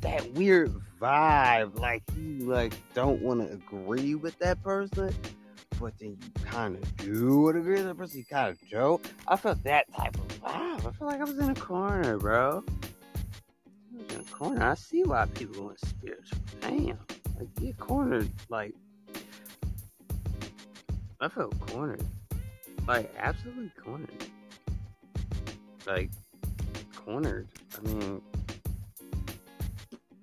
That 0.00 0.32
weird 0.32 0.74
vibe, 1.00 1.78
like 1.78 2.02
you 2.16 2.38
like 2.46 2.74
don't 2.94 3.20
want 3.22 3.40
to 3.40 3.52
agree 3.52 4.14
with 4.14 4.38
that 4.38 4.62
person, 4.62 5.14
but 5.80 5.98
then 5.98 6.16
you 6.20 6.44
kind 6.44 6.76
of 6.76 6.96
do 6.96 7.48
agree 7.48 7.74
with 7.74 7.86
that 7.86 7.96
person. 7.96 8.18
You 8.18 8.24
kind 8.24 8.50
of 8.50 8.68
joke. 8.68 9.06
I 9.28 9.36
felt 9.36 9.62
that 9.64 9.92
type 9.94 10.14
of 10.14 10.28
vibe. 10.40 10.86
I 10.86 10.90
feel 10.92 11.06
like 11.06 11.20
I 11.20 11.24
was 11.24 11.38
in 11.38 11.50
a 11.50 11.54
corner, 11.54 12.18
bro. 12.18 12.64
I 12.68 14.02
was 14.02 14.14
in 14.14 14.20
a 14.20 14.24
corner. 14.24 14.64
I 14.64 14.74
see 14.74 15.02
why 15.04 15.26
people 15.26 15.64
want 15.64 15.80
spiritual. 15.80 16.38
Damn, 16.60 16.98
like 17.38 17.54
get 17.60 17.78
cornered. 17.78 18.30
Like 18.48 18.74
I 21.20 21.28
felt 21.28 21.58
cornered, 21.60 22.04
like 22.86 23.12
absolutely 23.18 23.70
cornered. 23.82 24.24
Like 25.86 26.10
cornered. 26.94 27.48
I 27.76 27.88
mean, 27.88 28.22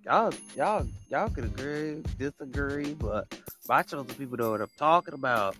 y'all, 0.05 0.33
y'all, 0.55 0.87
y'all 1.09 1.29
could 1.29 1.45
agree, 1.45 2.01
disagree, 2.17 2.93
but 2.93 3.33
I 3.69 3.83
chose 3.83 4.05
the 4.05 4.13
people 4.13 4.37
know 4.37 4.51
what 4.51 4.61
I'm 4.61 4.67
talking 4.77 5.13
about. 5.13 5.55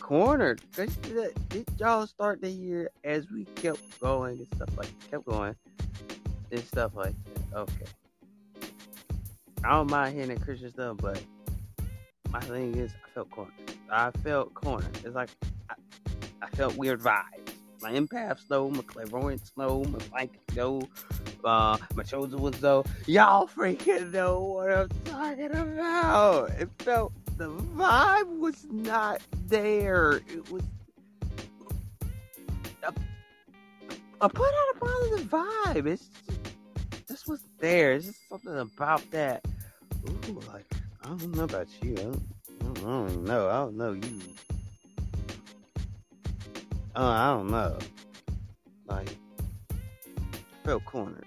Cornered, 0.00 0.62
cause 0.74 0.96
did, 0.96 1.66
y'all 1.78 2.06
start 2.06 2.42
to 2.42 2.50
hear 2.50 2.90
as 3.04 3.30
we 3.30 3.44
kept 3.56 4.00
going 4.00 4.38
and 4.38 4.46
stuff 4.54 4.70
like 4.78 4.88
kept 5.10 5.26
going 5.26 5.54
and 6.50 6.64
stuff 6.64 6.94
like 6.94 7.14
that. 7.24 7.58
Okay, 7.58 7.84
I 9.64 9.70
don't 9.70 9.90
mind 9.90 10.14
hearing 10.14 10.30
that 10.30 10.40
Christian 10.40 10.70
stuff, 10.70 10.96
but 10.98 11.22
my 12.30 12.40
thing 12.40 12.74
is, 12.76 12.92
I 13.04 13.10
felt 13.10 13.30
cornered. 13.30 13.52
I 13.90 14.10
felt 14.22 14.54
cornered. 14.54 14.96
It's 15.04 15.14
like 15.14 15.30
I, 15.68 15.74
I 16.40 16.48
felt 16.56 16.76
weird 16.76 17.00
vibes. 17.00 17.47
My 17.80 17.92
empaths 17.92 18.48
know, 18.50 18.70
my 18.70 18.82
clairvoyants 18.82 19.52
know, 19.56 19.84
my 19.84 19.98
psychic 20.10 20.56
know, 20.56 20.82
uh, 21.44 21.78
my 21.94 22.02
chosen 22.02 22.40
ones 22.40 22.60
know. 22.60 22.84
Y'all 23.06 23.46
freaking 23.46 24.12
know 24.12 24.40
what 24.40 24.72
I'm 24.72 24.88
talking 25.04 25.50
about. 25.52 26.50
It 26.58 26.68
felt 26.78 27.12
the 27.36 27.50
vibe 27.50 28.38
was 28.38 28.66
not 28.70 29.22
there. 29.46 30.20
It 30.28 30.50
was. 30.50 30.62
I 34.20 34.26
put 34.26 34.48
out 34.48 34.74
a 34.74 34.78
positive 34.80 35.28
vibe. 35.28 35.86
It's 35.86 36.08
just, 36.26 36.40
this 37.06 37.26
was 37.28 37.44
there. 37.60 37.92
It's 37.92 38.06
just 38.06 38.28
something 38.28 38.58
about 38.58 39.08
that. 39.12 39.44
Ooh, 40.08 40.40
like 40.52 40.66
I 41.04 41.08
don't 41.08 41.36
know 41.36 41.44
about 41.44 41.68
you. 41.80 41.94
I 41.96 42.64
don't, 42.64 42.78
I 42.78 42.82
don't 42.82 43.24
know. 43.24 43.48
I 43.48 43.52
don't 43.58 43.76
know 43.76 43.92
you. 43.92 44.20
Uh, 46.98 47.10
I 47.10 47.28
don't 47.28 47.48
know. 47.48 47.78
Like, 48.88 49.08
felt 50.64 50.84
cornered. 50.84 51.26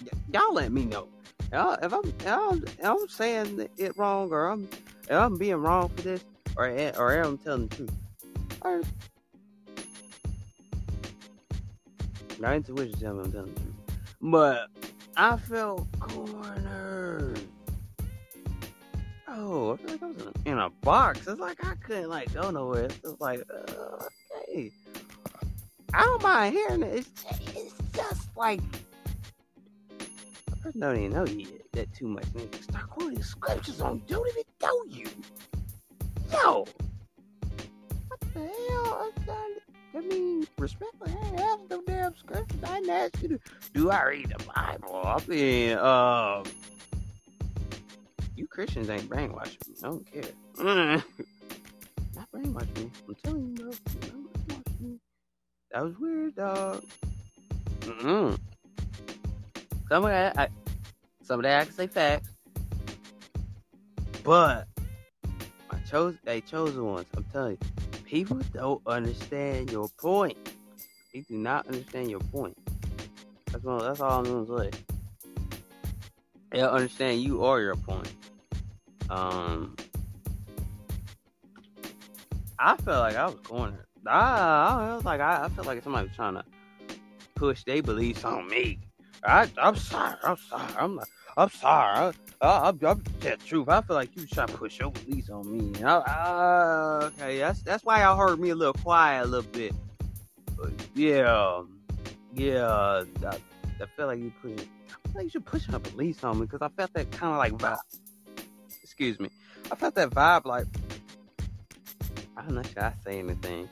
Y- 0.00 0.08
y'all 0.32 0.54
let 0.54 0.72
me 0.72 0.86
know. 0.86 1.08
Y'all, 1.52 1.74
if 1.74 1.92
I'm, 1.92 2.10
I'm, 2.26 2.64
if 2.64 2.82
I'm 2.82 3.06
saying 3.08 3.68
it 3.76 3.98
wrong, 3.98 4.32
or 4.32 4.46
I'm, 4.46 4.66
if 5.02 5.10
I'm 5.10 5.36
being 5.36 5.56
wrong 5.56 5.90
for 5.90 6.00
this, 6.00 6.24
or 6.56 6.70
or 6.96 7.20
I'm 7.20 7.36
telling 7.36 7.68
the 7.68 7.76
truth. 7.76 7.92
Or, 8.62 8.80
my 12.38 12.54
intuition 12.54 12.98
tells 12.98 13.18
me 13.18 13.24
I'm 13.24 13.32
telling 13.32 13.52
the 13.52 13.60
truth. 13.60 13.74
But 14.22 14.68
I 15.18 15.36
felt 15.36 15.86
cornered. 16.00 17.40
Oh, 19.28 19.74
I 19.74 19.76
feel 19.76 19.90
like 19.90 20.02
I 20.02 20.06
was 20.06 20.16
in 20.16 20.28
a, 20.28 20.50
in 20.52 20.58
a 20.60 20.70
box. 20.70 21.26
It's 21.26 21.38
like 21.38 21.62
I 21.62 21.74
couldn't 21.74 22.08
like 22.08 22.32
go 22.32 22.50
nowhere. 22.50 22.84
It's 22.86 23.20
like, 23.20 23.42
uh, 23.52 24.04
okay. 24.48 24.72
I 25.94 26.02
don't 26.02 26.22
mind 26.22 26.54
hearing 26.54 26.82
it. 26.82 26.98
It's, 26.98 27.74
just 27.92 28.28
like 28.36 28.60
person 30.64 30.80
don't 30.80 30.96
even 30.96 31.12
know 31.12 31.26
you 31.26 31.46
that 31.72 31.92
too 31.92 32.08
much. 32.08 32.24
They 32.32 32.48
start 32.62 32.88
quoting 32.88 33.22
scriptures 33.22 33.82
on. 33.82 34.02
Don't 34.06 34.26
even 34.30 34.44
know 34.62 34.84
you. 34.88 35.06
Yo, 36.32 36.66
what 38.08 38.20
the 38.32 38.40
hell? 38.40 39.12
I, 39.28 39.50
I 39.96 40.00
mean, 40.00 40.46
respectfully, 40.58 41.12
I 41.22 41.26
ain't 41.26 41.40
asked 41.40 41.70
no 41.70 41.82
damn 41.86 42.16
scriptures. 42.16 42.60
I 42.66 42.80
didn't 42.80 42.90
ask 42.90 43.22
you 43.22 43.28
to. 43.28 43.38
Do 43.74 43.90
I 43.90 44.04
read 44.04 44.30
the 44.30 44.42
Bible? 44.44 45.02
I 45.04 45.20
mean, 45.28 45.72
uh, 45.72 46.42
you 48.34 48.46
Christians 48.46 48.88
ain't 48.88 49.08
brainwashing 49.08 49.58
me. 49.68 49.74
I 49.82 49.86
don't 49.86 50.06
care. 50.10 50.22
Not 52.16 52.30
brainwashing 52.32 52.74
me. 52.76 52.90
I'm 53.06 53.14
telling 53.22 53.56
you, 53.58 53.72
bro. 54.48 54.53
That 55.74 55.82
was 55.82 55.98
weird, 55.98 56.36
dog. 56.36 56.84
Mm-mm. 57.80 58.38
Some 59.88 60.04
of 60.04 60.10
that, 60.10 60.38
I, 60.38 60.48
some 61.24 61.40
of 61.40 61.42
that 61.42 61.62
I 61.62 61.64
can 61.64 61.74
say 61.74 61.86
facts, 61.88 62.28
but 64.22 64.68
I 65.72 65.78
chose 65.90 66.14
they 66.22 66.40
chosen 66.42 66.84
ones. 66.84 67.06
I'm 67.16 67.24
telling 67.24 67.58
you, 67.60 67.98
people 68.04 68.40
don't 68.52 68.82
understand 68.86 69.72
your 69.72 69.88
point. 69.98 70.36
They 71.12 71.22
do 71.22 71.38
not 71.38 71.66
understand 71.66 72.08
your 72.08 72.20
point. 72.20 72.56
That's 73.50 73.66
all. 73.66 73.80
That's 73.80 74.00
all 74.00 74.24
I'm 74.24 74.46
gonna 74.46 74.70
say. 74.70 74.78
They 76.52 76.58
don't 76.60 76.72
understand 76.72 77.20
you 77.20 77.38
or 77.38 77.60
your 77.60 77.74
point. 77.74 78.14
Um, 79.10 79.74
I 82.60 82.76
felt 82.76 83.00
like 83.00 83.16
I 83.16 83.26
was 83.26 83.40
cornered. 83.42 83.83
I, 84.06 84.90
I 84.90 84.94
was 84.94 85.04
like 85.04 85.20
I, 85.20 85.44
I 85.44 85.48
felt 85.48 85.66
like 85.66 85.82
somebody 85.82 86.08
was 86.08 86.16
trying 86.16 86.34
to 86.34 86.44
push 87.34 87.64
their 87.64 87.82
beliefs 87.82 88.24
on 88.24 88.48
me. 88.48 88.78
I, 89.24 89.48
I'm 89.58 89.76
sorry. 89.76 90.16
I'm 90.22 90.36
sorry. 90.36 90.74
I'm 90.78 90.96
not. 90.96 91.08
I'm 91.36 91.48
sorry. 91.50 92.14
I, 92.40 92.46
I, 92.46 92.68
I'm, 92.68 92.78
I'm 92.84 93.02
the 93.20 93.36
truth. 93.44 93.68
I 93.68 93.80
feel 93.80 93.96
like 93.96 94.14
you 94.16 94.26
trying 94.26 94.48
to 94.48 94.54
push 94.54 94.78
your 94.78 94.90
beliefs 94.90 95.30
on 95.30 95.50
me. 95.50 95.72
I, 95.82 97.00
okay, 97.04 97.38
that's 97.38 97.62
that's 97.62 97.84
why 97.84 98.02
y'all 98.02 98.16
heard 98.16 98.38
me 98.38 98.50
a 98.50 98.54
little 98.54 98.74
quiet 98.74 99.24
a 99.24 99.28
little 99.28 99.50
bit. 99.50 99.74
But 100.56 100.72
yeah, 100.94 101.62
yeah. 102.34 103.04
I, 103.26 103.38
I 103.80 103.86
feel 103.96 104.06
like 104.06 104.18
you 104.20 104.32
pushing. 104.40 104.58
I 104.58 105.08
feel 105.08 105.14
like 105.14 105.24
you 105.24 105.30
should 105.30 105.46
push 105.46 105.68
your 105.68 105.80
beliefs 105.80 106.22
on 106.22 106.38
me 106.38 106.46
because 106.46 106.62
I 106.62 106.68
felt 106.68 106.92
that 106.92 107.10
kind 107.10 107.32
of 107.32 107.38
like 107.38 107.52
vibe. 107.54 107.78
Excuse 108.82 109.18
me. 109.18 109.30
I 109.72 109.76
felt 109.76 109.94
that 109.94 110.10
vibe 110.10 110.44
like 110.44 110.66
I'm 112.36 112.54
not 112.54 112.66
sure 112.66 112.84
I 112.84 112.92
say 113.04 113.18
anything 113.20 113.68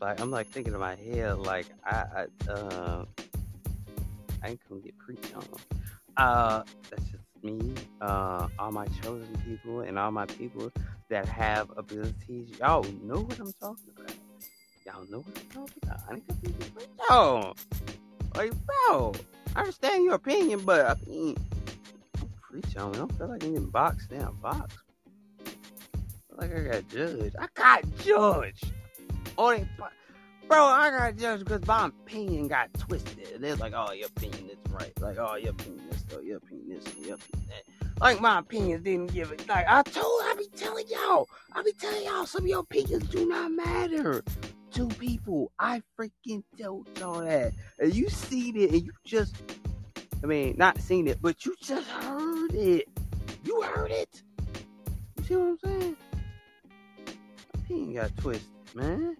like 0.00 0.20
I'm 0.20 0.30
like 0.30 0.48
thinking 0.48 0.74
in 0.74 0.80
my 0.80 0.96
head 0.96 1.38
like 1.38 1.66
I, 1.84 2.26
I 2.46 2.50
uh 2.50 3.04
I 4.42 4.48
ain't 4.48 4.60
gonna 4.68 4.80
get 4.80 4.98
preached 4.98 5.34
on. 5.34 5.44
Uh, 6.16 6.62
that's 6.90 7.04
just 7.04 7.22
me. 7.42 7.74
Uh, 8.00 8.48
all 8.58 8.72
my 8.72 8.86
chosen 9.02 9.28
people 9.46 9.80
and 9.80 9.98
all 9.98 10.10
my 10.10 10.26
people 10.26 10.72
that 11.08 11.26
have 11.26 11.70
abilities. 11.76 12.50
Y'all 12.58 12.84
know 13.02 13.20
what 13.20 13.38
I'm 13.38 13.52
talking 13.60 13.92
about. 13.96 14.14
Y'all 14.84 15.06
know 15.08 15.18
what 15.18 15.38
I'm 15.38 15.46
talking 15.48 15.82
about. 15.82 16.00
I 16.08 16.14
ain't 16.14 16.26
gonna 16.26 16.40
get 16.40 16.74
preached 16.74 17.10
on. 17.10 17.54
Like, 18.34 18.52
bro, 18.66 19.12
I 19.54 19.60
understand 19.60 20.04
your 20.04 20.14
opinion, 20.14 20.60
but 20.64 20.86
I 20.86 20.96
mean, 21.08 21.36
don't 22.18 22.40
preach 22.40 22.76
on. 22.76 22.94
I 22.94 22.98
don't 22.98 23.16
feel 23.16 23.28
like 23.28 23.44
I'm 23.44 23.52
getting 23.52 23.70
boxed 23.70 24.10
down, 24.10 24.36
feel 24.42 26.38
like 26.38 26.54
I 26.54 26.60
got 26.60 26.88
judged. 26.88 27.36
I 27.38 27.46
got 27.54 27.96
judged. 27.98 28.72
Oh, 29.38 29.50
they, 29.50 29.66
bro, 30.48 30.64
I 30.64 30.90
got 30.90 31.16
judged 31.16 31.44
because 31.44 31.66
my 31.66 31.86
opinion 31.86 32.48
got 32.48 32.72
twisted. 32.74 33.40
They're 33.40 33.56
like, 33.56 33.72
oh, 33.74 33.92
your 33.92 34.08
opinion 34.08 34.50
is 34.50 34.72
right. 34.72 34.92
Like, 35.00 35.18
oh, 35.18 35.36
your 35.36 35.50
opinion 35.50 35.84
is 35.90 36.04
so, 36.08 36.20
your 36.20 36.36
opinion 36.38 36.78
is 36.78 36.84
your 37.06 37.14
opinion 37.14 37.48
that. 37.48 38.00
Like, 38.00 38.20
my 38.20 38.40
opinions 38.40 38.82
didn't 38.84 39.12
give 39.12 39.30
it. 39.30 39.48
Like, 39.48 39.66
I 39.68 39.82
told, 39.82 40.22
I 40.24 40.34
be 40.36 40.48
telling 40.56 40.86
y'all, 40.88 41.28
I 41.52 41.62
be 41.62 41.72
telling 41.72 42.04
y'all, 42.04 42.26
some 42.26 42.42
of 42.42 42.48
your 42.48 42.60
opinions 42.60 43.08
do 43.08 43.28
not 43.28 43.52
matter 43.52 44.24
to 44.72 44.88
people. 44.88 45.52
I 45.58 45.82
freaking 45.98 46.42
told 46.60 46.88
y'all 46.98 47.20
that. 47.20 47.52
And 47.78 47.94
you 47.94 48.08
seen 48.08 48.56
it 48.56 48.70
and 48.72 48.82
you 48.82 48.92
just, 49.04 49.36
I 50.22 50.26
mean, 50.26 50.56
not 50.58 50.80
seen 50.80 51.06
it, 51.06 51.18
but 51.22 51.44
you 51.46 51.54
just 51.60 51.88
heard 51.88 52.54
it. 52.54 52.88
You 53.44 53.62
heard 53.62 53.90
it. 53.90 54.22
You 55.18 55.24
see 55.24 55.36
what 55.36 55.46
I'm 55.46 55.58
saying? 55.80 55.96
Opinion 57.54 57.94
got 57.94 58.16
twisted, 58.16 58.48
man. 58.74 59.16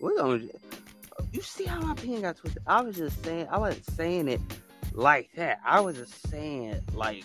We're 0.00 0.16
gonna. 0.16 0.44
You 1.32 1.42
see 1.42 1.64
how 1.64 1.80
my 1.80 1.94
pen 1.94 2.22
got 2.22 2.36
twisted? 2.36 2.62
I 2.66 2.82
was 2.82 2.96
just 2.96 3.22
saying. 3.24 3.48
I 3.50 3.58
wasn't 3.58 3.84
saying 3.90 4.28
it 4.28 4.40
like 4.92 5.30
that. 5.36 5.60
I 5.64 5.80
was 5.80 5.96
just 5.96 6.28
saying 6.28 6.80
like 6.94 7.24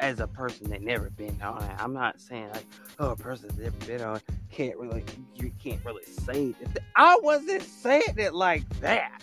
as 0.00 0.20
a 0.20 0.26
person 0.26 0.70
that 0.70 0.82
never 0.82 1.10
been 1.10 1.40
on 1.42 1.62
it. 1.62 1.76
I'm 1.78 1.92
not 1.92 2.20
saying 2.20 2.50
like 2.50 2.66
oh 2.98 3.10
a 3.10 3.16
person 3.16 3.48
that 3.48 3.58
never 3.58 3.86
been 3.86 4.02
on 4.02 4.16
it 4.16 4.22
can't 4.52 4.76
really 4.76 5.04
you 5.34 5.50
can't 5.62 5.82
really 5.84 6.04
say 6.04 6.54
it. 6.60 6.78
I 6.94 7.18
wasn't 7.22 7.62
saying 7.62 8.14
it 8.16 8.34
like 8.34 8.68
that. 8.80 9.22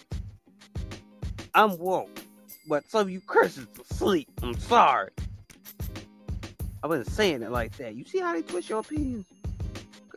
I'm 1.54 1.78
woke, 1.78 2.20
but 2.68 2.90
some 2.90 3.02
of 3.02 3.10
you 3.10 3.22
Christians 3.22 3.68
asleep. 3.90 4.30
I'm 4.42 4.58
sorry. 4.60 5.12
I 6.82 6.88
wasn't 6.88 7.10
saying 7.10 7.44
it 7.44 7.52
like 7.52 7.76
that. 7.78 7.96
You 7.96 8.06
see 8.06 8.20
how 8.20 8.34
they 8.34 8.42
twist 8.42 8.70
your 8.70 8.80
opinions? 8.80 9.26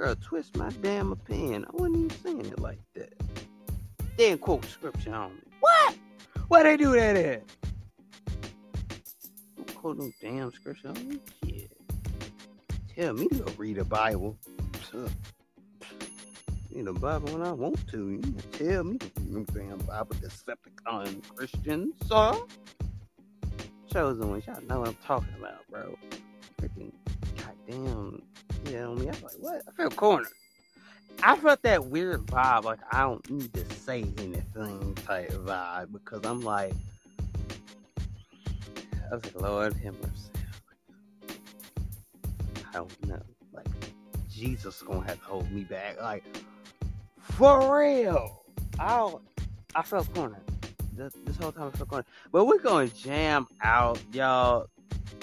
Girl, 0.03 0.17
twist 0.21 0.57
my 0.57 0.69
damn 0.83 1.13
opinion. 1.13 1.65
I 1.65 1.71
wasn't 1.75 1.97
even 1.97 2.11
saying 2.25 2.47
it 2.47 2.59
like 2.59 2.81
that. 2.95 3.13
They 4.17 4.31
didn't 4.31 4.41
quote 4.41 4.65
scripture 4.65 5.15
on 5.15 5.37
me. 5.37 5.43
What? 5.61 5.97
Why 6.49 6.65
they 6.65 6.77
do 6.77 6.91
that 6.95 7.15
at? 7.15 7.45
Don't 9.57 9.75
quote 9.77 9.99
no 9.99 10.11
damn 10.21 10.51
scripture 10.51 10.89
on 10.89 11.09
me. 11.09 11.21
Yeah. 11.45 11.67
Tell 12.97 13.15
me 13.15 13.29
to 13.29 13.35
go 13.37 13.53
read 13.57 13.77
the 13.77 13.85
Bible. 13.85 14.37
Read 14.93 16.87
the 16.87 16.93
Bible 16.95 17.33
when 17.35 17.47
I 17.47 17.53
want 17.53 17.89
to. 17.93 18.11
You 18.11 18.35
tell 18.51 18.83
me 18.83 18.99
to 18.99 19.09
read 19.21 19.47
the 19.47 19.53
damn 19.53 19.79
Bible, 19.79 20.17
Decepticon 20.17 21.23
Christian, 21.29 21.93
sir. 22.09 22.35
Chosen 23.93 24.31
ones, 24.31 24.49
y'all 24.49 24.61
know 24.63 24.81
what 24.81 24.89
I'm 24.89 24.97
talking 25.07 25.35
about, 25.39 25.61
bro. 25.71 25.97
Freaking 26.61 26.91
goddamn 27.37 28.21
you 28.67 28.79
know 28.79 28.95
me. 28.95 29.09
I 29.09 29.11
was 29.11 29.23
like, 29.23 29.35
what? 29.39 29.63
I 29.69 29.73
felt 29.73 29.97
cornered. 29.97 30.29
I 31.23 31.37
felt 31.37 31.63
that 31.63 31.87
weird 31.87 32.27
vibe, 32.27 32.65
like 32.65 32.81
I 32.91 33.03
don't 33.03 33.31
need 33.31 33.53
to 33.55 33.75
say 33.75 34.05
anything 34.19 34.95
type 35.07 35.31
vibe 35.31 35.93
because 35.93 36.25
I'm 36.25 36.41
like, 36.41 36.73
I 39.11 39.15
was 39.15 39.25
like, 39.25 39.41
Lord, 39.41 39.75
him 39.75 39.97
I 42.73 42.77
don't 42.79 43.07
know. 43.07 43.23
Like, 43.53 43.67
Jesus 44.31 44.77
is 44.77 44.83
gonna 44.83 45.07
have 45.07 45.19
to 45.19 45.25
hold 45.25 45.51
me 45.53 45.65
back. 45.65 46.01
Like, 46.01 46.25
for 47.21 47.79
real. 47.79 48.45
I 48.79 49.13
I 49.75 49.83
felt 49.83 50.13
cornered. 50.15 50.41
This, 50.95 51.13
this 51.25 51.37
whole 51.37 51.53
time 51.53 51.71
I 51.73 51.77
felt 51.77 51.89
cornered. 51.89 52.07
But 52.31 52.47
we're 52.47 52.59
gonna 52.59 52.89
jam 52.89 53.47
out, 53.63 54.01
y'all. 54.13 54.69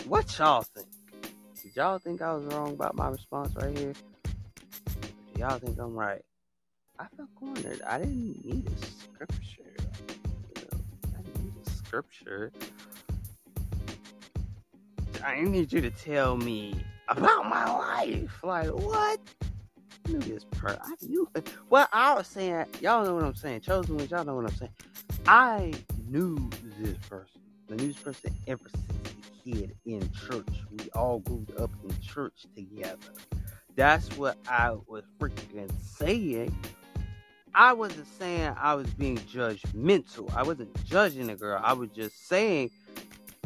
What 0.06 0.38
y'all 0.38 0.62
think? 0.62 0.88
Y'all 1.80 1.98
think 1.98 2.22
I 2.22 2.34
was 2.34 2.44
wrong 2.54 2.74
about 2.74 2.98
my 2.98 3.08
response 3.08 3.56
right 3.56 3.78
here? 3.78 3.94
Y'all 5.38 5.58
think 5.60 5.80
I'm 5.80 5.96
right? 5.96 6.22
I 7.00 7.06
felt 7.16 7.30
cornered. 7.36 7.82
I 7.88 8.00
didn't 8.00 8.46
need 8.46 8.68
a 8.68 8.86
scripture. 8.86 9.78
You 10.58 10.62
know, 10.74 10.80
I 11.18 11.22
didn't 11.22 11.42
need 11.46 11.54
a 11.66 11.70
scripture. 11.70 12.52
I 15.24 15.36
didn't 15.36 15.54
need 15.54 15.72
you 15.72 15.80
to 15.80 15.90
tell 15.90 16.36
me 16.36 16.76
about 17.08 17.48
my 17.48 17.64
life. 17.64 18.44
Like 18.44 18.74
what? 18.74 19.22
Knew 20.10 20.20
this 20.20 20.44
per. 20.52 20.78
I 20.84 20.96
knew. 21.02 21.30
Well, 21.70 21.88
I 21.94 22.14
was 22.14 22.28
saying, 22.28 22.66
y'all 22.82 23.06
know 23.06 23.16
what 23.16 23.24
I'm 23.24 23.36
saying. 23.36 23.62
Chosen 23.62 23.96
ones, 23.96 24.12
y'all 24.12 24.26
know 24.26 24.36
what 24.36 24.52
I'm 24.52 24.58
saying. 24.58 24.74
I 25.28 25.74
knew 26.10 26.50
this 26.78 26.98
person. 27.10 27.40
The 27.68 27.78
news 27.78 27.96
person 27.96 28.36
ever 28.48 28.68
since 28.70 29.19
kid 29.52 29.76
in 29.86 30.10
church. 30.12 30.48
We 30.72 30.90
all 30.92 31.20
grew 31.20 31.46
up 31.58 31.72
in 31.84 31.96
church 32.02 32.46
together. 32.56 32.98
That's 33.76 34.10
what 34.18 34.38
I 34.48 34.72
was 34.88 35.04
freaking 35.20 35.72
saying. 35.82 36.56
I 37.54 37.74
wasn't 37.74 38.08
saying 38.20 38.54
I 38.60 38.76
was 38.76 38.88
being 38.92 39.18
judgmental. 39.18 40.34
I 40.36 40.44
wasn't 40.44 40.84
judging 40.86 41.28
the 41.28 41.36
girl. 41.36 41.60
I 41.64 41.74
was 41.74 41.90
just 41.90 42.28
saying 42.28 42.72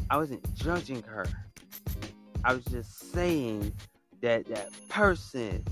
I 0.09 0.17
wasn't 0.17 0.53
judging 0.55 1.01
her. 1.03 1.25
I 2.43 2.53
was 2.53 2.65
just 2.65 3.11
saying 3.13 3.73
that 4.21 4.45
that 4.47 4.69
person 4.89 5.63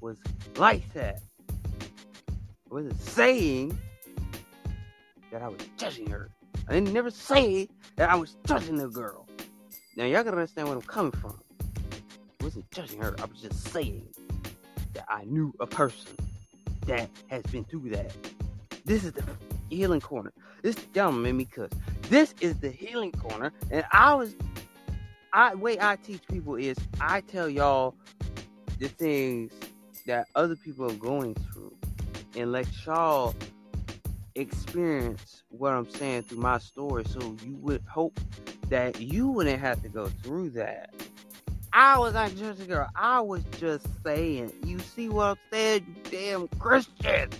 was 0.00 0.18
like 0.56 0.92
that. 0.94 1.20
I 1.50 2.74
wasn't 2.74 3.00
saying 3.00 3.76
that 5.32 5.42
I 5.42 5.48
was 5.48 5.60
judging 5.76 6.08
her. 6.10 6.30
I 6.68 6.74
didn't 6.74 6.92
never 6.92 7.10
say 7.10 7.68
that 7.96 8.10
I 8.10 8.14
was 8.14 8.36
judging 8.46 8.76
the 8.76 8.88
girl. 8.88 9.26
Now 10.00 10.06
y'all 10.06 10.24
gotta 10.24 10.38
understand 10.38 10.66
where 10.66 10.78
I'm 10.78 10.82
coming 10.82 11.12
from. 11.12 11.38
I 11.60 12.44
wasn't 12.44 12.70
judging 12.70 13.02
her. 13.02 13.14
I 13.18 13.26
was 13.26 13.42
just 13.42 13.64
saying 13.64 14.08
that 14.94 15.04
I 15.10 15.24
knew 15.24 15.52
a 15.60 15.66
person 15.66 16.16
that 16.86 17.10
has 17.26 17.42
been 17.42 17.64
through 17.64 17.90
that. 17.90 18.10
This 18.86 19.04
is 19.04 19.12
the 19.12 19.22
healing 19.68 20.00
corner. 20.00 20.32
This 20.62 20.74
y'all 20.94 21.12
made 21.12 21.32
me 21.32 21.44
cuss. 21.44 21.68
This 22.08 22.34
is 22.40 22.58
the 22.60 22.70
healing 22.70 23.12
corner, 23.12 23.52
and 23.70 23.84
I 23.92 24.14
was, 24.14 24.34
I 25.34 25.54
way 25.54 25.76
I 25.78 25.96
teach 25.96 26.26
people 26.28 26.54
is 26.54 26.78
I 26.98 27.20
tell 27.20 27.50
y'all 27.50 27.94
the 28.78 28.88
things 28.88 29.52
that 30.06 30.28
other 30.34 30.56
people 30.56 30.90
are 30.90 30.94
going 30.94 31.34
through, 31.34 31.76
and 32.36 32.52
let 32.52 32.66
y'all 32.86 33.34
experience 34.34 35.42
what 35.50 35.74
I'm 35.74 35.90
saying 35.90 36.22
through 36.22 36.38
my 36.38 36.56
story, 36.56 37.04
so 37.04 37.36
you 37.44 37.56
would 37.56 37.82
hope 37.86 38.18
that 38.70 39.00
you 39.00 39.28
wouldn't 39.28 39.60
have 39.60 39.82
to 39.82 39.88
go 39.88 40.06
through 40.22 40.50
that. 40.50 40.90
I 41.72 41.98
was 41.98 42.14
not 42.14 42.34
just 42.34 42.60
a 42.60 42.64
girl. 42.64 42.88
I 42.96 43.20
was 43.20 43.42
just 43.58 43.86
saying. 44.04 44.52
You 44.64 44.78
see 44.78 45.08
what 45.08 45.24
I'm 45.24 45.36
saying? 45.52 45.86
You 45.86 46.10
damn 46.10 46.48
Christians. 46.58 47.36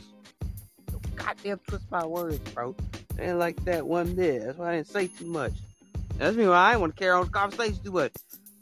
Goddamn 1.17 1.61
twist 1.67 1.85
my 1.91 2.07
words, 2.07 2.39
bro. 2.53 2.75
ain't 3.19 3.39
like 3.39 3.63
that 3.65 3.87
one 3.87 4.15
bit. 4.15 4.45
That's 4.45 4.59
why 4.59 4.71
I 4.73 4.77
didn't 4.77 4.89
say 4.89 5.09
too 5.09 5.27
much. 5.27 5.53
That's 6.17 6.37
me 6.37 6.47
why 6.47 6.57
I 6.57 6.71
didn't 6.71 6.83
want 6.83 6.97
to 6.97 7.01
carry 7.01 7.13
on 7.13 7.25
the 7.25 7.31
conversation 7.31 7.79
too 7.83 7.93
much. 7.93 8.13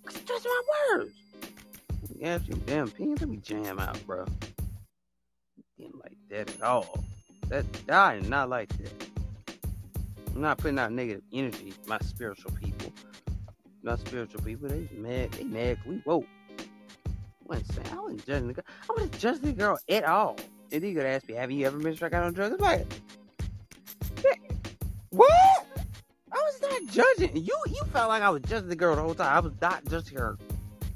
Twist 0.05 0.47
my 0.47 0.63
words. 0.97 1.13
Yeah, 2.17 2.39
you 2.47 2.55
damn 2.67 2.89
opinions. 2.89 3.21
Let 3.21 3.31
me 3.31 3.37
jam 3.37 3.79
out, 3.79 4.05
bro. 4.07 4.25
Didn't 5.79 5.99
like 6.03 6.17
that 6.31 6.55
at 6.55 6.63
all. 6.63 7.05
That 7.49 7.65
I 7.89 8.17
did 8.17 8.29
not 8.29 8.49
like 8.49 8.69
that. 8.79 9.18
I'm 10.39 10.43
not 10.43 10.59
putting 10.59 10.79
out 10.79 10.93
negative 10.93 11.25
energy. 11.33 11.75
My 11.89 11.99
spiritual 11.99 12.53
people, 12.53 12.93
my 13.83 13.97
spiritual 13.97 14.41
people, 14.41 14.69
they 14.69 14.89
mad. 14.93 15.33
They 15.33 15.43
mad. 15.43 15.79
We 15.85 16.01
woke. 16.07 16.27
I 16.61 16.63
wasn't 17.45 17.73
saying 17.73 17.89
I 17.91 18.01
wasn't 18.01 18.25
judging 18.25 18.47
the 18.47 18.55
girl. 18.55 18.65
I 18.89 18.93
wasn't 18.93 19.19
judging 19.19 19.43
the 19.43 19.53
girl 19.53 19.79
at 19.89 20.05
all. 20.05 20.37
And 20.71 20.85
you 20.85 20.95
gonna 20.95 21.09
ask 21.09 21.27
me, 21.29 21.35
have 21.35 21.51
you 21.51 21.67
ever 21.67 21.77
been 21.79 21.97
struck 21.97 22.13
out 22.13 22.23
on 22.23 22.35
drugs? 22.35 22.55
I'm 22.55 22.61
like, 22.61 22.87
what? 25.11 25.67
I 26.31 26.37
was 26.37 26.63
not 26.63 26.87
judging 26.87 27.37
you. 27.37 27.59
You 27.67 27.83
felt 27.93 28.09
like 28.09 28.23
I 28.23 28.31
was 28.31 28.43
judging 28.43 28.69
the 28.69 28.77
girl 28.77 28.95
the 28.95 29.03
whole 29.03 29.17
time. 29.17 29.35
I 29.35 29.41
was 29.41 29.55
not 29.61 29.85
judging 29.87 30.19
her 30.19 30.39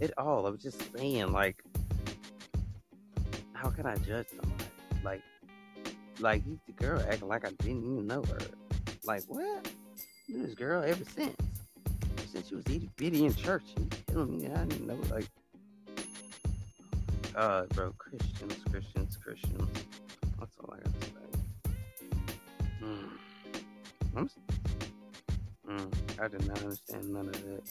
at 0.01 0.17
all. 0.19 0.47
I 0.47 0.51
was 0.51 0.63
just 0.63 0.81
saying, 0.97 1.33
like, 1.33 1.65
how 3.55 3.71
can 3.71 3.87
I 3.87 3.97
judge 3.97 4.29
someone? 4.29 4.57
Like, 5.03 5.23
like 6.21 6.45
the 6.45 6.73
girl 6.75 7.03
acting 7.11 7.27
like 7.27 7.45
I 7.45 7.51
didn't 7.51 7.83
even 7.83 8.07
know 8.07 8.23
her. 8.23 8.39
Like, 9.05 9.25
what? 9.27 9.69
This 10.29 10.55
girl 10.55 10.83
ever 10.83 11.05
since. 11.17 11.37
Since 12.31 12.49
she 12.49 12.55
was 12.55 12.65
itty 12.67 12.89
bitty 12.97 13.27
in 13.27 13.35
church. 13.35 13.65
Was 13.77 13.89
telling 14.07 14.39
me 14.39 14.49
I 14.49 14.65
didn't 14.65 14.87
know, 14.87 14.99
like, 15.11 15.27
God, 17.35 17.69
bro. 17.71 17.93
Christians, 17.99 18.57
Christians, 18.71 19.17
Christians. 19.17 19.85
That's 20.39 20.57
all 20.61 20.73
I 20.73 20.77
gotta 20.77 20.91
say. 21.07 21.27
Hmm. 22.81 23.09
I'm. 24.17 24.31
Hmm. 25.67 26.23
I 26.23 26.29
did 26.29 26.47
not 26.47 26.63
understand 26.63 27.13
none 27.13 27.29
of 27.29 27.33
that. 27.33 27.65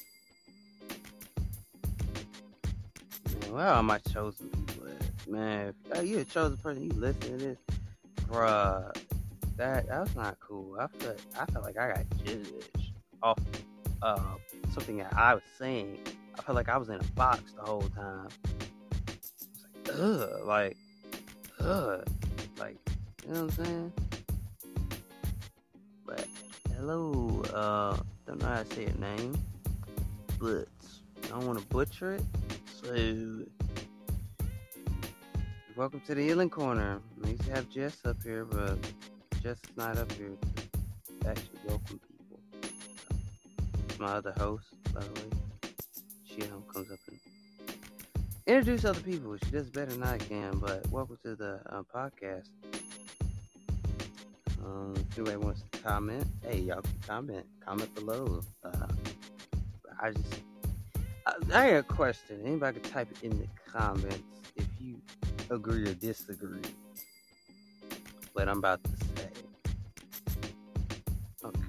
Man, 3.41 3.53
where 3.53 3.67
are 3.67 3.83
my 3.83 3.99
chosen 3.99 4.49
people 4.49 4.87
at? 4.87 5.27
Man, 5.27 5.69
if 5.69 5.97
uh, 5.97 6.01
you 6.01 6.19
a 6.19 6.25
chosen 6.25 6.57
person, 6.57 6.83
you 6.83 6.91
listen 6.95 7.21
to 7.21 7.37
this, 7.37 7.57
bruh. 8.27 8.91
That 9.61 9.85
was 9.87 10.15
not 10.15 10.39
cool. 10.39 10.75
I 10.79 10.87
felt 10.87 11.21
I 11.39 11.45
feel 11.45 11.61
like 11.61 11.77
I 11.77 11.89
got 11.89 12.05
judged 12.25 12.93
off 13.21 13.37
uh 14.01 14.19
something 14.73 14.97
that 14.97 15.13
I 15.15 15.35
was 15.35 15.43
saying. 15.59 15.99
I 16.35 16.41
felt 16.41 16.55
like 16.55 16.67
I 16.67 16.77
was 16.77 16.89
in 16.89 16.95
a 16.95 17.03
box 17.13 17.53
the 17.53 17.61
whole 17.61 17.87
time. 17.95 18.29
Like, 19.85 19.99
ugh, 19.99 20.29
like, 20.45 20.77
ugh, 21.59 22.07
like, 22.57 22.77
you 23.23 23.33
know 23.33 23.45
what 23.45 23.59
I'm 23.59 23.65
saying? 23.65 23.93
But 26.07 26.27
hello, 26.75 27.43
uh, 27.53 27.97
don't 28.25 28.41
know 28.41 28.47
how 28.47 28.63
to 28.63 28.73
say 28.73 28.85
your 28.85 28.97
name, 28.97 29.37
but 30.39 30.67
I 31.25 31.27
don't 31.27 31.45
want 31.45 31.59
to 31.59 31.65
butcher 31.67 32.13
it. 32.13 32.23
So, 32.81 33.45
welcome 35.75 36.01
to 36.07 36.15
the 36.15 36.23
Healing 36.23 36.49
Corner. 36.49 36.99
I 37.23 37.27
used 37.27 37.43
to 37.43 37.51
have 37.51 37.69
Jess 37.69 37.99
up 38.05 38.23
here, 38.23 38.43
but 38.43 38.79
Is 39.43 39.57
not 39.75 39.97
up 39.97 40.11
here 40.11 40.29
to 41.21 41.29
actually 41.29 41.59
welcome 41.65 41.99
people. 42.07 42.39
My 43.97 44.13
other 44.13 44.33
host, 44.37 44.67
by 44.93 45.01
the 45.01 45.09
way. 45.09 45.71
She 46.23 46.43
um, 46.43 46.63
comes 46.71 46.91
up 46.91 46.99
and 47.07 47.19
introduce 48.45 48.85
other 48.85 49.01
people. 49.01 49.35
She 49.43 49.49
does 49.49 49.71
better 49.71 49.91
than 49.91 50.03
I 50.03 50.19
can, 50.19 50.59
but 50.59 50.87
welcome 50.91 51.17
to 51.23 51.35
the 51.35 51.59
uh, 51.65 51.81
podcast. 51.93 52.49
Um, 54.63 54.93
if 54.95 55.17
anybody 55.17 55.37
wants 55.37 55.63
to 55.71 55.79
comment, 55.79 56.27
hey, 56.43 56.59
y'all 56.59 56.81
can 56.83 56.93
comment. 57.07 57.45
Comment 57.65 57.95
below. 57.95 58.41
Uh, 58.63 58.87
I 59.99 60.11
just, 60.11 60.35
I, 61.25 61.33
I 61.51 61.71
got 61.71 61.77
a 61.77 61.83
question. 61.83 62.41
Anybody 62.45 62.79
can 62.79 62.91
type 62.91 63.07
it 63.11 63.23
in 63.23 63.39
the 63.39 63.47
comments 63.65 64.21
if 64.55 64.67
you 64.79 65.01
agree 65.49 65.89
or 65.89 65.95
disagree. 65.95 66.61
What 68.33 68.47
I'm 68.47 68.59
about 68.59 68.83
to. 68.83 69.00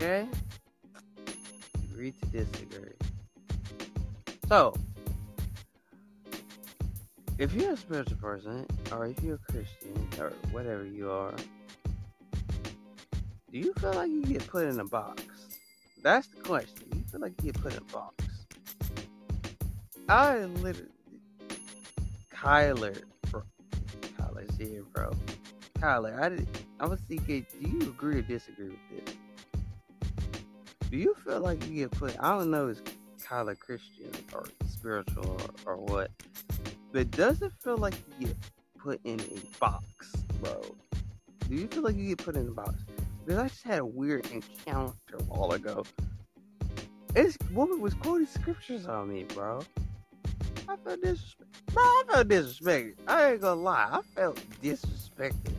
Okay? 0.02 0.26
Agree 1.92 2.10
to 2.10 2.26
disagree. 2.26 2.90
So, 4.48 4.74
if 7.38 7.54
you're 7.54 7.74
a 7.74 7.76
spiritual 7.76 8.16
person, 8.16 8.66
or 8.90 9.06
if 9.06 9.22
you're 9.22 9.36
a 9.36 9.52
Christian, 9.52 10.08
or 10.18 10.32
whatever 10.50 10.84
you 10.84 11.08
are, 11.08 11.36
do 13.52 13.58
you 13.58 13.72
feel 13.74 13.92
like 13.92 14.10
you 14.10 14.24
get 14.24 14.44
put 14.48 14.66
in 14.66 14.80
a 14.80 14.84
box? 14.84 15.22
That's 16.02 16.26
the 16.26 16.42
question. 16.42 16.88
You 16.96 17.04
feel 17.08 17.20
like 17.20 17.34
you 17.40 17.52
get 17.52 17.62
put 17.62 17.72
in 17.74 17.78
a 17.78 17.92
box? 17.92 18.24
I 20.08 20.38
literally, 20.38 20.90
Kyler, 22.34 23.04
bro, 23.30 23.44
Kyler's 24.18 24.56
here, 24.56 24.82
bro. 24.92 25.12
Kyler, 25.78 26.20
I 26.20 26.28
did, 26.30 26.48
I 26.80 26.86
was 26.86 26.98
thinking, 27.02 27.46
do 27.62 27.70
you 27.70 27.82
agree 27.82 28.18
or 28.18 28.22
disagree 28.22 28.70
with 28.70 29.04
this? 29.06 29.14
Do 30.92 30.98
you 30.98 31.14
feel 31.24 31.40
like 31.40 31.66
you 31.66 31.74
get 31.74 31.90
put? 31.92 32.14
I 32.20 32.36
don't 32.36 32.50
know, 32.50 32.68
is 32.68 32.82
Kyler 33.18 33.58
Christian 33.58 34.10
or 34.34 34.44
spiritual 34.66 35.40
or, 35.64 35.72
or 35.72 35.76
what? 35.78 36.10
But 36.92 37.10
does 37.12 37.40
it 37.40 37.50
feel 37.64 37.78
like 37.78 37.94
you 38.20 38.26
get 38.26 38.36
put 38.78 39.00
in 39.04 39.18
a 39.18 39.58
box, 39.58 40.12
bro? 40.42 40.60
Do 41.48 41.54
you 41.54 41.66
feel 41.68 41.82
like 41.82 41.96
you 41.96 42.08
get 42.08 42.18
put 42.18 42.36
in 42.36 42.46
a 42.46 42.50
box? 42.50 42.74
Because 43.24 43.40
I 43.40 43.48
just 43.48 43.62
had 43.62 43.78
a 43.78 43.86
weird 43.86 44.26
encounter 44.32 44.92
a 45.18 45.22
while 45.22 45.52
ago. 45.52 45.82
This 47.14 47.38
woman 47.54 47.80
was 47.80 47.94
quoting 47.94 48.26
scriptures 48.26 48.86
on 48.86 49.08
me, 49.08 49.24
bro. 49.24 49.62
I 50.68 50.76
felt 50.76 51.00
disrespected. 51.00 51.72
Bro, 51.72 51.82
I 51.84 52.02
felt 52.10 52.28
disrespected. 52.28 52.96
I 53.08 53.32
ain't 53.32 53.40
gonna 53.40 53.62
lie. 53.62 53.88
I 53.92 54.02
felt 54.14 54.38
disrespected. 54.62 55.54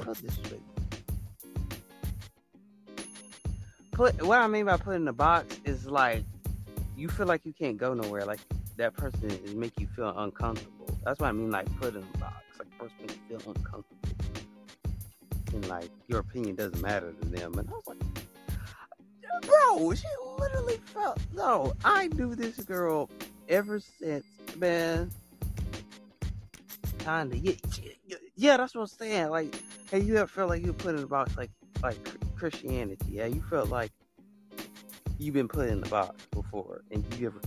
I 0.00 0.04
felt 0.04 0.16
disrespected. 0.16 0.77
Put 3.98 4.22
what 4.22 4.38
I 4.38 4.46
mean 4.46 4.66
by 4.66 4.76
put 4.76 4.94
in 4.94 5.04
the 5.04 5.12
box 5.12 5.58
is 5.64 5.86
like 5.86 6.22
you 6.96 7.08
feel 7.08 7.26
like 7.26 7.44
you 7.44 7.52
can't 7.52 7.76
go 7.76 7.94
nowhere. 7.94 8.24
Like 8.24 8.38
that 8.76 8.94
person 8.94 9.28
is 9.28 9.56
make 9.56 9.72
you 9.80 9.88
feel 9.88 10.16
uncomfortable. 10.16 10.86
That's 11.04 11.18
what 11.18 11.30
I 11.30 11.32
mean, 11.32 11.50
like 11.50 11.66
put 11.80 11.96
in 11.96 12.04
a 12.14 12.18
box. 12.18 12.44
Like 12.60 12.78
person 12.78 12.94
make 13.00 13.18
you 13.28 13.40
feel 13.40 13.52
uncomfortable. 13.56 14.08
And 15.52 15.66
like 15.66 15.90
your 16.06 16.20
opinion 16.20 16.54
doesn't 16.54 16.80
matter 16.80 17.12
to 17.12 17.26
them. 17.26 17.58
And 17.58 17.68
I 17.68 17.72
was 17.72 17.82
like, 17.88 17.98
bro, 19.42 19.92
she 19.94 20.06
literally 20.38 20.78
felt 20.94 21.18
no. 21.34 21.72
I 21.84 22.06
knew 22.06 22.36
this 22.36 22.54
girl 22.58 23.10
ever 23.48 23.80
since, 23.80 24.24
man. 24.58 25.10
Kinda, 27.00 27.36
yeah, 27.36 27.54
yeah, 28.06 28.16
yeah, 28.36 28.56
that's 28.58 28.76
what 28.76 28.82
I'm 28.82 28.86
saying. 28.86 29.30
Like, 29.30 29.60
hey, 29.90 29.98
you 29.98 30.18
ever 30.18 30.28
felt 30.28 30.50
like 30.50 30.64
you 30.64 30.72
put 30.72 30.94
in 30.94 31.02
a 31.02 31.06
box, 31.08 31.36
like, 31.36 31.50
like 31.82 31.98
Christianity? 32.38 33.04
Yeah, 33.08 33.26
you 33.26 33.42
felt 33.50 33.68
like 33.68 33.90
you've 35.18 35.34
been 35.34 35.48
put 35.48 35.68
in 35.68 35.80
the 35.80 35.88
box 35.88 36.26
before, 36.32 36.82
and 36.90 37.04
you 37.14 37.26
ever 37.26 37.40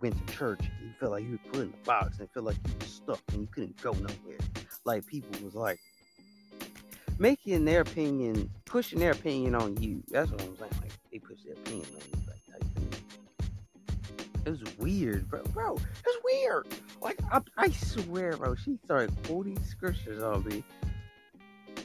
went 0.00 0.26
to 0.26 0.34
church 0.34 0.60
and 0.60 0.88
you 0.88 0.92
felt 1.00 1.12
like 1.12 1.24
you 1.24 1.32
were 1.32 1.50
put 1.50 1.60
in 1.62 1.70
the 1.70 1.76
box 1.84 2.18
and 2.20 2.30
felt 2.30 2.46
like 2.46 2.56
you 2.66 2.74
were 2.78 2.86
stuck 2.86 3.20
and 3.32 3.42
you 3.42 3.48
couldn't 3.48 3.80
go 3.82 3.92
nowhere. 3.92 4.38
Like 4.84 5.06
people 5.06 5.30
was 5.44 5.54
like 5.54 5.80
making 7.18 7.64
their 7.64 7.80
opinion, 7.80 8.50
pushing 8.64 8.98
their 8.98 9.12
opinion 9.12 9.54
on 9.54 9.76
you. 9.82 10.02
That's 10.08 10.30
what 10.30 10.40
I'm 10.42 10.56
saying. 10.56 10.72
Like 10.80 10.92
they 11.10 11.18
push 11.18 11.38
their 11.44 11.54
opinion 11.54 11.86
on 11.94 12.00
you, 12.00 12.26
like 12.26 12.60
type 12.60 12.74
thing. 12.74 12.90
It 14.46 14.50
was 14.50 14.76
weird, 14.78 15.28
bro. 15.28 15.42
Bro, 15.52 15.76
it 15.76 16.06
was 16.06 16.18
weird. 16.24 16.66
Like 17.00 17.18
I, 17.32 17.40
I 17.56 17.70
swear, 17.70 18.36
bro. 18.36 18.54
She 18.54 18.78
started 18.84 19.12
quoting 19.24 19.60
scriptures 19.64 20.22
on 20.22 20.44
me. 20.44 20.62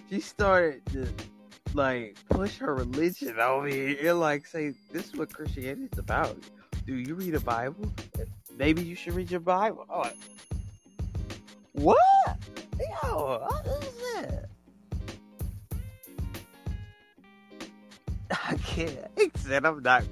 She 0.09 0.19
started 0.19 0.85
to 0.87 1.07
like 1.75 2.17
push 2.29 2.57
her 2.57 2.75
religion 2.75 3.39
on 3.39 3.65
me 3.65 3.97
and 3.99 4.19
like 4.19 4.45
say 4.45 4.73
this 4.91 5.07
is 5.07 5.15
what 5.15 5.33
Christianity 5.33 5.89
is 5.91 5.99
about. 5.99 6.37
Do 6.85 6.95
you 6.95 7.15
read 7.15 7.35
a 7.35 7.39
Bible? 7.39 7.91
Maybe 8.57 8.83
you 8.83 8.95
should 8.95 9.13
read 9.13 9.31
your 9.31 9.39
Bible. 9.39 9.85
Oh, 9.89 10.01
like, 10.01 10.17
what? 11.73 11.97
Yo, 12.79 13.47
what 13.47 13.65
is 13.65 13.93
that? 14.13 14.49
I 18.31 18.55
can't. 18.55 18.97
Said 19.37 19.65
I'm 19.65 19.81
not. 19.81 20.03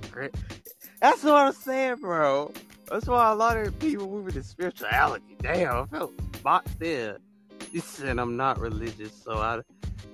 That's 1.01 1.23
what 1.23 1.33
I'm 1.33 1.53
saying, 1.53 1.95
bro. 1.95 2.51
That's 2.89 3.07
why 3.07 3.31
a 3.31 3.35
lot 3.35 3.57
of 3.57 3.77
people 3.79 4.07
move 4.07 4.27
into 4.27 4.43
spirituality. 4.43 5.37
Damn, 5.41 5.83
I 5.83 5.85
felt 5.85 6.13
boxed 6.43 6.81
in. 6.81 7.17
He 7.71 7.79
said 7.79 8.19
I'm 8.19 8.35
not 8.35 8.59
religious, 8.59 9.13
so 9.23 9.37
I, 9.37 9.61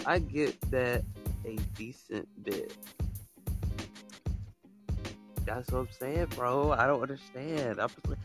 I 0.05 0.19
get 0.19 0.59
that 0.69 1.03
a 1.47 1.55
decent 1.75 2.27
bit. 2.43 2.73
That's 5.45 5.71
what 5.71 5.79
I'm 5.79 5.89
saying, 5.91 6.27
bro. 6.35 6.71
I 6.73 6.87
don't 6.87 7.01
understand. 7.01 7.79
I 7.79 7.83
was 7.85 7.95
like, 8.07 8.17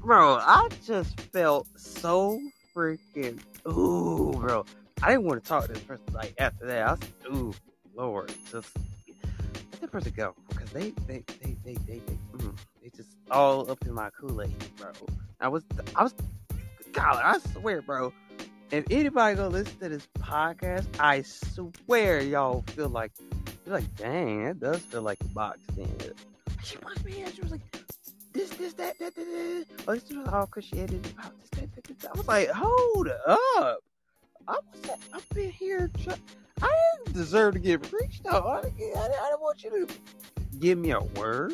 bro, 0.00 0.36
I 0.36 0.68
just 0.84 1.20
felt 1.20 1.66
so 1.76 2.40
freaking 2.74 3.40
ooh, 3.68 4.32
bro. 4.38 4.64
I 5.02 5.10
didn't 5.10 5.24
want 5.24 5.42
to 5.42 5.48
talk 5.48 5.66
to 5.66 5.72
this 5.72 5.82
person 5.82 6.06
like 6.12 6.34
after 6.38 6.66
that. 6.66 6.86
I 6.86 6.90
was 6.92 7.00
ooh, 7.32 7.54
Lord, 7.96 8.32
just 8.50 8.70
let 9.72 9.80
that 9.80 9.90
person 9.90 10.12
go 10.16 10.34
because 10.48 10.70
they 10.70 10.92
they 11.08 11.24
they 11.42 11.56
they 11.64 11.74
they 11.86 11.98
they, 11.98 12.18
mm, 12.34 12.56
they 12.82 12.90
just 12.96 13.16
all 13.30 13.68
up 13.70 13.84
in 13.84 13.92
my 13.92 14.10
Kool 14.10 14.40
Aid, 14.40 14.54
bro. 14.76 14.92
I 15.40 15.48
was 15.48 15.64
I 15.96 16.04
was, 16.04 16.14
God, 16.92 17.20
I 17.22 17.38
swear, 17.52 17.82
bro. 17.82 18.12
If 18.70 18.84
anybody 18.90 19.36
go 19.36 19.48
listen 19.48 19.78
to 19.78 19.88
this 19.88 20.08
podcast, 20.18 20.86
I 20.98 21.22
swear 21.22 22.20
y'all 22.20 22.62
feel 22.68 22.88
like 22.88 23.12
you're 23.64 23.74
like, 23.76 23.94
dang, 23.96 24.44
that 24.44 24.60
does 24.60 24.80
feel 24.82 25.02
like 25.02 25.18
a 25.20 25.28
box 25.28 25.60
in. 25.76 25.88
She 26.64 26.76
must 26.82 27.04
be 27.04 27.12
here. 27.12 27.28
She 27.32 27.42
was 27.42 27.52
like, 27.52 27.60
this, 28.32 28.50
this, 28.50 28.72
that, 28.74 28.98
that, 28.98 29.14
that, 29.14 29.24
that. 29.24 29.64
Oh, 29.86 29.94
this 29.94 30.10
is 30.10 30.28
all 30.28 30.46
Christianity 30.46 31.00
about 31.16 31.32
this, 31.40 31.50
that, 31.60 31.74
that, 31.74 31.84
that, 31.84 31.98
that. 32.00 32.10
I 32.12 32.18
was 32.18 32.26
like, 32.26 32.48
hold 32.50 33.08
up. 33.08 33.78
I 34.48 34.56
was 34.72 34.90
up 35.12 35.36
in 35.36 35.50
here. 35.50 35.88
Try- 36.02 36.16
I 36.60 36.80
didn't 37.04 37.16
deserve 37.16 37.54
to 37.54 37.60
get 37.60 37.82
preached 37.82 38.26
on. 38.26 38.58
I, 38.58 38.62
didn't- 38.62 38.96
I 38.96 39.08
didn't 39.08 39.40
want 39.40 39.62
you 39.62 39.86
to 39.86 39.94
give 40.58 40.78
me 40.78 40.90
a 40.90 41.00
word. 41.00 41.52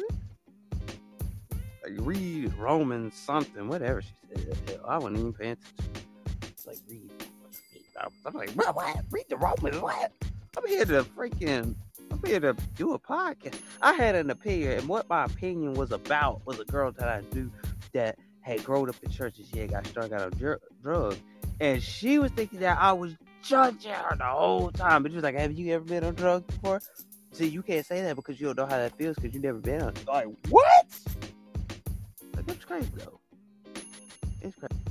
Like 1.82 1.94
read 1.98 2.54
Romans 2.54 3.14
something, 3.16 3.68
whatever 3.68 4.00
she 4.02 4.12
said. 4.34 4.80
I 4.86 4.96
wasn't 4.98 5.18
even 5.18 5.32
paying 5.32 5.52
attention. 5.52 6.06
It's 6.64 6.66
like 6.66 6.78
read. 6.88 7.10
I'm 8.26 8.34
like, 8.34 8.50
what? 8.50 8.96
Read 9.10 9.24
the 9.28 9.36
Romans? 9.36 9.78
What? 9.78 10.12
I'm 10.56 10.66
here 10.66 10.84
to 10.84 11.02
freaking. 11.02 11.74
I'm 12.10 12.22
here 12.24 12.40
to 12.40 12.54
do 12.76 12.94
a 12.94 12.98
podcast. 12.98 13.58
I 13.80 13.94
had 13.94 14.14
an 14.14 14.30
opinion, 14.30 14.78
and 14.78 14.88
what 14.88 15.08
my 15.08 15.24
opinion 15.24 15.74
was 15.74 15.92
about 15.92 16.44
was 16.46 16.60
a 16.60 16.64
girl 16.64 16.92
that 16.92 17.08
I 17.08 17.22
knew 17.34 17.50
that 17.94 18.18
had 18.42 18.62
grown 18.64 18.88
up 18.88 18.96
in 19.02 19.10
church 19.10 19.38
and 19.38 19.46
she 19.48 19.58
had 19.58 19.70
got 19.70 19.86
struck 19.86 20.12
out 20.12 20.20
of 20.20 20.38
dr- 20.38 20.60
drugs, 20.82 21.20
and 21.60 21.82
she 21.82 22.18
was 22.18 22.30
thinking 22.32 22.60
that 22.60 22.78
I 22.80 22.92
was 22.92 23.16
judging 23.42 23.92
her 23.92 24.16
the 24.16 24.24
whole 24.24 24.70
time. 24.70 25.02
But 25.02 25.12
she 25.12 25.16
was 25.16 25.24
like, 25.24 25.36
"Have 25.36 25.52
you 25.52 25.74
ever 25.74 25.84
been 25.84 26.04
on 26.04 26.14
drugs 26.14 26.44
before?" 26.46 26.80
See, 27.32 27.48
you 27.48 27.62
can't 27.62 27.86
say 27.86 28.02
that 28.02 28.14
because 28.14 28.40
you 28.40 28.46
don't 28.46 28.58
know 28.58 28.66
how 28.66 28.76
that 28.76 28.96
feels 28.96 29.16
because 29.16 29.34
you 29.34 29.40
never 29.40 29.58
been 29.58 29.82
on. 29.82 29.94
Like 30.06 30.26
what? 30.48 30.86
Like 32.36 32.46
that's 32.46 32.64
crazy 32.64 32.90
though. 32.96 33.18
It's 34.42 34.56
crazy. 34.56 34.81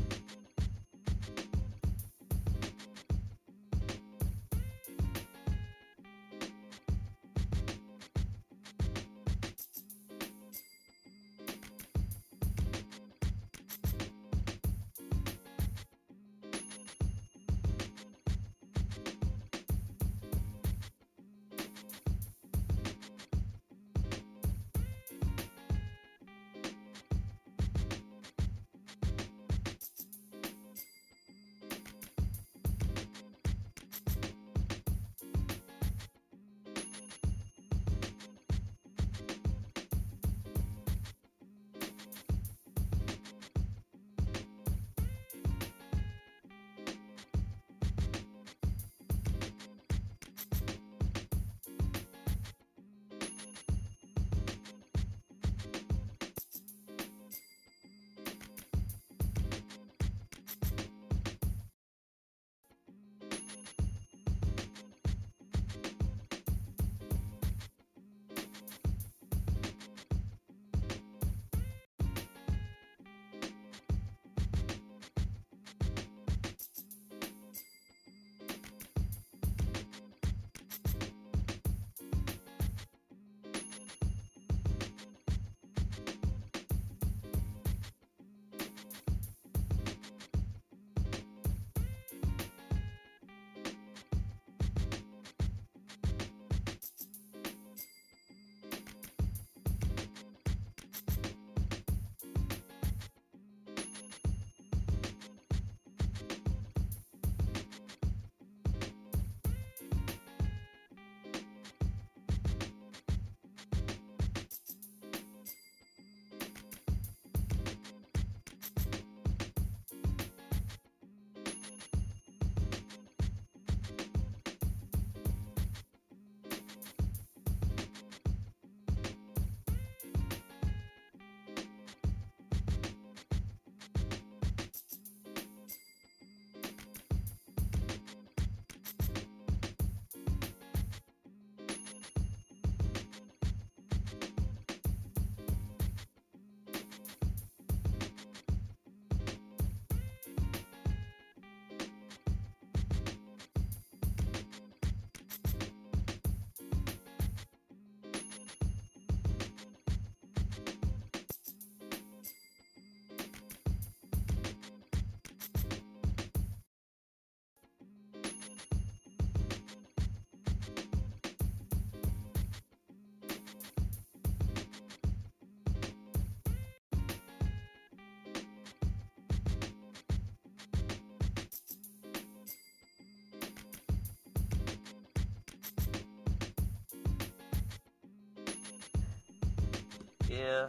Yeah. 190.31 190.65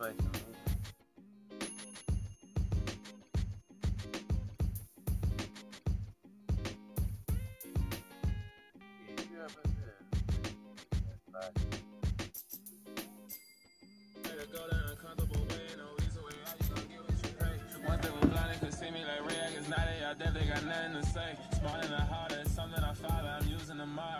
This 0.00 0.16
is 0.34 0.41
see 18.82 18.90
me 18.90 19.04
like 19.04 19.22
now 19.68 19.76
they 19.86 20.04
out 20.04 20.18
there, 20.18 20.32
they 20.32 20.46
got 20.46 20.64
nothing 20.64 21.00
to 21.00 21.06
say. 21.06 21.36
Smart 21.58 21.84
and 21.84 21.94
hard, 21.94 22.32
it's 22.32 22.50
something 22.50 22.82
I 22.82 22.92
follow. 22.94 23.28
I'm 23.28 23.46
using 23.46 23.78
tomorrow, 23.78 23.86
but 23.86 24.11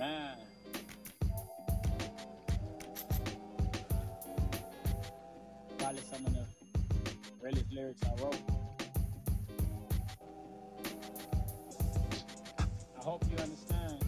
Amen. 0.00 0.36
Probably 5.76 6.00
some 6.08 6.24
of 6.24 6.34
the 6.34 6.46
earliest 7.44 7.72
lyrics 7.72 8.00
I 8.04 8.22
wrote. 8.22 8.36
I 12.96 13.02
hope 13.02 13.24
you 13.28 13.38
understand. 13.42 14.04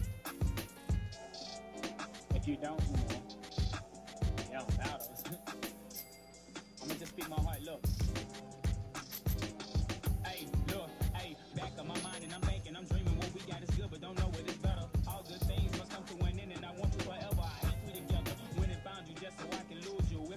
If 2.35 2.47
you 2.47 2.55
don't, 2.55 2.81
you 2.83 2.93
know, 2.93 3.79
yeah, 4.49 4.63
without. 4.65 5.01
I'm 6.81 6.87
gonna 6.87 6.99
just 6.99 7.11
speak 7.11 7.29
my 7.29 7.35
heart. 7.35 7.61
Look. 7.63 7.85
Hey, 10.25 10.47
look, 10.69 10.89
hey, 11.15 11.35
back 11.57 11.71
of 11.77 11.85
my 11.85 11.99
mind, 12.01 12.23
and 12.23 12.33
I'm 12.33 12.41
thinking, 12.41 12.77
I'm 12.77 12.85
dreaming. 12.85 13.10
Just 19.97 20.11
so 20.11 20.30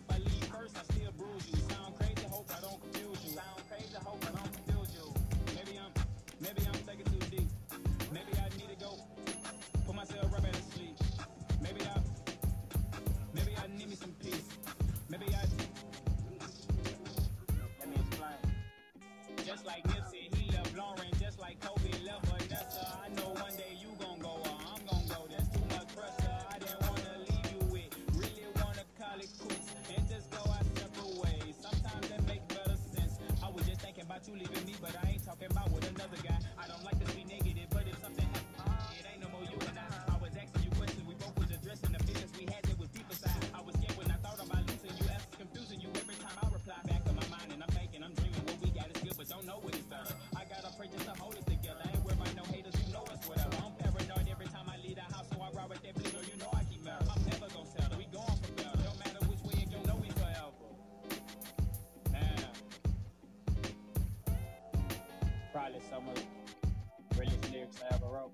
some 65.91 66.09
of 66.09 66.15
the 66.15 67.21
realest 67.21 67.53
lyrics 67.53 67.81
I 67.83 67.95
ever 67.95 68.07
wrote. 68.07 68.33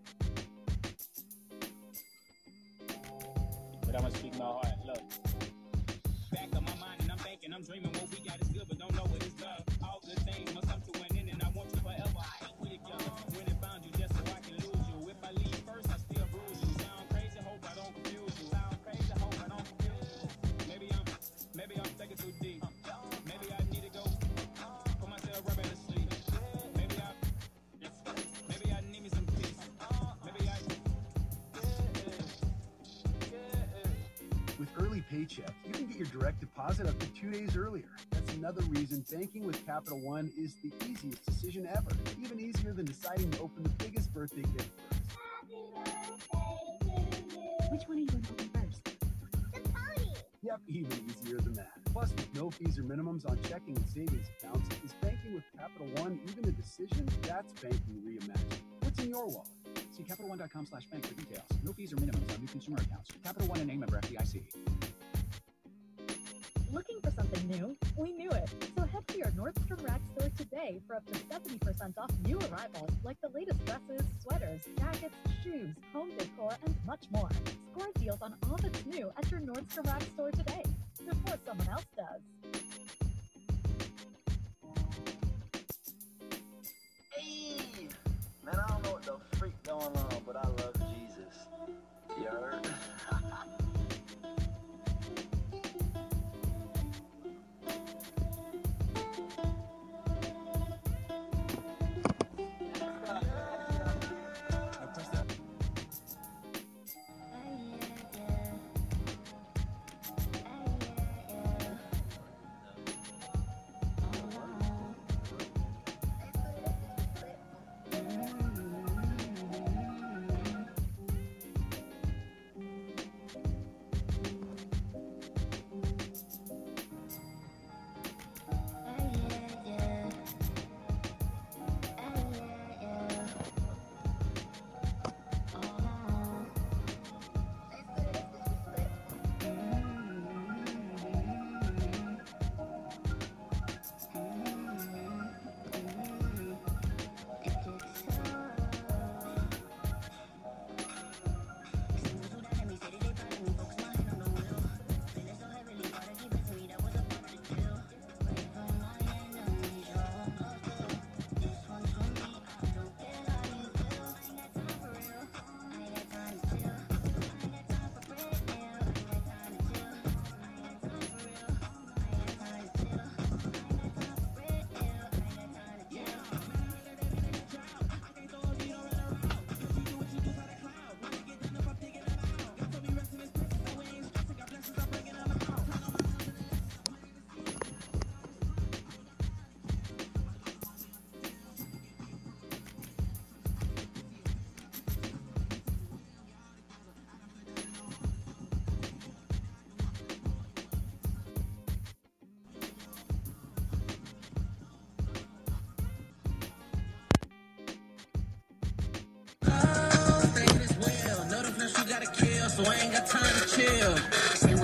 But 3.86 3.96
I'ma 3.96 4.08
speak 4.10 4.38
my 4.38 4.44
heart. 4.44 4.69
With 35.00 35.08
Paycheck, 35.08 35.54
you 35.66 35.72
can 35.72 35.86
get 35.86 35.96
your 35.96 36.08
direct 36.08 36.40
deposit 36.40 36.86
up 36.86 36.98
to 36.98 37.06
two 37.08 37.30
days 37.30 37.56
earlier. 37.56 37.86
That's 38.10 38.34
another 38.34 38.60
reason 38.64 39.02
banking 39.10 39.46
with 39.46 39.64
Capital 39.64 39.98
One 39.98 40.30
is 40.36 40.56
the 40.62 40.70
easiest 40.86 41.24
decision 41.24 41.66
ever. 41.66 41.90
Even 42.20 42.38
easier 42.38 42.74
than 42.74 42.84
deciding 42.84 43.30
to 43.30 43.40
open 43.40 43.62
the 43.62 43.70
biggest 43.82 44.12
birthday 44.12 44.42
gift 44.42 44.68
first. 44.90 45.00
Which 47.70 47.82
one 47.86 47.96
are 47.96 48.00
you 48.00 48.06
going 48.08 48.22
to 48.22 48.32
open 48.32 48.50
first? 48.52 48.88
Yep, 50.42 50.60
even 50.68 50.92
easier 51.08 51.38
than 51.38 51.54
that. 51.54 51.72
Plus, 51.92 52.10
with 52.10 52.34
no 52.34 52.50
fees 52.50 52.78
or 52.78 52.82
minimums 52.82 53.28
on 53.30 53.38
checking 53.48 53.76
and 53.76 53.88
savings 53.88 54.26
accounts, 54.38 54.68
is 54.84 54.92
banking 55.00 55.34
with 55.34 55.44
Capital 55.58 55.86
One 56.02 56.20
even 56.30 56.46
a 56.46 56.52
decision? 56.52 57.08
That's 57.22 57.52
banking 57.54 58.02
reimagined. 58.06 58.58
What's 58.82 58.98
in 58.98 59.08
your 59.08 59.26
wallet? 59.26 59.48
See 59.96 60.02
CapitalOne.com 60.02 60.66
slash 60.66 60.86
bank 60.86 61.06
for 61.06 61.14
details. 61.14 61.46
No 61.62 61.72
fees 61.72 61.92
or 61.92 61.96
minimums 61.96 62.34
on 62.34 62.40
new 62.40 62.48
consumer 62.48 62.78
accounts. 62.80 63.10
Capital 63.24 63.48
One 63.48 63.60
N.A. 63.60 63.76
member 63.76 63.98
FDIC. 64.00 64.42
Looking 66.72 67.00
for 67.02 67.10
something 67.10 67.48
new? 67.48 67.76
We 67.96 68.12
knew 68.12 68.30
it. 68.30 68.48
So 68.76 68.84
head 68.84 69.06
to 69.08 69.18
your 69.18 69.28
Nordstrom 69.28 69.84
Rack 69.84 70.00
store 70.14 70.30
today 70.36 70.80
for 70.86 70.94
up 70.94 71.06
to 71.06 71.18
70% 71.18 71.98
off 71.98 72.10
new 72.24 72.38
arrivals 72.38 72.90
like 73.02 73.16
the 73.20 73.28
latest 73.30 73.64
dresses, 73.66 74.06
sweaters, 74.22 74.62
jackets, 74.78 75.14
shoes, 75.42 75.74
home 75.92 76.10
decor, 76.16 76.56
and 76.64 76.76
much 76.86 77.06
more. 77.10 77.28
Score 77.72 77.88
deals 77.98 78.22
on 78.22 78.36
all 78.44 78.56
that's 78.62 78.86
new 78.86 79.10
at 79.16 79.28
your 79.32 79.40
Nordstrom 79.40 79.86
Rack 79.86 80.02
store 80.14 80.30
today 80.30 80.62
before 81.08 81.38
someone 81.44 81.68
else 81.68 81.86
does. 81.96 82.62
Hey! 87.16 87.88
Man, 88.44 88.54
I 88.54 88.68
don't 88.68 88.84
know 88.84 88.92
what 88.92 89.02
the 89.02 89.36
freak 89.38 89.60
going 89.64 89.82
on, 89.82 90.22
but 90.24 90.36
I 90.36 90.46
love 90.46 90.74
Jesus. 90.74 91.48
You 92.16 92.26
heard? 92.26 92.68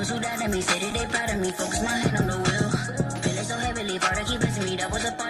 ones 0.07 0.11
who 0.11 0.21
died 0.21 0.43
at 0.43 0.51
me, 0.51 0.61
say 0.61 0.79
they 0.79 1.07
proud 1.07 1.31
of 1.31 1.41
me, 1.41 1.51
focus 1.51 1.83
my 1.83 1.91
head 1.91 2.21
on 2.21 2.27
the 2.27 2.37
wheel. 2.37 2.71
Feeling 3.23 3.45
so 3.45 3.57
heavily, 3.57 3.99
part 3.99 4.27
keep 4.27 4.41
pressing 4.41 4.65
me, 4.65 4.77
That 4.77 4.91
doubles 4.91 5.05
up 5.05 5.26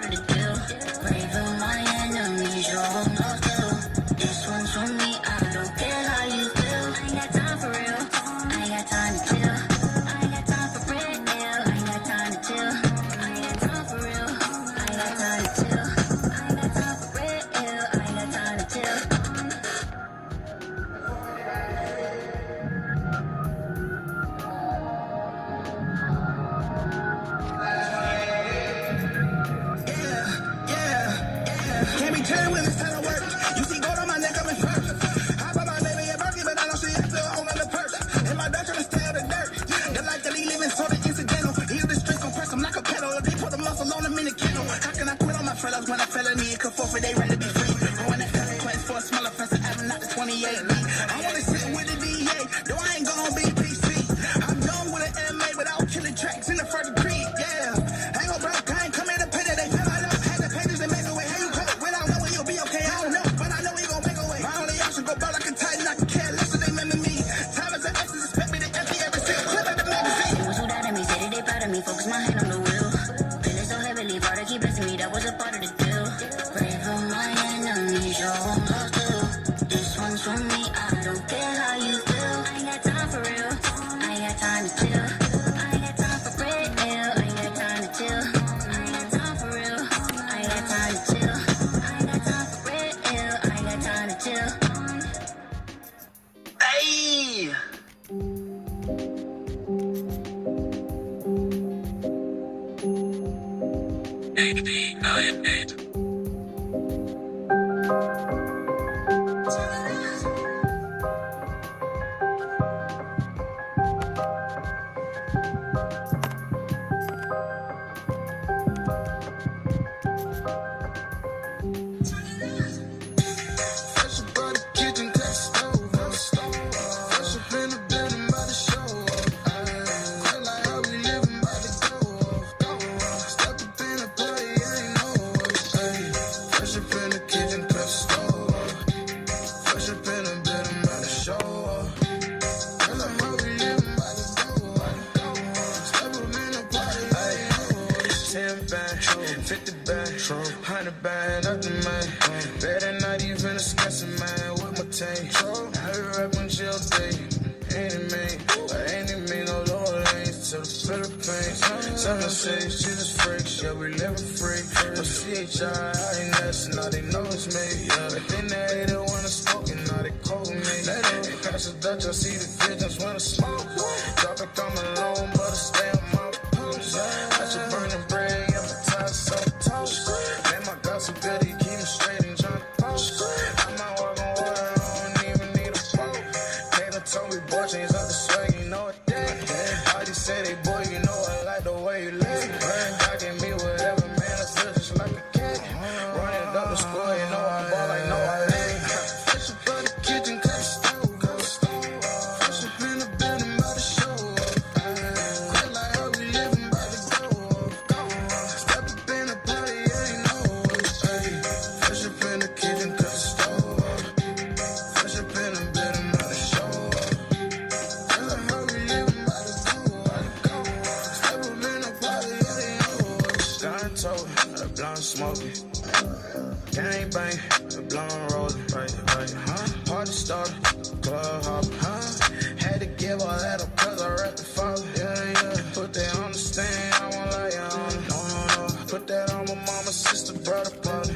started. 230.16 230.56
Club 231.02 231.44
hop 231.44 231.64
high. 231.84 232.26
Had 232.58 232.80
to 232.80 232.86
give 232.86 233.20
all 233.20 233.38
that 233.38 233.60
up 233.62 233.76
cause 233.76 234.00
I 234.02 234.08
rap 234.14 234.34
the 234.36 234.44
father. 234.44 234.86
Yeah, 234.96 235.12
yeah. 235.36 235.62
Put 235.74 235.92
that 235.92 236.16
on 236.18 236.32
the 236.32 236.38
stand, 236.38 236.94
I 236.94 237.04
won't 237.12 237.30
lie, 237.32 237.52
you 237.52 237.64
No, 238.10 238.18
no, 238.32 238.40
no. 238.56 238.86
Put 238.88 239.06
that 239.08 239.30
on 239.32 239.44
my 239.46 239.54
mama, 239.54 239.92
sister, 239.92 240.32
brother, 240.40 240.74
brother. 240.82 241.14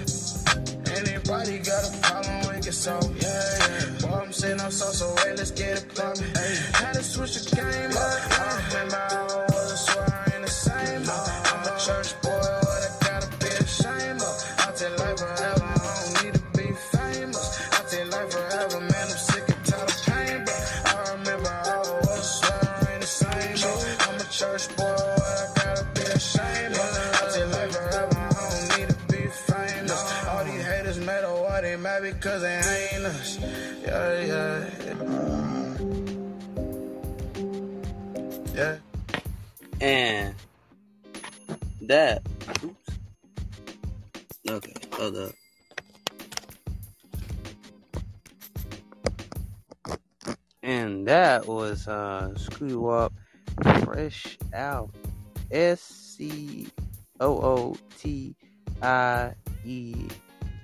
Anybody 0.98 1.58
got 1.58 1.82
a 1.88 1.92
problem, 2.02 2.54
we 2.54 2.60
can 2.60 2.72
solve. 2.72 3.10
Yeah, 3.16 3.30
yeah. 3.30 4.06
Boy, 4.06 4.20
I'm 4.20 4.32
saying 4.32 4.60
I'm 4.60 4.70
so, 4.70 4.86
so 4.92 5.06
hey, 5.24 5.34
let's 5.34 5.50
get 5.50 5.78
it 5.78 5.94
poppin'. 5.94 6.28
Hey, 6.36 6.54
had 6.74 6.94
to 6.94 7.02
switch 7.02 7.34
the 7.40 7.56
game 7.56 7.96
up. 7.96 8.20
I 8.38 8.48
remember 8.68 9.09
Screw 52.40 52.88
Up 52.88 53.12
Fresh 53.82 54.38
Out. 54.54 54.90
S 55.50 55.80
C 55.80 56.68
O 57.18 57.38
O 57.38 57.76
T 57.98 58.34
I 58.82 59.34
E 59.64 59.94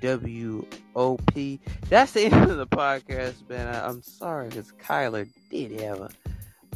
W 0.01 0.67
O 0.95 1.17
P. 1.33 1.61
That's 1.89 2.13
the 2.13 2.27
end 2.27 2.51
of 2.51 2.57
the 2.57 2.67
podcast, 2.67 3.49
man. 3.49 3.67
I, 3.67 3.89
am 3.89 4.03
sorry 4.03 4.49
because 4.49 4.73
Kyler 4.73 5.29
did 5.51 5.81
have 5.81 6.01
a 6.01 6.11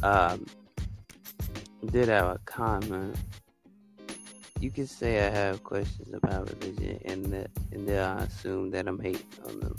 um, 0.07 0.45
did 1.87 2.09
have 2.09 2.27
a 2.27 2.39
comment. 2.45 3.15
You 4.59 4.69
can 4.69 4.85
say 4.85 5.25
I 5.25 5.29
have 5.29 5.63
questions 5.63 6.13
about 6.13 6.49
religion, 6.49 6.99
and 7.05 7.25
that 7.27 7.49
and 7.71 7.87
then 7.87 8.03
I 8.03 8.23
assume 8.23 8.71
that 8.71 8.87
I'm 8.87 8.99
hating 8.99 9.25
on 9.47 9.59
them. 9.59 9.75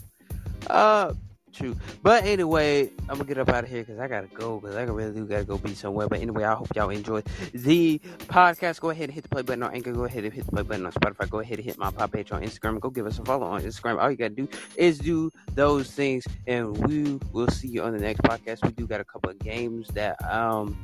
Uh, 0.69 1.13
true. 1.53 1.77
But 2.03 2.25
anyway, 2.25 2.91
I'm 3.09 3.17
gonna 3.17 3.25
get 3.25 3.39
up 3.39 3.49
out 3.49 3.65
of 3.65 3.71
here 3.71 3.81
because 3.81 3.99
I 3.99 4.09
gotta 4.09 4.29
go 4.29 4.61
because 4.61 4.77
I 4.77 4.83
really 4.83 5.13
do 5.13 5.27
gotta 5.27 5.45
go 5.45 5.59
be 5.59 5.75
somewhere. 5.75 6.09
But 6.09 6.21
anyway, 6.21 6.45
I 6.45 6.55
hope 6.55 6.69
y'all 6.75 6.91
enjoyed 6.91 7.27
the 7.53 8.01
podcast. 8.27 8.81
Go 8.81 8.91
ahead 8.91 9.05
and 9.05 9.13
hit 9.13 9.23
the 9.23 9.29
play 9.29 9.43
button 9.43 9.63
on 9.63 9.75
Anchor. 9.75 9.93
Go 9.93 10.05
ahead 10.05 10.25
and 10.25 10.33
hit 10.33 10.47
the 10.47 10.53
play 10.53 10.63
button 10.63 10.87
on 10.87 10.93
Spotify. 10.93 11.29
Go 11.29 11.41
ahead 11.41 11.59
and 11.59 11.65
hit 11.65 11.79
my 11.79 11.91
pop 11.91 12.13
page 12.13 12.33
on 12.33 12.43
Instagram. 12.43 12.81
Go 12.81 12.91
give 12.91 13.07
us 13.07 13.19
a 13.19 13.25
follow 13.25 13.47
on 13.47 13.63
Instagram. 13.63 14.01
All 14.01 14.11
you 14.11 14.17
gotta 14.17 14.35
do 14.35 14.49
is 14.77 14.99
do 14.99 15.31
those 15.55 15.91
things, 15.91 16.25
and 16.47 16.77
we 16.87 17.19
will 17.33 17.49
see 17.49 17.69
you 17.69 17.83
on 17.83 17.93
the 17.93 18.01
next 18.01 18.23
podcast. 18.23 18.65
We 18.65 18.73
do 18.73 18.87
got 18.87 19.01
a 19.01 19.05
couple 19.05 19.31
of 19.31 19.39
games 19.39 19.89
that 19.89 20.17
um 20.31 20.79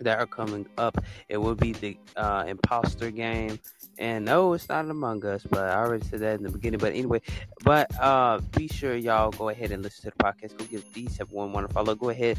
that 0.00 0.18
are 0.18 0.26
coming 0.26 0.66
up. 0.78 1.02
It 1.28 1.38
will 1.38 1.54
be 1.54 1.72
the 1.72 1.96
uh, 2.16 2.44
imposter 2.46 3.10
game. 3.10 3.58
And 3.98 4.24
no, 4.24 4.54
it's 4.54 4.68
not 4.68 4.88
Among 4.88 5.24
Us, 5.26 5.42
but 5.48 5.60
I 5.60 5.74
already 5.74 6.06
said 6.06 6.20
that 6.20 6.38
in 6.38 6.42
the 6.42 6.50
beginning. 6.50 6.78
But 6.78 6.94
anyway, 6.94 7.20
but 7.64 7.90
uh, 8.00 8.40
be 8.56 8.66
sure 8.66 8.96
y'all 8.96 9.30
go 9.30 9.50
ahead 9.50 9.72
and 9.72 9.82
listen 9.82 10.10
to 10.10 10.16
the 10.16 10.24
podcast. 10.24 10.56
Go 10.56 10.64
give 10.64 10.90
these 10.94 11.20
everyone 11.20 11.52
want 11.52 11.68
to 11.68 11.74
follow. 11.74 11.94
Go 11.94 12.08
ahead 12.08 12.38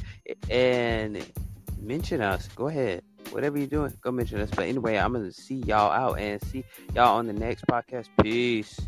and 0.49 1.23
mention 1.79 2.21
us. 2.21 2.47
Go 2.55 2.67
ahead. 2.67 3.03
Whatever 3.29 3.59
you're 3.59 3.67
doing, 3.67 3.93
go 4.01 4.11
mention 4.11 4.39
us. 4.41 4.49
But 4.49 4.65
anyway, 4.65 4.97
I'm 4.97 5.13
gonna 5.13 5.31
see 5.31 5.55
y'all 5.55 5.91
out 5.91 6.19
and 6.19 6.41
see 6.45 6.65
y'all 6.95 7.17
on 7.17 7.27
the 7.27 7.33
next 7.33 7.65
podcast. 7.67 8.07
Peace. 8.21 8.79